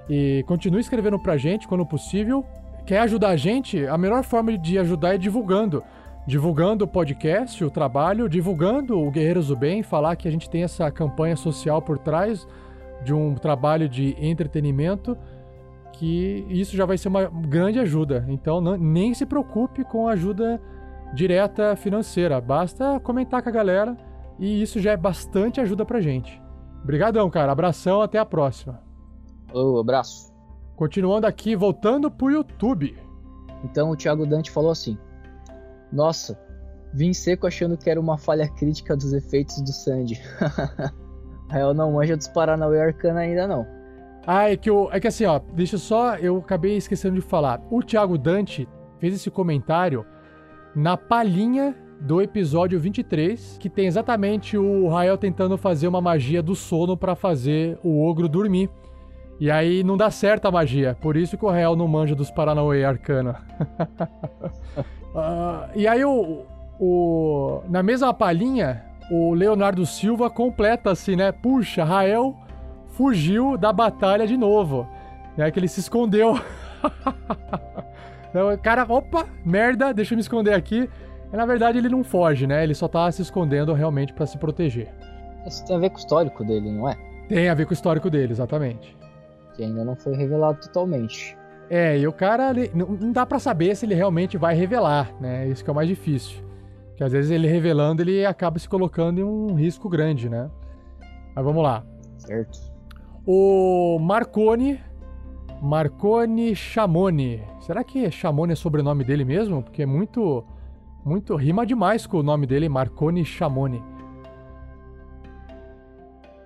[0.08, 2.44] E continue escrevendo pra gente quando possível.
[2.84, 3.86] Quer ajudar a gente?
[3.86, 5.82] A melhor forma de ajudar é divulgando.
[6.26, 10.64] Divulgando o podcast, o trabalho, divulgando o Guerreiros do Bem, falar que a gente tem
[10.64, 12.46] essa campanha social por trás
[13.04, 15.16] de um trabalho de entretenimento,
[15.92, 18.24] que isso já vai ser uma grande ajuda.
[18.28, 20.60] Então não, nem se preocupe com ajuda
[21.14, 22.40] direta financeira.
[22.40, 23.96] Basta comentar com a galera
[24.38, 26.42] e isso já é bastante ajuda pra gente.
[26.82, 27.52] Obrigadão, cara.
[27.52, 28.82] Abração, até a próxima.
[29.52, 30.34] Ô, abraço.
[30.74, 32.96] Continuando aqui, voltando pro YouTube.
[33.64, 34.98] Então o Thiago Dante falou assim:
[35.92, 36.38] Nossa,
[36.92, 40.20] vim seco achando que era uma falha crítica dos efeitos do Sandy.
[41.50, 43.66] Rael não manja dos Paranauê Arcana ainda não.
[44.26, 47.62] Ah, é que, eu, é que assim, ó, deixa só, eu acabei esquecendo de falar.
[47.70, 48.68] O Thiago Dante
[48.98, 50.04] fez esse comentário
[50.74, 56.54] na palhinha do episódio 23, que tem exatamente o Rael tentando fazer uma magia do
[56.54, 58.68] sono para fazer o ogro dormir.
[59.38, 62.30] E aí não dá certo a magia, por isso que o Rael não manja dos
[62.30, 63.46] Paranauê Arcana.
[65.16, 66.44] uh, e aí o,
[66.78, 71.32] o, na mesma palhinha, o Leonardo Silva completa assim, né?
[71.32, 72.36] Puxa, Rael
[72.88, 74.88] fugiu da batalha de novo.
[75.36, 76.38] É que ele se escondeu.
[78.34, 80.90] O cara, opa, merda, deixa eu me esconder aqui.
[81.32, 82.62] E, na verdade, ele não foge, né?
[82.62, 84.92] Ele só tá se escondendo realmente para se proteger.
[85.46, 86.96] Isso tem a ver com o histórico dele, não é?
[87.28, 88.94] Tem a ver com o histórico dele, exatamente.
[89.54, 91.36] Que ainda não foi revelado totalmente.
[91.68, 95.48] É, e o cara, ele, não, dá para saber se ele realmente vai revelar, né?
[95.48, 96.44] Isso que é o mais difícil.
[96.96, 100.50] Que às vezes ele revelando, ele acaba se colocando em um risco grande, né?
[101.34, 101.84] Mas vamos lá.
[102.18, 102.58] Certo.
[103.26, 104.80] O Marconi
[105.60, 107.42] Marconi Chamoni.
[107.60, 109.62] Será que Chamoni é sobrenome dele mesmo?
[109.62, 110.44] Porque é muito.
[111.04, 111.36] Muito.
[111.36, 113.82] rima demais com o nome dele, Marconi Chamoni.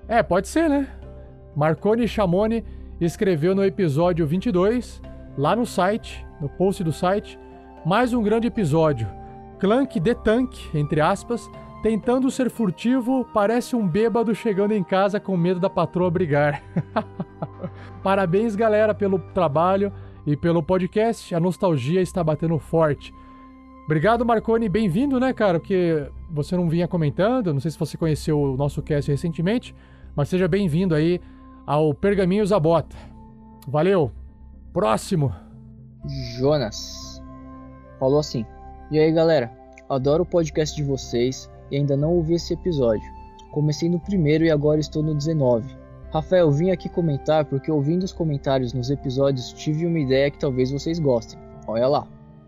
[0.06, 0.88] É, pode ser, né?
[1.55, 2.64] Marconi Chamoni
[3.01, 5.01] escreveu no episódio 22,
[5.36, 7.39] lá no site, no post do site,
[7.85, 9.09] mais um grande episódio.
[9.59, 11.51] Clank de Tank, entre aspas,
[11.82, 16.62] tentando ser furtivo, parece um bêbado chegando em casa com medo da patroa brigar.
[18.02, 19.93] Parabéns, galera, pelo trabalho
[20.27, 21.35] e pelo podcast.
[21.35, 23.12] A nostalgia está batendo forte.
[23.85, 24.69] Obrigado, Marconi.
[24.69, 25.59] Bem-vindo, né, cara?
[25.59, 27.52] Porque você não vinha comentando.
[27.52, 29.74] Não sei se você conheceu o nosso cast recentemente,
[30.15, 31.20] mas seja bem-vindo aí
[31.66, 32.97] ao Pergaminho Zabota.
[33.66, 34.12] Valeu.
[34.72, 35.34] Próximo.
[36.38, 37.20] Jonas
[37.98, 38.47] falou assim:
[38.90, 39.51] E aí, galera?
[39.88, 43.02] Adoro o podcast de vocês e ainda não ouvi esse episódio.
[43.51, 45.76] Comecei no primeiro e agora estou no 19.
[46.12, 50.70] Rafael, vim aqui comentar porque ouvindo os comentários nos episódios tive uma ideia que talvez
[50.70, 51.40] vocês gostem.
[51.66, 52.06] Olha lá.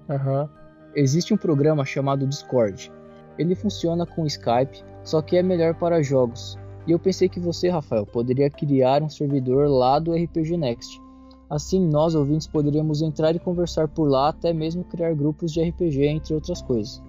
[0.08, 0.48] Uhum.
[0.94, 2.92] Existe um programa chamado Discord.
[3.36, 6.56] Ele funciona com Skype, só que é melhor para jogos.
[6.86, 11.01] E eu pensei que você, Rafael, poderia criar um servidor lá do RPG Next.
[11.52, 16.06] Assim, nós ouvintes poderíamos entrar e conversar por lá, até mesmo criar grupos de RPG,
[16.06, 17.02] entre outras coisas.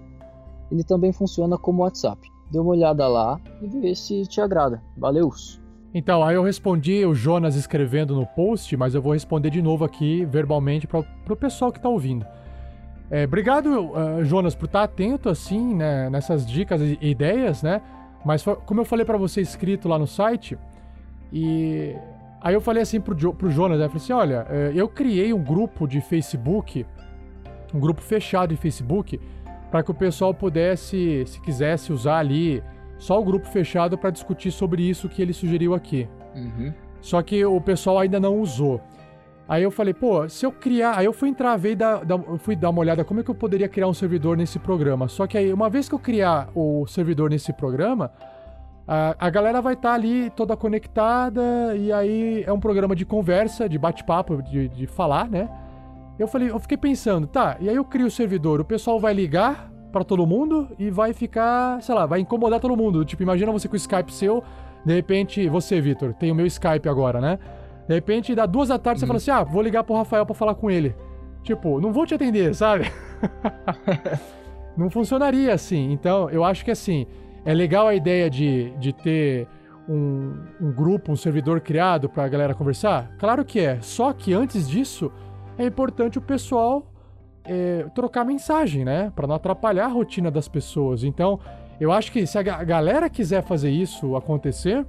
[0.69, 2.19] Ele também funciona como WhatsApp.
[2.51, 4.83] Dê uma olhada lá e vê se te agrada.
[4.97, 5.61] Valeus!
[5.93, 9.85] Então, aí eu respondi o Jonas escrevendo no post, mas eu vou responder de novo
[9.85, 12.25] aqui verbalmente para o pessoal que está ouvindo.
[13.09, 17.81] É, obrigado, uh, Jonas, por estar tá atento assim né, nessas dicas e ideias, né?
[18.25, 20.57] Mas como eu falei para você escrito lá no site,
[21.31, 21.95] e
[22.43, 23.85] aí eu falei assim pro, jo pro Jonas, né?
[23.85, 26.85] Eu falei assim, olha, é, eu criei um grupo de Facebook,
[27.73, 29.19] um grupo fechado de Facebook,
[29.71, 32.61] para que o pessoal pudesse, se quisesse usar ali
[32.97, 36.07] só o grupo fechado para discutir sobre isso que ele sugeriu aqui.
[36.35, 36.73] Uhum.
[37.01, 38.79] Só que o pessoal ainda não usou.
[39.47, 40.97] Aí eu falei, pô, se eu criar.
[40.97, 43.35] Aí eu fui entrar, ver, dar, dar, fui dar uma olhada como é que eu
[43.35, 45.07] poderia criar um servidor nesse programa.
[45.07, 48.11] Só que aí, uma vez que eu criar o servidor nesse programa,
[48.87, 51.75] a, a galera vai estar tá ali toda conectada.
[51.75, 55.49] E aí é um programa de conversa, de bate-papo, de, de falar, né?
[56.17, 59.15] Eu falei, eu fiquei pensando, tá, e aí eu crio o servidor, o pessoal vai
[59.15, 63.03] ligar para todo mundo e vai ficar, sei lá, vai incomodar todo mundo.
[63.03, 64.43] Tipo, imagina você com o Skype seu,
[64.85, 67.39] de repente, você, Vitor, tem o meu Skype agora, né?
[67.87, 69.07] De repente, dá duas da tarde, você uhum.
[69.07, 70.95] fala assim: ah, vou ligar pro Rafael para falar com ele.
[71.43, 72.91] Tipo, não vou te atender, sabe?
[74.77, 75.91] não funcionaria assim.
[75.91, 77.05] Então, eu acho que assim,
[77.45, 79.47] é legal a ideia de, de ter
[79.87, 83.11] um, um grupo, um servidor criado pra galera conversar?
[83.17, 83.79] Claro que é.
[83.81, 85.11] Só que antes disso,
[85.57, 86.91] é importante o pessoal
[87.45, 89.11] é, trocar mensagem, né?
[89.15, 91.03] Para não atrapalhar a rotina das pessoas.
[91.03, 91.39] Então,
[91.79, 94.85] eu acho que se a galera quiser fazer isso acontecer,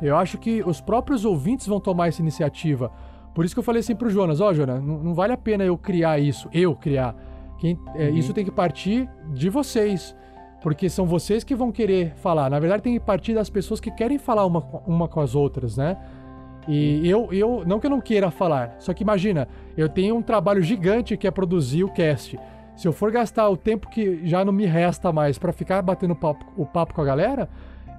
[0.00, 2.90] eu acho que os próprios ouvintes vão tomar essa iniciativa.
[3.34, 5.36] Por isso que eu falei assim pro Jonas, ó, oh, Jonas, não, não, vale a
[5.36, 7.14] pena eu criar isso, eu criar.
[7.58, 8.16] Quem, é, uhum.
[8.16, 10.14] Isso tem que partir de vocês.
[10.64, 12.48] Porque são vocês que vão querer falar.
[12.48, 15.76] Na verdade, tem que partir das pessoas que querem falar uma, uma com as outras,
[15.76, 15.94] né?
[16.66, 19.46] E eu, eu, não que eu não queira falar, só que imagina,
[19.76, 22.40] eu tenho um trabalho gigante que é produzir o cast.
[22.74, 26.16] Se eu for gastar o tempo que já não me resta mais para ficar batendo
[26.16, 27.46] papo, o papo com a galera,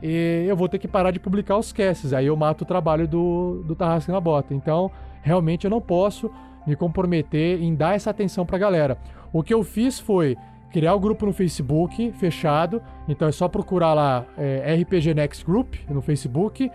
[0.02, 2.14] eu vou ter que parar de publicar os casts.
[2.14, 4.56] Aí eu mato o trabalho do, do Tarrasque na Bota.
[4.56, 4.90] Então,
[5.22, 6.32] realmente eu não posso
[6.66, 8.98] me comprometer em dar essa atenção pra galera.
[9.32, 10.36] O que eu fiz foi
[10.76, 12.82] criar o um grupo no Facebook fechado.
[13.08, 16.70] Então é só procurar lá é, RPG Next Group no Facebook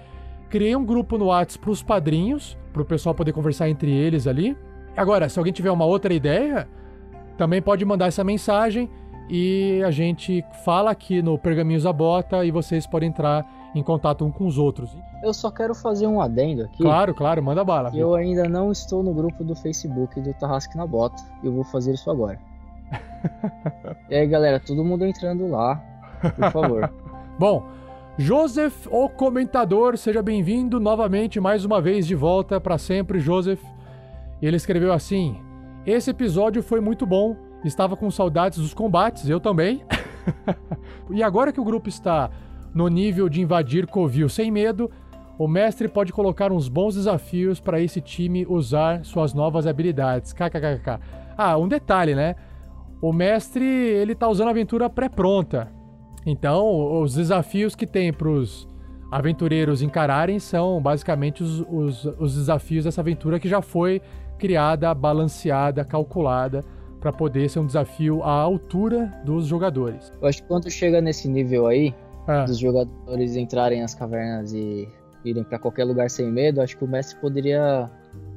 [0.50, 4.26] Criei um grupo no WhatsApp para os padrinhos, para o pessoal poder conversar entre eles
[4.26, 4.58] ali.
[4.96, 6.66] Agora, se alguém tiver uma outra ideia,
[7.38, 8.90] também pode mandar essa mensagem
[9.28, 13.46] e a gente fala aqui no Pergaminhos da Bota e vocês podem entrar
[13.76, 14.90] em contato um com os outros.
[15.22, 16.82] Eu só quero fazer um adendo aqui.
[16.82, 17.92] Claro, claro, manda bala.
[17.94, 21.22] Eu ainda não estou no grupo do Facebook do Tarrasque na Bota.
[21.44, 22.40] Eu vou fazer isso agora.
[24.08, 25.76] E aí, galera, todo mundo entrando lá,
[26.36, 26.92] por favor.
[27.38, 27.66] Bom,
[28.18, 33.62] Joseph, o comentador, seja bem-vindo novamente, mais uma vez de volta para sempre, Joseph.
[34.42, 35.36] Ele escreveu assim:
[35.86, 39.82] Esse episódio foi muito bom, estava com saudades dos combates, eu também.
[41.10, 42.30] e agora que o grupo está
[42.74, 44.90] no nível de invadir Covil sem medo,
[45.38, 50.34] o mestre pode colocar uns bons desafios para esse time usar suas novas habilidades.
[50.34, 51.00] KKKK.
[51.36, 52.36] Ah, um detalhe, né?
[53.00, 55.68] O mestre, ele tá usando a aventura pré-pronta.
[56.26, 58.68] Então, os desafios que tem para os
[59.10, 64.00] aventureiros encararem são basicamente os, os, os, desafios dessa aventura que já foi
[64.38, 66.62] criada, balanceada, calculada
[67.00, 70.12] para poder ser um desafio à altura dos jogadores.
[70.20, 71.94] Eu acho que quando chega nesse nível aí,
[72.28, 72.44] ah.
[72.44, 74.86] dos jogadores entrarem nas cavernas e
[75.24, 77.90] irem para qualquer lugar sem medo, acho que o mestre poderia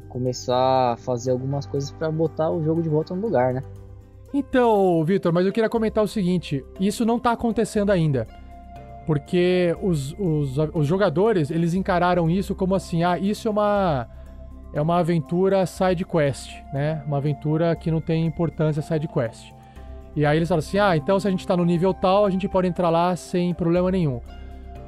[0.09, 3.61] começar a fazer algumas coisas para botar o jogo de volta no lugar, né?
[4.33, 8.27] Então, Vitor, mas eu queria comentar o seguinte: isso não tá acontecendo ainda.
[9.05, 14.07] Porque os, os, os jogadores, eles encararam isso como assim, ah, isso é uma
[14.73, 17.03] é uma aventura side quest, né?
[17.05, 19.53] Uma aventura que não tem importância side quest.
[20.15, 22.29] E aí eles falam assim: "Ah, então se a gente tá no nível tal, a
[22.29, 24.19] gente pode entrar lá sem problema nenhum".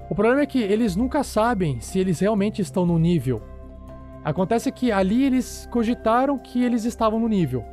[0.09, 3.41] O problema é que eles nunca sabem se eles realmente estão no nível.
[4.23, 7.63] Acontece que ali eles cogitaram que eles estavam no nível.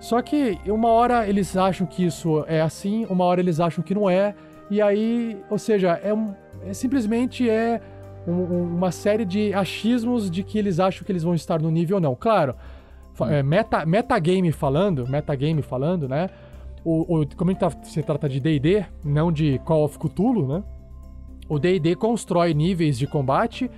[0.00, 3.94] Só que uma hora eles acham que isso é assim, uma hora eles acham que
[3.94, 4.34] não é,
[4.70, 6.32] e aí, ou seja, é, um,
[6.64, 7.80] é simplesmente é
[8.26, 11.96] um, uma série de achismos de que eles acham que eles vão estar no nível
[11.96, 12.14] ou não.
[12.14, 12.54] Claro,
[13.20, 13.26] hum.
[13.26, 16.30] é, meta, metagame falando, metagame falando, né?
[16.82, 20.46] O, o, como a gente tá, se trata de D&D, não de Call of Cthulhu,
[20.46, 20.62] né?
[21.46, 23.70] O D&D constrói níveis de combate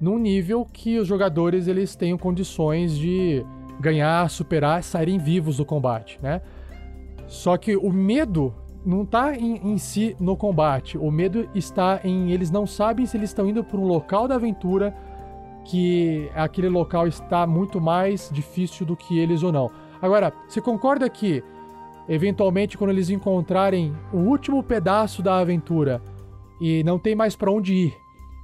[0.00, 3.44] num nível que os jogadores eles tenham condições de
[3.80, 6.40] ganhar, superar, saírem vivos do combate, né?
[7.26, 8.54] Só que o medo
[8.84, 10.96] não está em, em, si no combate.
[10.96, 14.36] O medo está em eles não sabem se eles estão indo para um local da
[14.36, 14.96] aventura
[15.64, 19.70] que aquele local está muito mais difícil do que eles ou não.
[20.00, 21.42] Agora, você concorda que
[22.08, 26.00] eventualmente quando eles encontrarem o último pedaço da aventura
[26.60, 27.96] e não tem mais para onde ir,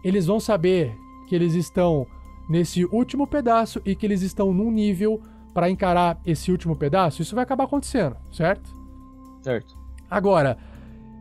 [0.02, 0.96] eles vão saber
[1.28, 2.04] que eles estão
[2.52, 5.22] nesse último pedaço e que eles estão num nível
[5.54, 8.76] para encarar esse último pedaço, isso vai acabar acontecendo, certo?
[9.40, 9.74] Certo.
[10.10, 10.58] Agora,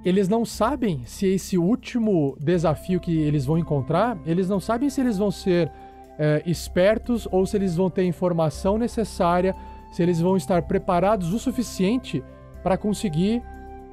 [0.04, 5.00] eles não sabem se esse último desafio que eles vão encontrar, eles não sabem se
[5.00, 5.72] eles vão ser
[6.20, 9.56] é, espertos ou se eles vão ter informação necessária,
[9.94, 12.22] se eles vão estar preparados o suficiente
[12.62, 13.42] para conseguir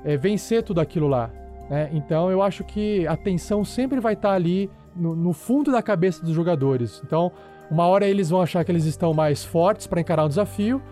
[0.04, 1.30] é, vencer tudo aquilo lá.
[1.70, 1.88] Né?
[1.92, 5.82] Então eu acho que a tensão sempre vai estar tá ali no, no fundo da
[5.82, 7.02] cabeça dos jogadores.
[7.04, 7.32] Então,
[7.70, 10.82] uma hora eles vão achar que eles estão mais fortes para encarar o desafio,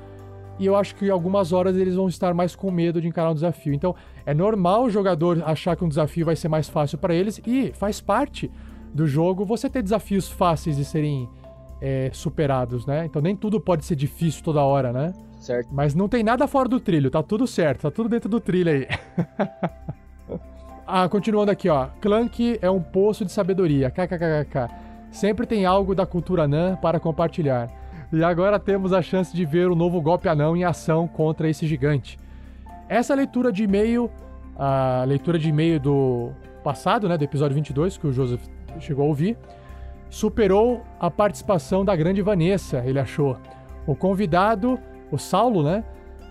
[0.58, 3.34] e eu acho que algumas horas eles vão estar mais com medo de encarar o
[3.34, 3.74] desafio.
[3.74, 3.94] Então,
[4.24, 7.72] é normal o jogador achar que um desafio vai ser mais fácil para eles, e
[7.72, 8.50] faz parte
[8.94, 11.28] do jogo você ter desafios fáceis de serem
[11.80, 13.04] é, superados, né?
[13.04, 15.12] Então, nem tudo pode ser difícil toda hora, né?
[15.38, 15.68] Certo.
[15.72, 18.70] Mas não tem nada fora do trilho, tá tudo certo, tá tudo dentro do trilho
[18.70, 18.86] aí.
[20.88, 21.88] Ah, continuando aqui, ó.
[22.00, 23.90] Clank é um poço de sabedoria.
[23.90, 24.68] KKKK.
[25.10, 27.68] Sempre tem algo da cultura anã para compartilhar.
[28.12, 31.66] E agora temos a chance de ver o novo golpe anão em ação contra esse
[31.66, 32.20] gigante.
[32.88, 34.08] Essa leitura de e-mail,
[34.56, 36.30] a leitura de e-mail do
[36.62, 38.46] passado, né, do episódio 22, que o Joseph
[38.78, 39.36] chegou a ouvir,
[40.08, 43.36] superou a participação da grande Vanessa, ele achou.
[43.88, 44.78] O convidado,
[45.10, 45.82] o Saulo, né,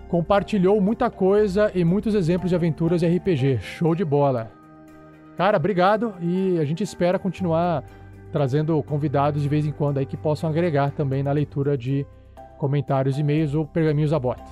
[0.08, 3.60] compartilhou muita coisa e muitos exemplos de aventuras e RPG.
[3.60, 4.52] Show de bola.
[5.38, 7.84] Cara, obrigado e a gente espera continuar
[8.32, 12.06] trazendo convidados de vez em quando aí que possam agregar também na leitura de
[12.58, 14.44] comentários, e-mails ou pergaminhos a bota.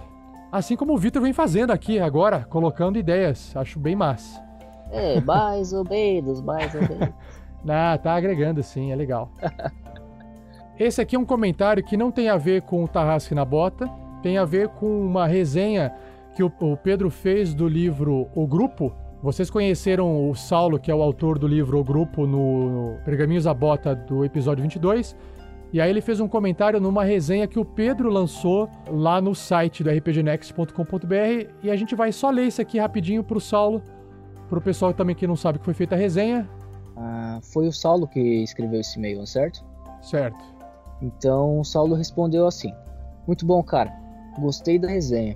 [0.52, 3.56] Assim como o Vitor vem fazendo aqui agora, colocando ideias.
[3.56, 4.42] Acho bem massa.
[4.92, 7.10] É, mais ou menos, mais ou menos.
[7.68, 9.32] ah, tá agregando sim, é legal.
[10.78, 13.90] Esse aqui é um comentário que não tem a ver com o Tarrasque na Bota,
[14.24, 15.94] tem a ver com uma resenha
[16.34, 18.92] que o, o Pedro fez do livro O Grupo.
[19.22, 23.54] Vocês conheceram o Saulo, que é o autor do livro O Grupo, no Pergaminhos à
[23.54, 25.16] Bota do episódio 22.
[25.72, 29.84] E aí ele fez um comentário numa resenha que o Pedro lançou lá no site
[29.84, 33.82] do rpgnext.com.br e a gente vai só ler isso aqui rapidinho pro Saulo,
[34.50, 36.48] pro pessoal também que não sabe que foi feita a resenha.
[36.96, 39.66] Ah, foi o Saulo que escreveu esse e-mail, certo?
[40.02, 40.38] Certo.
[41.02, 42.72] Então o Saulo respondeu assim:
[43.28, 44.03] Muito bom, cara.
[44.40, 45.36] Gostei da resenha.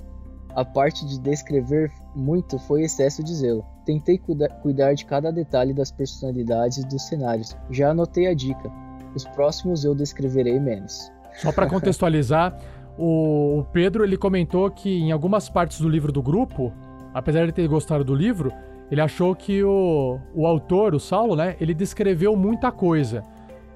[0.55, 3.63] A parte de descrever muito foi excesso de zelo.
[3.85, 7.55] Tentei cuida cuidar de cada detalhe das personalidades e dos cenários.
[7.69, 8.71] Já anotei a dica.
[9.15, 11.11] Os próximos eu descreverei menos.
[11.35, 12.57] Só para contextualizar,
[12.97, 16.73] o, Pedro ele comentou que em algumas partes do livro do grupo,
[17.13, 18.51] apesar de ter gostado do livro,
[18.89, 23.23] ele achou que o, o autor, o Saulo, né, ele descreveu muita coisa.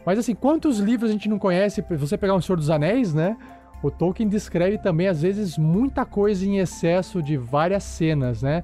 [0.05, 1.85] Mas assim, quantos livros a gente não conhece?
[1.91, 3.37] Você pegar o Senhor dos Anéis, né?
[3.83, 8.63] O Tolkien descreve também, às vezes, muita coisa em excesso de várias cenas, né?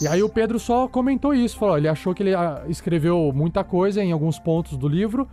[0.00, 3.62] E aí o Pedro só comentou isso, falou, ele achou que ele ah, escreveu muita
[3.62, 5.28] coisa em alguns pontos do livro,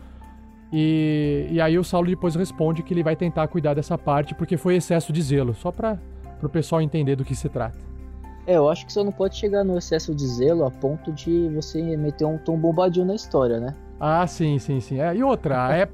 [0.72, 4.58] e, e aí o Saulo depois responde que ele vai tentar cuidar dessa parte porque
[4.58, 5.98] foi excesso de zelo, só para
[6.42, 7.78] o pessoal entender do que se trata.
[8.48, 11.48] É, eu acho que você não pode chegar no excesso de zelo a ponto de
[11.50, 13.76] você meter um tom bombadinho na história, né?
[14.00, 15.00] Ah, sim, sim, sim.
[15.00, 15.88] É, e outra,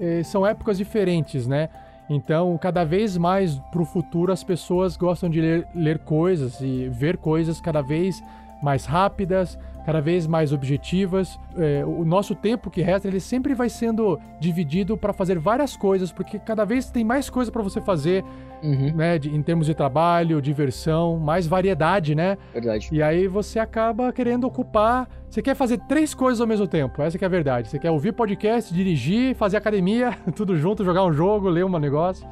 [0.00, 1.68] é, são épocas diferentes, né?
[2.10, 6.88] Então, cada vez mais para o futuro, as pessoas gostam de ler, ler coisas e
[6.88, 8.22] ver coisas cada vez
[8.62, 11.38] mais rápidas, cada vez mais objetivas.
[11.56, 16.12] É, o nosso tempo que resta, ele sempre vai sendo dividido para fazer várias coisas,
[16.12, 18.24] porque cada vez tem mais coisa para você fazer,
[18.62, 18.94] uhum.
[18.94, 22.38] né, de, em termos de trabalho, diversão, mais variedade, né?
[22.52, 22.88] Verdade.
[22.92, 25.08] E aí você acaba querendo ocupar.
[25.28, 27.68] Você quer fazer três coisas ao mesmo tempo, essa é a verdade.
[27.68, 32.26] Você quer ouvir podcast, dirigir, fazer academia, tudo junto, jogar um jogo, ler um negócio.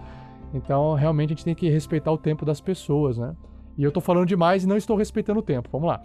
[0.52, 3.34] Então, realmente, a gente tem que respeitar o tempo das pessoas, né?
[3.78, 5.68] E eu tô falando demais e não estou respeitando o tempo.
[5.72, 6.02] Vamos lá.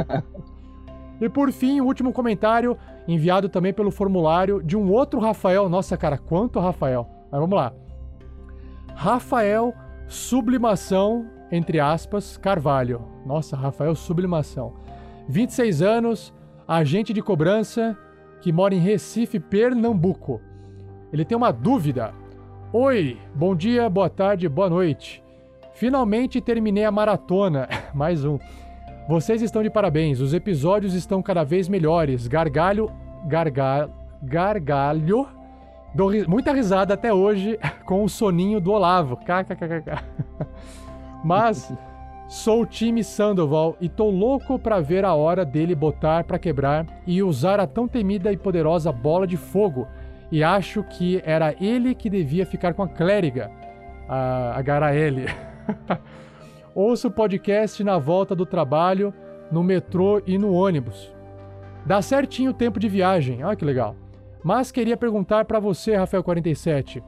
[1.20, 2.76] e por fim, o último comentário,
[3.08, 5.68] enviado também pelo formulário de um outro Rafael.
[5.68, 7.08] Nossa, cara, quanto Rafael.
[7.32, 7.72] Mas vamos lá.
[9.00, 9.76] Rafael
[10.08, 13.00] Sublimação, entre aspas, Carvalho.
[13.24, 14.74] Nossa, Rafael Sublimação.
[15.28, 16.34] 26 anos,
[16.66, 17.96] agente de cobrança,
[18.40, 20.40] que mora em Recife, Pernambuco.
[21.12, 22.12] Ele tem uma dúvida.
[22.72, 25.22] Oi, bom dia, boa tarde, boa noite.
[25.74, 27.68] Finalmente terminei a maratona.
[27.94, 28.36] Mais um.
[29.08, 30.18] Vocês estão de parabéns.
[30.18, 32.26] Os episódios estão cada vez melhores.
[32.26, 32.90] Gargalho.
[33.28, 33.92] Gargalho.
[34.24, 35.37] Gargalho.
[35.98, 36.24] Dou ri...
[36.28, 39.16] muita risada até hoje com o soninho do Olavo.
[39.16, 40.00] KKKK.
[41.24, 41.72] Mas
[42.30, 46.86] sou o time Sandoval e tô louco pra ver a hora dele botar pra quebrar
[47.04, 49.88] e usar a tão temida e poderosa bola de fogo.
[50.30, 53.50] E acho que era ele que devia ficar com a clériga,
[54.08, 55.26] a, a Garaele.
[56.76, 59.12] Ouço o podcast na volta do trabalho,
[59.50, 61.12] no metrô e no ônibus.
[61.84, 63.96] Dá certinho o tempo de viagem, olha que legal.
[64.42, 67.02] Mas queria perguntar para você, Rafael47.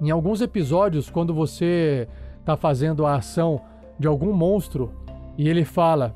[0.00, 2.08] Em alguns episódios, quando você
[2.40, 3.60] está fazendo a ação
[3.98, 4.92] de algum monstro
[5.36, 6.14] e ele fala,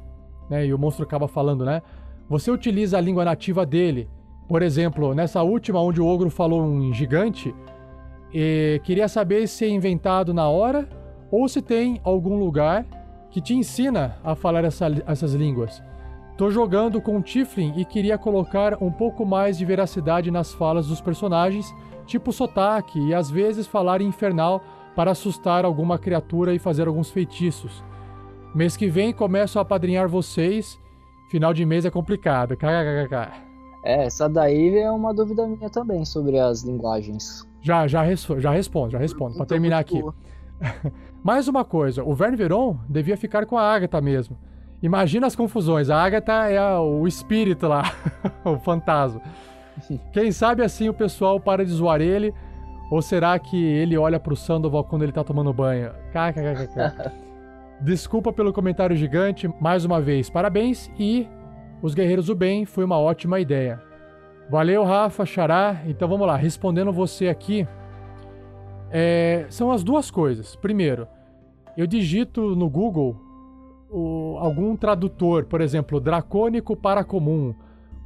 [0.48, 1.82] né, e o monstro acaba falando, né?
[2.28, 4.08] Você utiliza a língua nativa dele.
[4.48, 7.54] Por exemplo, nessa última onde o ogro falou um gigante,
[8.32, 10.88] e queria saber se é inventado na hora
[11.30, 12.86] ou se tem algum lugar
[13.30, 15.82] que te ensina a falar essa, essas línguas.
[16.42, 20.88] Tô jogando com o Tiflin e queria colocar um pouco mais de veracidade nas falas
[20.88, 21.72] dos personagens,
[22.04, 24.60] tipo sotaque e às vezes falar em infernal
[24.96, 27.84] para assustar alguma criatura e fazer alguns feitiços.
[28.52, 30.76] Mês que vem começo a apadrinhar vocês.
[31.30, 32.56] Final de mês é complicado.
[32.56, 33.44] KKKK.
[33.84, 37.48] É, essa daí é uma dúvida minha também sobre as linguagens.
[37.60, 39.36] Já, já, res já respondo, já respondo.
[39.36, 40.02] Para terminar aqui.
[41.22, 44.36] Mais uma coisa, o Verne Veron devia ficar com a Agatha mesmo.
[44.82, 45.88] Imagina as confusões.
[45.88, 47.94] A Agatha é a, o espírito lá,
[48.44, 49.20] o fantasma.
[50.12, 52.34] Quem sabe assim o pessoal para de zoar ele?
[52.90, 55.92] Ou será que ele olha pro Sandoval quando ele tá tomando banho?
[56.10, 57.12] KKKK.
[57.80, 61.26] Desculpa pelo comentário gigante, mais uma vez, parabéns e
[61.80, 63.80] os Guerreiros do Bem foi uma ótima ideia.
[64.48, 65.82] Valeu, Rafa, Xará.
[65.86, 67.66] Então vamos lá, respondendo você aqui,
[68.90, 70.54] é, são as duas coisas.
[70.54, 71.08] Primeiro,
[71.76, 73.16] eu digito no Google
[73.92, 77.54] o, algum tradutor, por exemplo, dracônico para comum,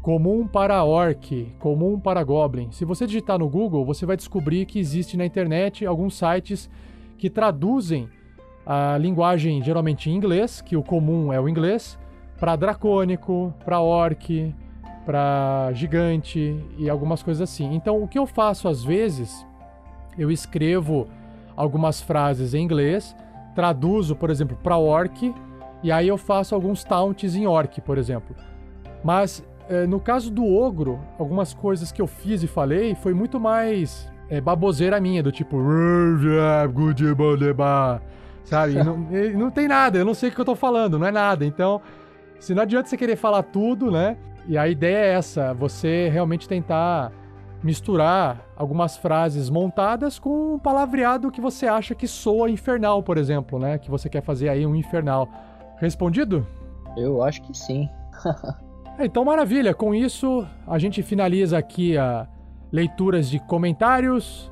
[0.02, 2.70] comum para orc, comum para goblin.
[2.72, 6.68] Se você digitar no Google, você vai descobrir que existe na internet alguns sites
[7.16, 8.08] que traduzem
[8.66, 11.96] a linguagem geralmente em inglês, que o comum é o inglês,
[12.38, 14.54] para dracônico, para orc,
[15.04, 17.72] para gigante e algumas coisas assim.
[17.74, 19.46] Então, o que eu faço às vezes,
[20.18, 21.06] eu escrevo
[21.54, 23.16] algumas frases em inglês,
[23.54, 25.32] traduzo, por exemplo, para orc,
[25.82, 28.34] e aí eu faço alguns taunts em orc, por exemplo.
[29.04, 33.38] Mas é, no caso do ogro, algumas coisas que eu fiz e falei foi muito
[33.40, 35.56] mais é, baboseira minha, do tipo.
[38.44, 38.74] Sabe?
[38.74, 38.96] não,
[39.34, 41.44] não tem nada, eu não sei o que eu tô falando, não é nada.
[41.44, 41.80] Então,
[42.38, 44.16] se não adianta você querer falar tudo, né?
[44.46, 47.12] E a ideia é essa: você realmente tentar
[47.62, 53.58] misturar algumas frases montadas com um palavreado que você acha que soa infernal, por exemplo,
[53.58, 53.78] né?
[53.78, 55.28] Que você quer fazer aí um infernal.
[55.78, 56.46] Respondido?
[56.96, 57.88] Eu acho que sim.
[58.98, 59.74] É, então, maravilha.
[59.74, 62.26] Com isso, a gente finaliza aqui a
[62.72, 64.50] leituras de comentários.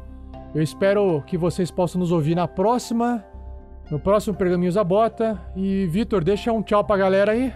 [0.54, 3.24] Eu espero que vocês possam nos ouvir na próxima,
[3.90, 5.40] no próximo Pergaminhos da Bota.
[5.56, 7.52] E, Vitor, deixa um tchau pra galera aí.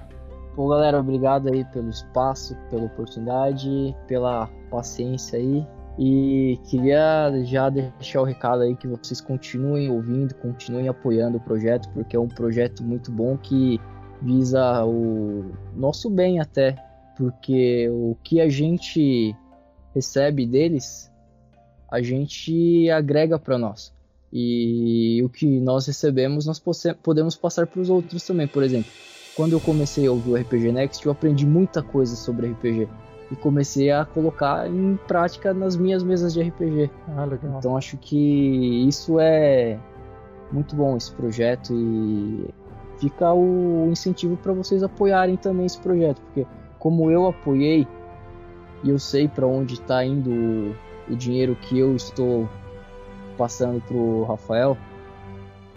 [0.57, 5.65] Pô, galera, obrigado aí pelo espaço, pela oportunidade, pela paciência aí.
[5.99, 11.89] E queria já deixar o recado aí que vocês continuem ouvindo, continuem apoiando o projeto,
[11.89, 13.81] porque é um projeto muito bom que
[14.23, 16.77] visa o nosso bem até,
[17.17, 19.35] porque o que a gente
[19.93, 21.11] recebe deles,
[21.91, 23.93] a gente agrega para nós.
[24.33, 26.63] E o que nós recebemos, nós
[27.03, 28.47] podemos passar para os outros também.
[28.47, 28.93] Por exemplo,
[29.35, 32.87] quando eu comecei a ouvir o RPG Next, eu aprendi muita coisa sobre RPG
[33.31, 36.91] e comecei a colocar em prática nas minhas mesas de RPG.
[37.17, 37.59] Ah, legal.
[37.59, 39.79] Então acho que isso é
[40.51, 42.49] muito bom esse projeto e
[42.99, 46.47] fica o incentivo para vocês apoiarem também esse projeto, porque
[46.79, 47.87] como eu apoiei
[48.83, 52.49] e eu sei para onde está indo o, o dinheiro que eu estou
[53.37, 54.77] passando pro Rafael,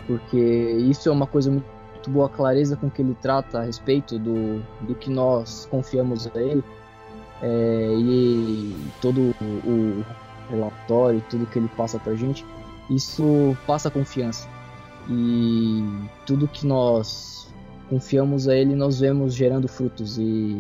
[0.08, 3.64] porque isso é uma coisa muito, muito boa, a clareza com que ele trata a
[3.64, 6.64] respeito do, do que nós confiamos a ele
[7.42, 10.06] é, e todo o
[10.50, 12.46] relatório, tudo que ele passa pra gente,
[12.90, 14.48] isso passa confiança.
[15.10, 15.84] E
[16.26, 17.52] tudo que nós
[17.90, 20.18] confiamos a ele nós vemos gerando frutos.
[20.18, 20.56] E,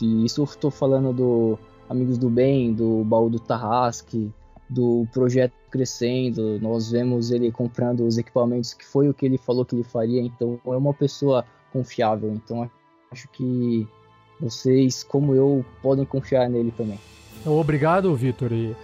[0.00, 1.58] e isso eu estou falando do
[1.88, 4.30] Amigos do Bem, do Baú do Tarrasque,
[4.68, 9.64] do projeto crescendo, nós vemos ele comprando os equipamentos que foi o que ele falou
[9.64, 12.70] que ele faria, então é uma pessoa confiável, então
[13.10, 13.88] acho que
[14.40, 16.98] vocês, como eu, podem confiar nele também.
[17.44, 18.52] Obrigado, Vitor.
[18.52, 18.76] E,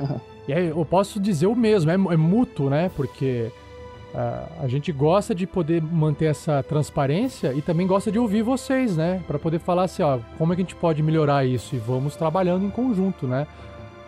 [0.49, 2.91] e aí, eu posso dizer o mesmo, é, é mútuo, né?
[2.97, 3.51] Porque
[4.15, 8.97] Uh, a gente gosta de poder manter essa transparência e também gosta de ouvir vocês,
[8.97, 9.21] né?
[9.27, 12.15] Para poder falar assim, ó, como é que a gente pode melhorar isso e vamos
[12.15, 13.45] trabalhando em conjunto, né?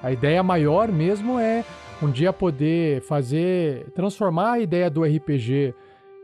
[0.01, 1.65] A ideia maior mesmo é
[2.01, 5.75] um dia poder fazer, transformar a ideia do RPG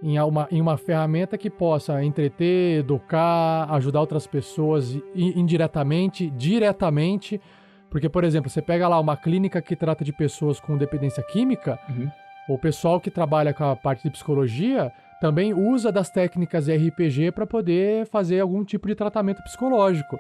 [0.02, 7.40] em uma, em uma ferramenta que possa entreter, educar, ajudar outras pessoas indiretamente, diretamente.
[7.88, 11.78] Porque, por exemplo, você pega lá uma clínica que trata de pessoas com dependência química.
[11.88, 12.10] Uhum
[12.48, 17.46] o pessoal que trabalha com a parte de psicologia também usa das técnicas RPG para
[17.46, 20.18] poder fazer algum tipo de tratamento psicológico.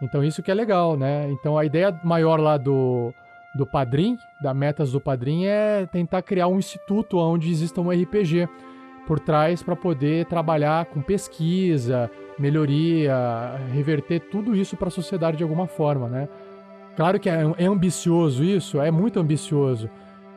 [0.00, 1.28] Então isso que é legal, né?
[1.30, 3.12] Então a ideia maior lá do,
[3.56, 8.48] do Padrim, da Metas do Padrim, é tentar criar um instituto onde exista um RPG
[9.06, 13.14] por trás para poder trabalhar com pesquisa, melhoria,
[13.72, 16.28] reverter tudo isso para a sociedade de alguma forma, né?
[16.96, 19.88] Claro que é, é ambicioso isso, é muito ambicioso.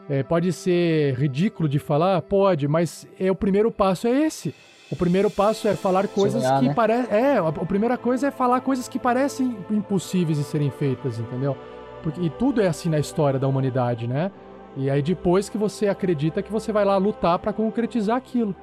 [0.09, 2.21] É, pode ser ridículo de falar?
[2.21, 4.53] Pode, mas é o primeiro passo é esse.
[4.91, 6.73] O primeiro passo é falar coisas Sonhar, que né?
[6.73, 7.15] parecem.
[7.15, 11.55] É, a, primeira coisa é falar coisas que parecem impossíveis de serem feitas, entendeu?
[12.01, 14.31] Porque, e tudo é assim na história da humanidade, né?
[14.77, 18.55] E aí depois que você acredita que você vai lá lutar para concretizar aquilo.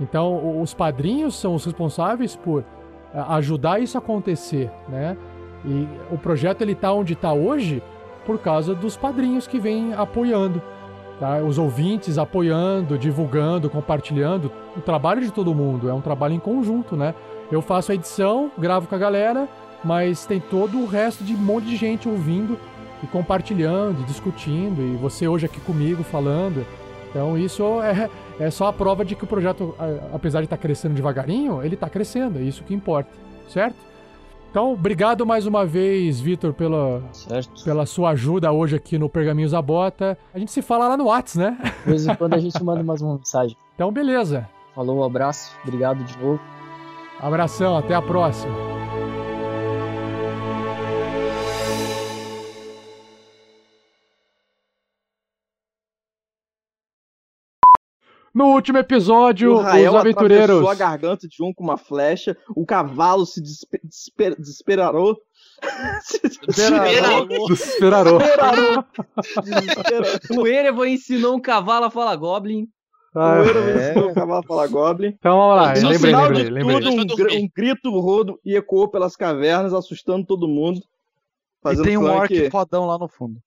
[0.00, 2.64] Então, os padrinhos são os responsáveis por
[3.28, 5.16] ajudar isso a acontecer, né?
[5.64, 7.82] E o projeto ele tá onde está hoje
[8.26, 10.60] por causa dos padrinhos que vêm apoiando.
[11.18, 11.38] Tá?
[11.38, 14.52] Os ouvintes apoiando, divulgando, compartilhando.
[14.76, 17.14] O trabalho de todo mundo é um trabalho em conjunto, né?
[17.50, 19.48] Eu faço a edição, gravo com a galera,
[19.82, 22.58] mas tem todo o resto de um monte de gente ouvindo
[23.02, 26.66] e compartilhando, e discutindo, e você hoje aqui comigo falando.
[27.10, 29.74] Então isso é, é só a prova de que o projeto,
[30.12, 33.10] apesar de estar tá crescendo devagarinho, ele está crescendo, é isso que importa,
[33.48, 33.76] certo?
[34.56, 37.02] Então, obrigado mais uma vez, Vitor, pela,
[37.62, 40.16] pela sua ajuda hoje aqui no Pergaminhos da Bota.
[40.32, 41.58] A gente se fala lá no Whats, né?
[41.84, 43.58] De vez em quando a gente manda umas mensagens.
[43.74, 44.48] Então, beleza.
[44.74, 46.40] Falou, abraço, obrigado de novo.
[47.20, 48.75] Abração, até a próxima.
[58.36, 60.44] No último episódio, o Rael os aventureiros.
[60.44, 65.16] atravessou a garganta de um com uma flecha, o cavalo se desespe- desesper- desesperou.
[66.02, 67.48] Se Desesperarou.
[67.48, 68.84] Desesperarou.
[70.38, 72.68] O Erevan ensinou um cavalo a falar Goblin.
[73.14, 73.90] Ah, O Erevan é.
[73.90, 75.08] ensinou o cavalo a falar Goblin.
[75.18, 76.80] Então vamos lá, no lembrei, final lembrei, de lembrei.
[76.80, 80.78] tudo, um, gr- um grito rodo e ecoou pelas cavernas, assustando todo mundo.
[81.72, 83.40] E tem um orc fodão lá no fundo.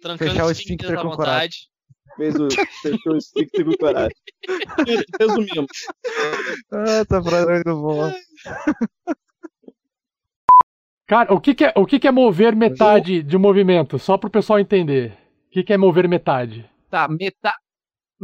[0.00, 1.62] Trancando Fechar o esfíncter com coragem.
[2.16, 2.48] Fez o,
[2.82, 4.16] fechou o stick com coragem.
[5.18, 5.66] Resumindo.
[6.72, 8.12] Ah, tá muito bom.
[11.06, 13.98] Cara, o que, que é, o que, que é mover metade de movimento?
[13.98, 15.12] Só pro pessoal entender.
[15.48, 16.68] O que, que é mover metade?
[16.90, 17.52] Tá, meta...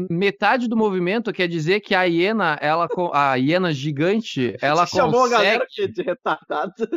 [0.08, 5.24] metade do movimento quer dizer que a hiena, ela, a hiena gigante, ela Você chamou
[5.24, 6.72] a galera de, de retardado.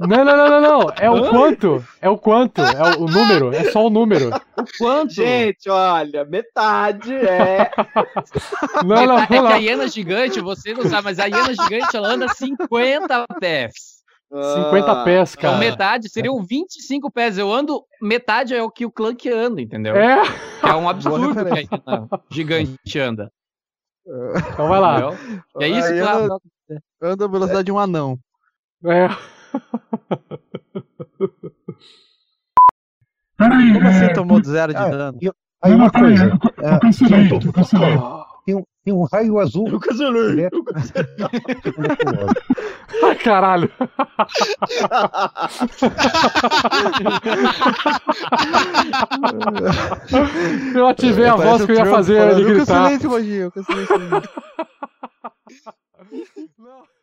[0.00, 0.92] Não, não, não, não, não.
[0.96, 1.84] É o quanto.
[2.00, 2.60] É o quanto.
[2.60, 3.52] É o, o número.
[3.54, 4.30] É só o número.
[4.78, 5.12] Quanto?
[5.12, 7.70] Gente, olha, metade é.
[8.84, 9.46] Não, não, é que não.
[9.46, 13.87] a hiena gigante, você não sabe, mas a hiena gigante ela anda 50 pés.
[14.30, 15.58] 50 pés, Então cara.
[15.58, 17.38] metade seriam 25 pés.
[17.38, 19.96] Eu ando, metade é o que o Clank anda, entendeu?
[19.96, 20.22] É?
[20.60, 21.40] Que é um absurdo que
[21.86, 23.32] a gigante anda.
[24.52, 24.98] Então vai lá.
[24.98, 25.18] Entendeu?
[25.60, 26.38] É isso Aí que anda,
[27.02, 28.18] anda a velocidade de um anão.
[28.84, 29.08] É.
[33.36, 35.18] Peraí, Como assim é, tomou zero de Ah, dano?
[35.62, 36.24] Aí Não, uma coisa.
[36.24, 37.96] eu, eu ah, cancelei, eu cancelei.
[38.88, 39.68] Tem, um, raio azul.
[39.68, 40.34] Eu cancelei.
[40.34, 40.48] né?
[43.04, 43.70] Ai, caralho.
[50.74, 52.66] Eu ativei a Parece voz que eu ia Trump fazer ele Eu gritar.
[52.66, 54.22] cancelei esse magia, eu cancelei esse magia.
[56.58, 56.97] Não.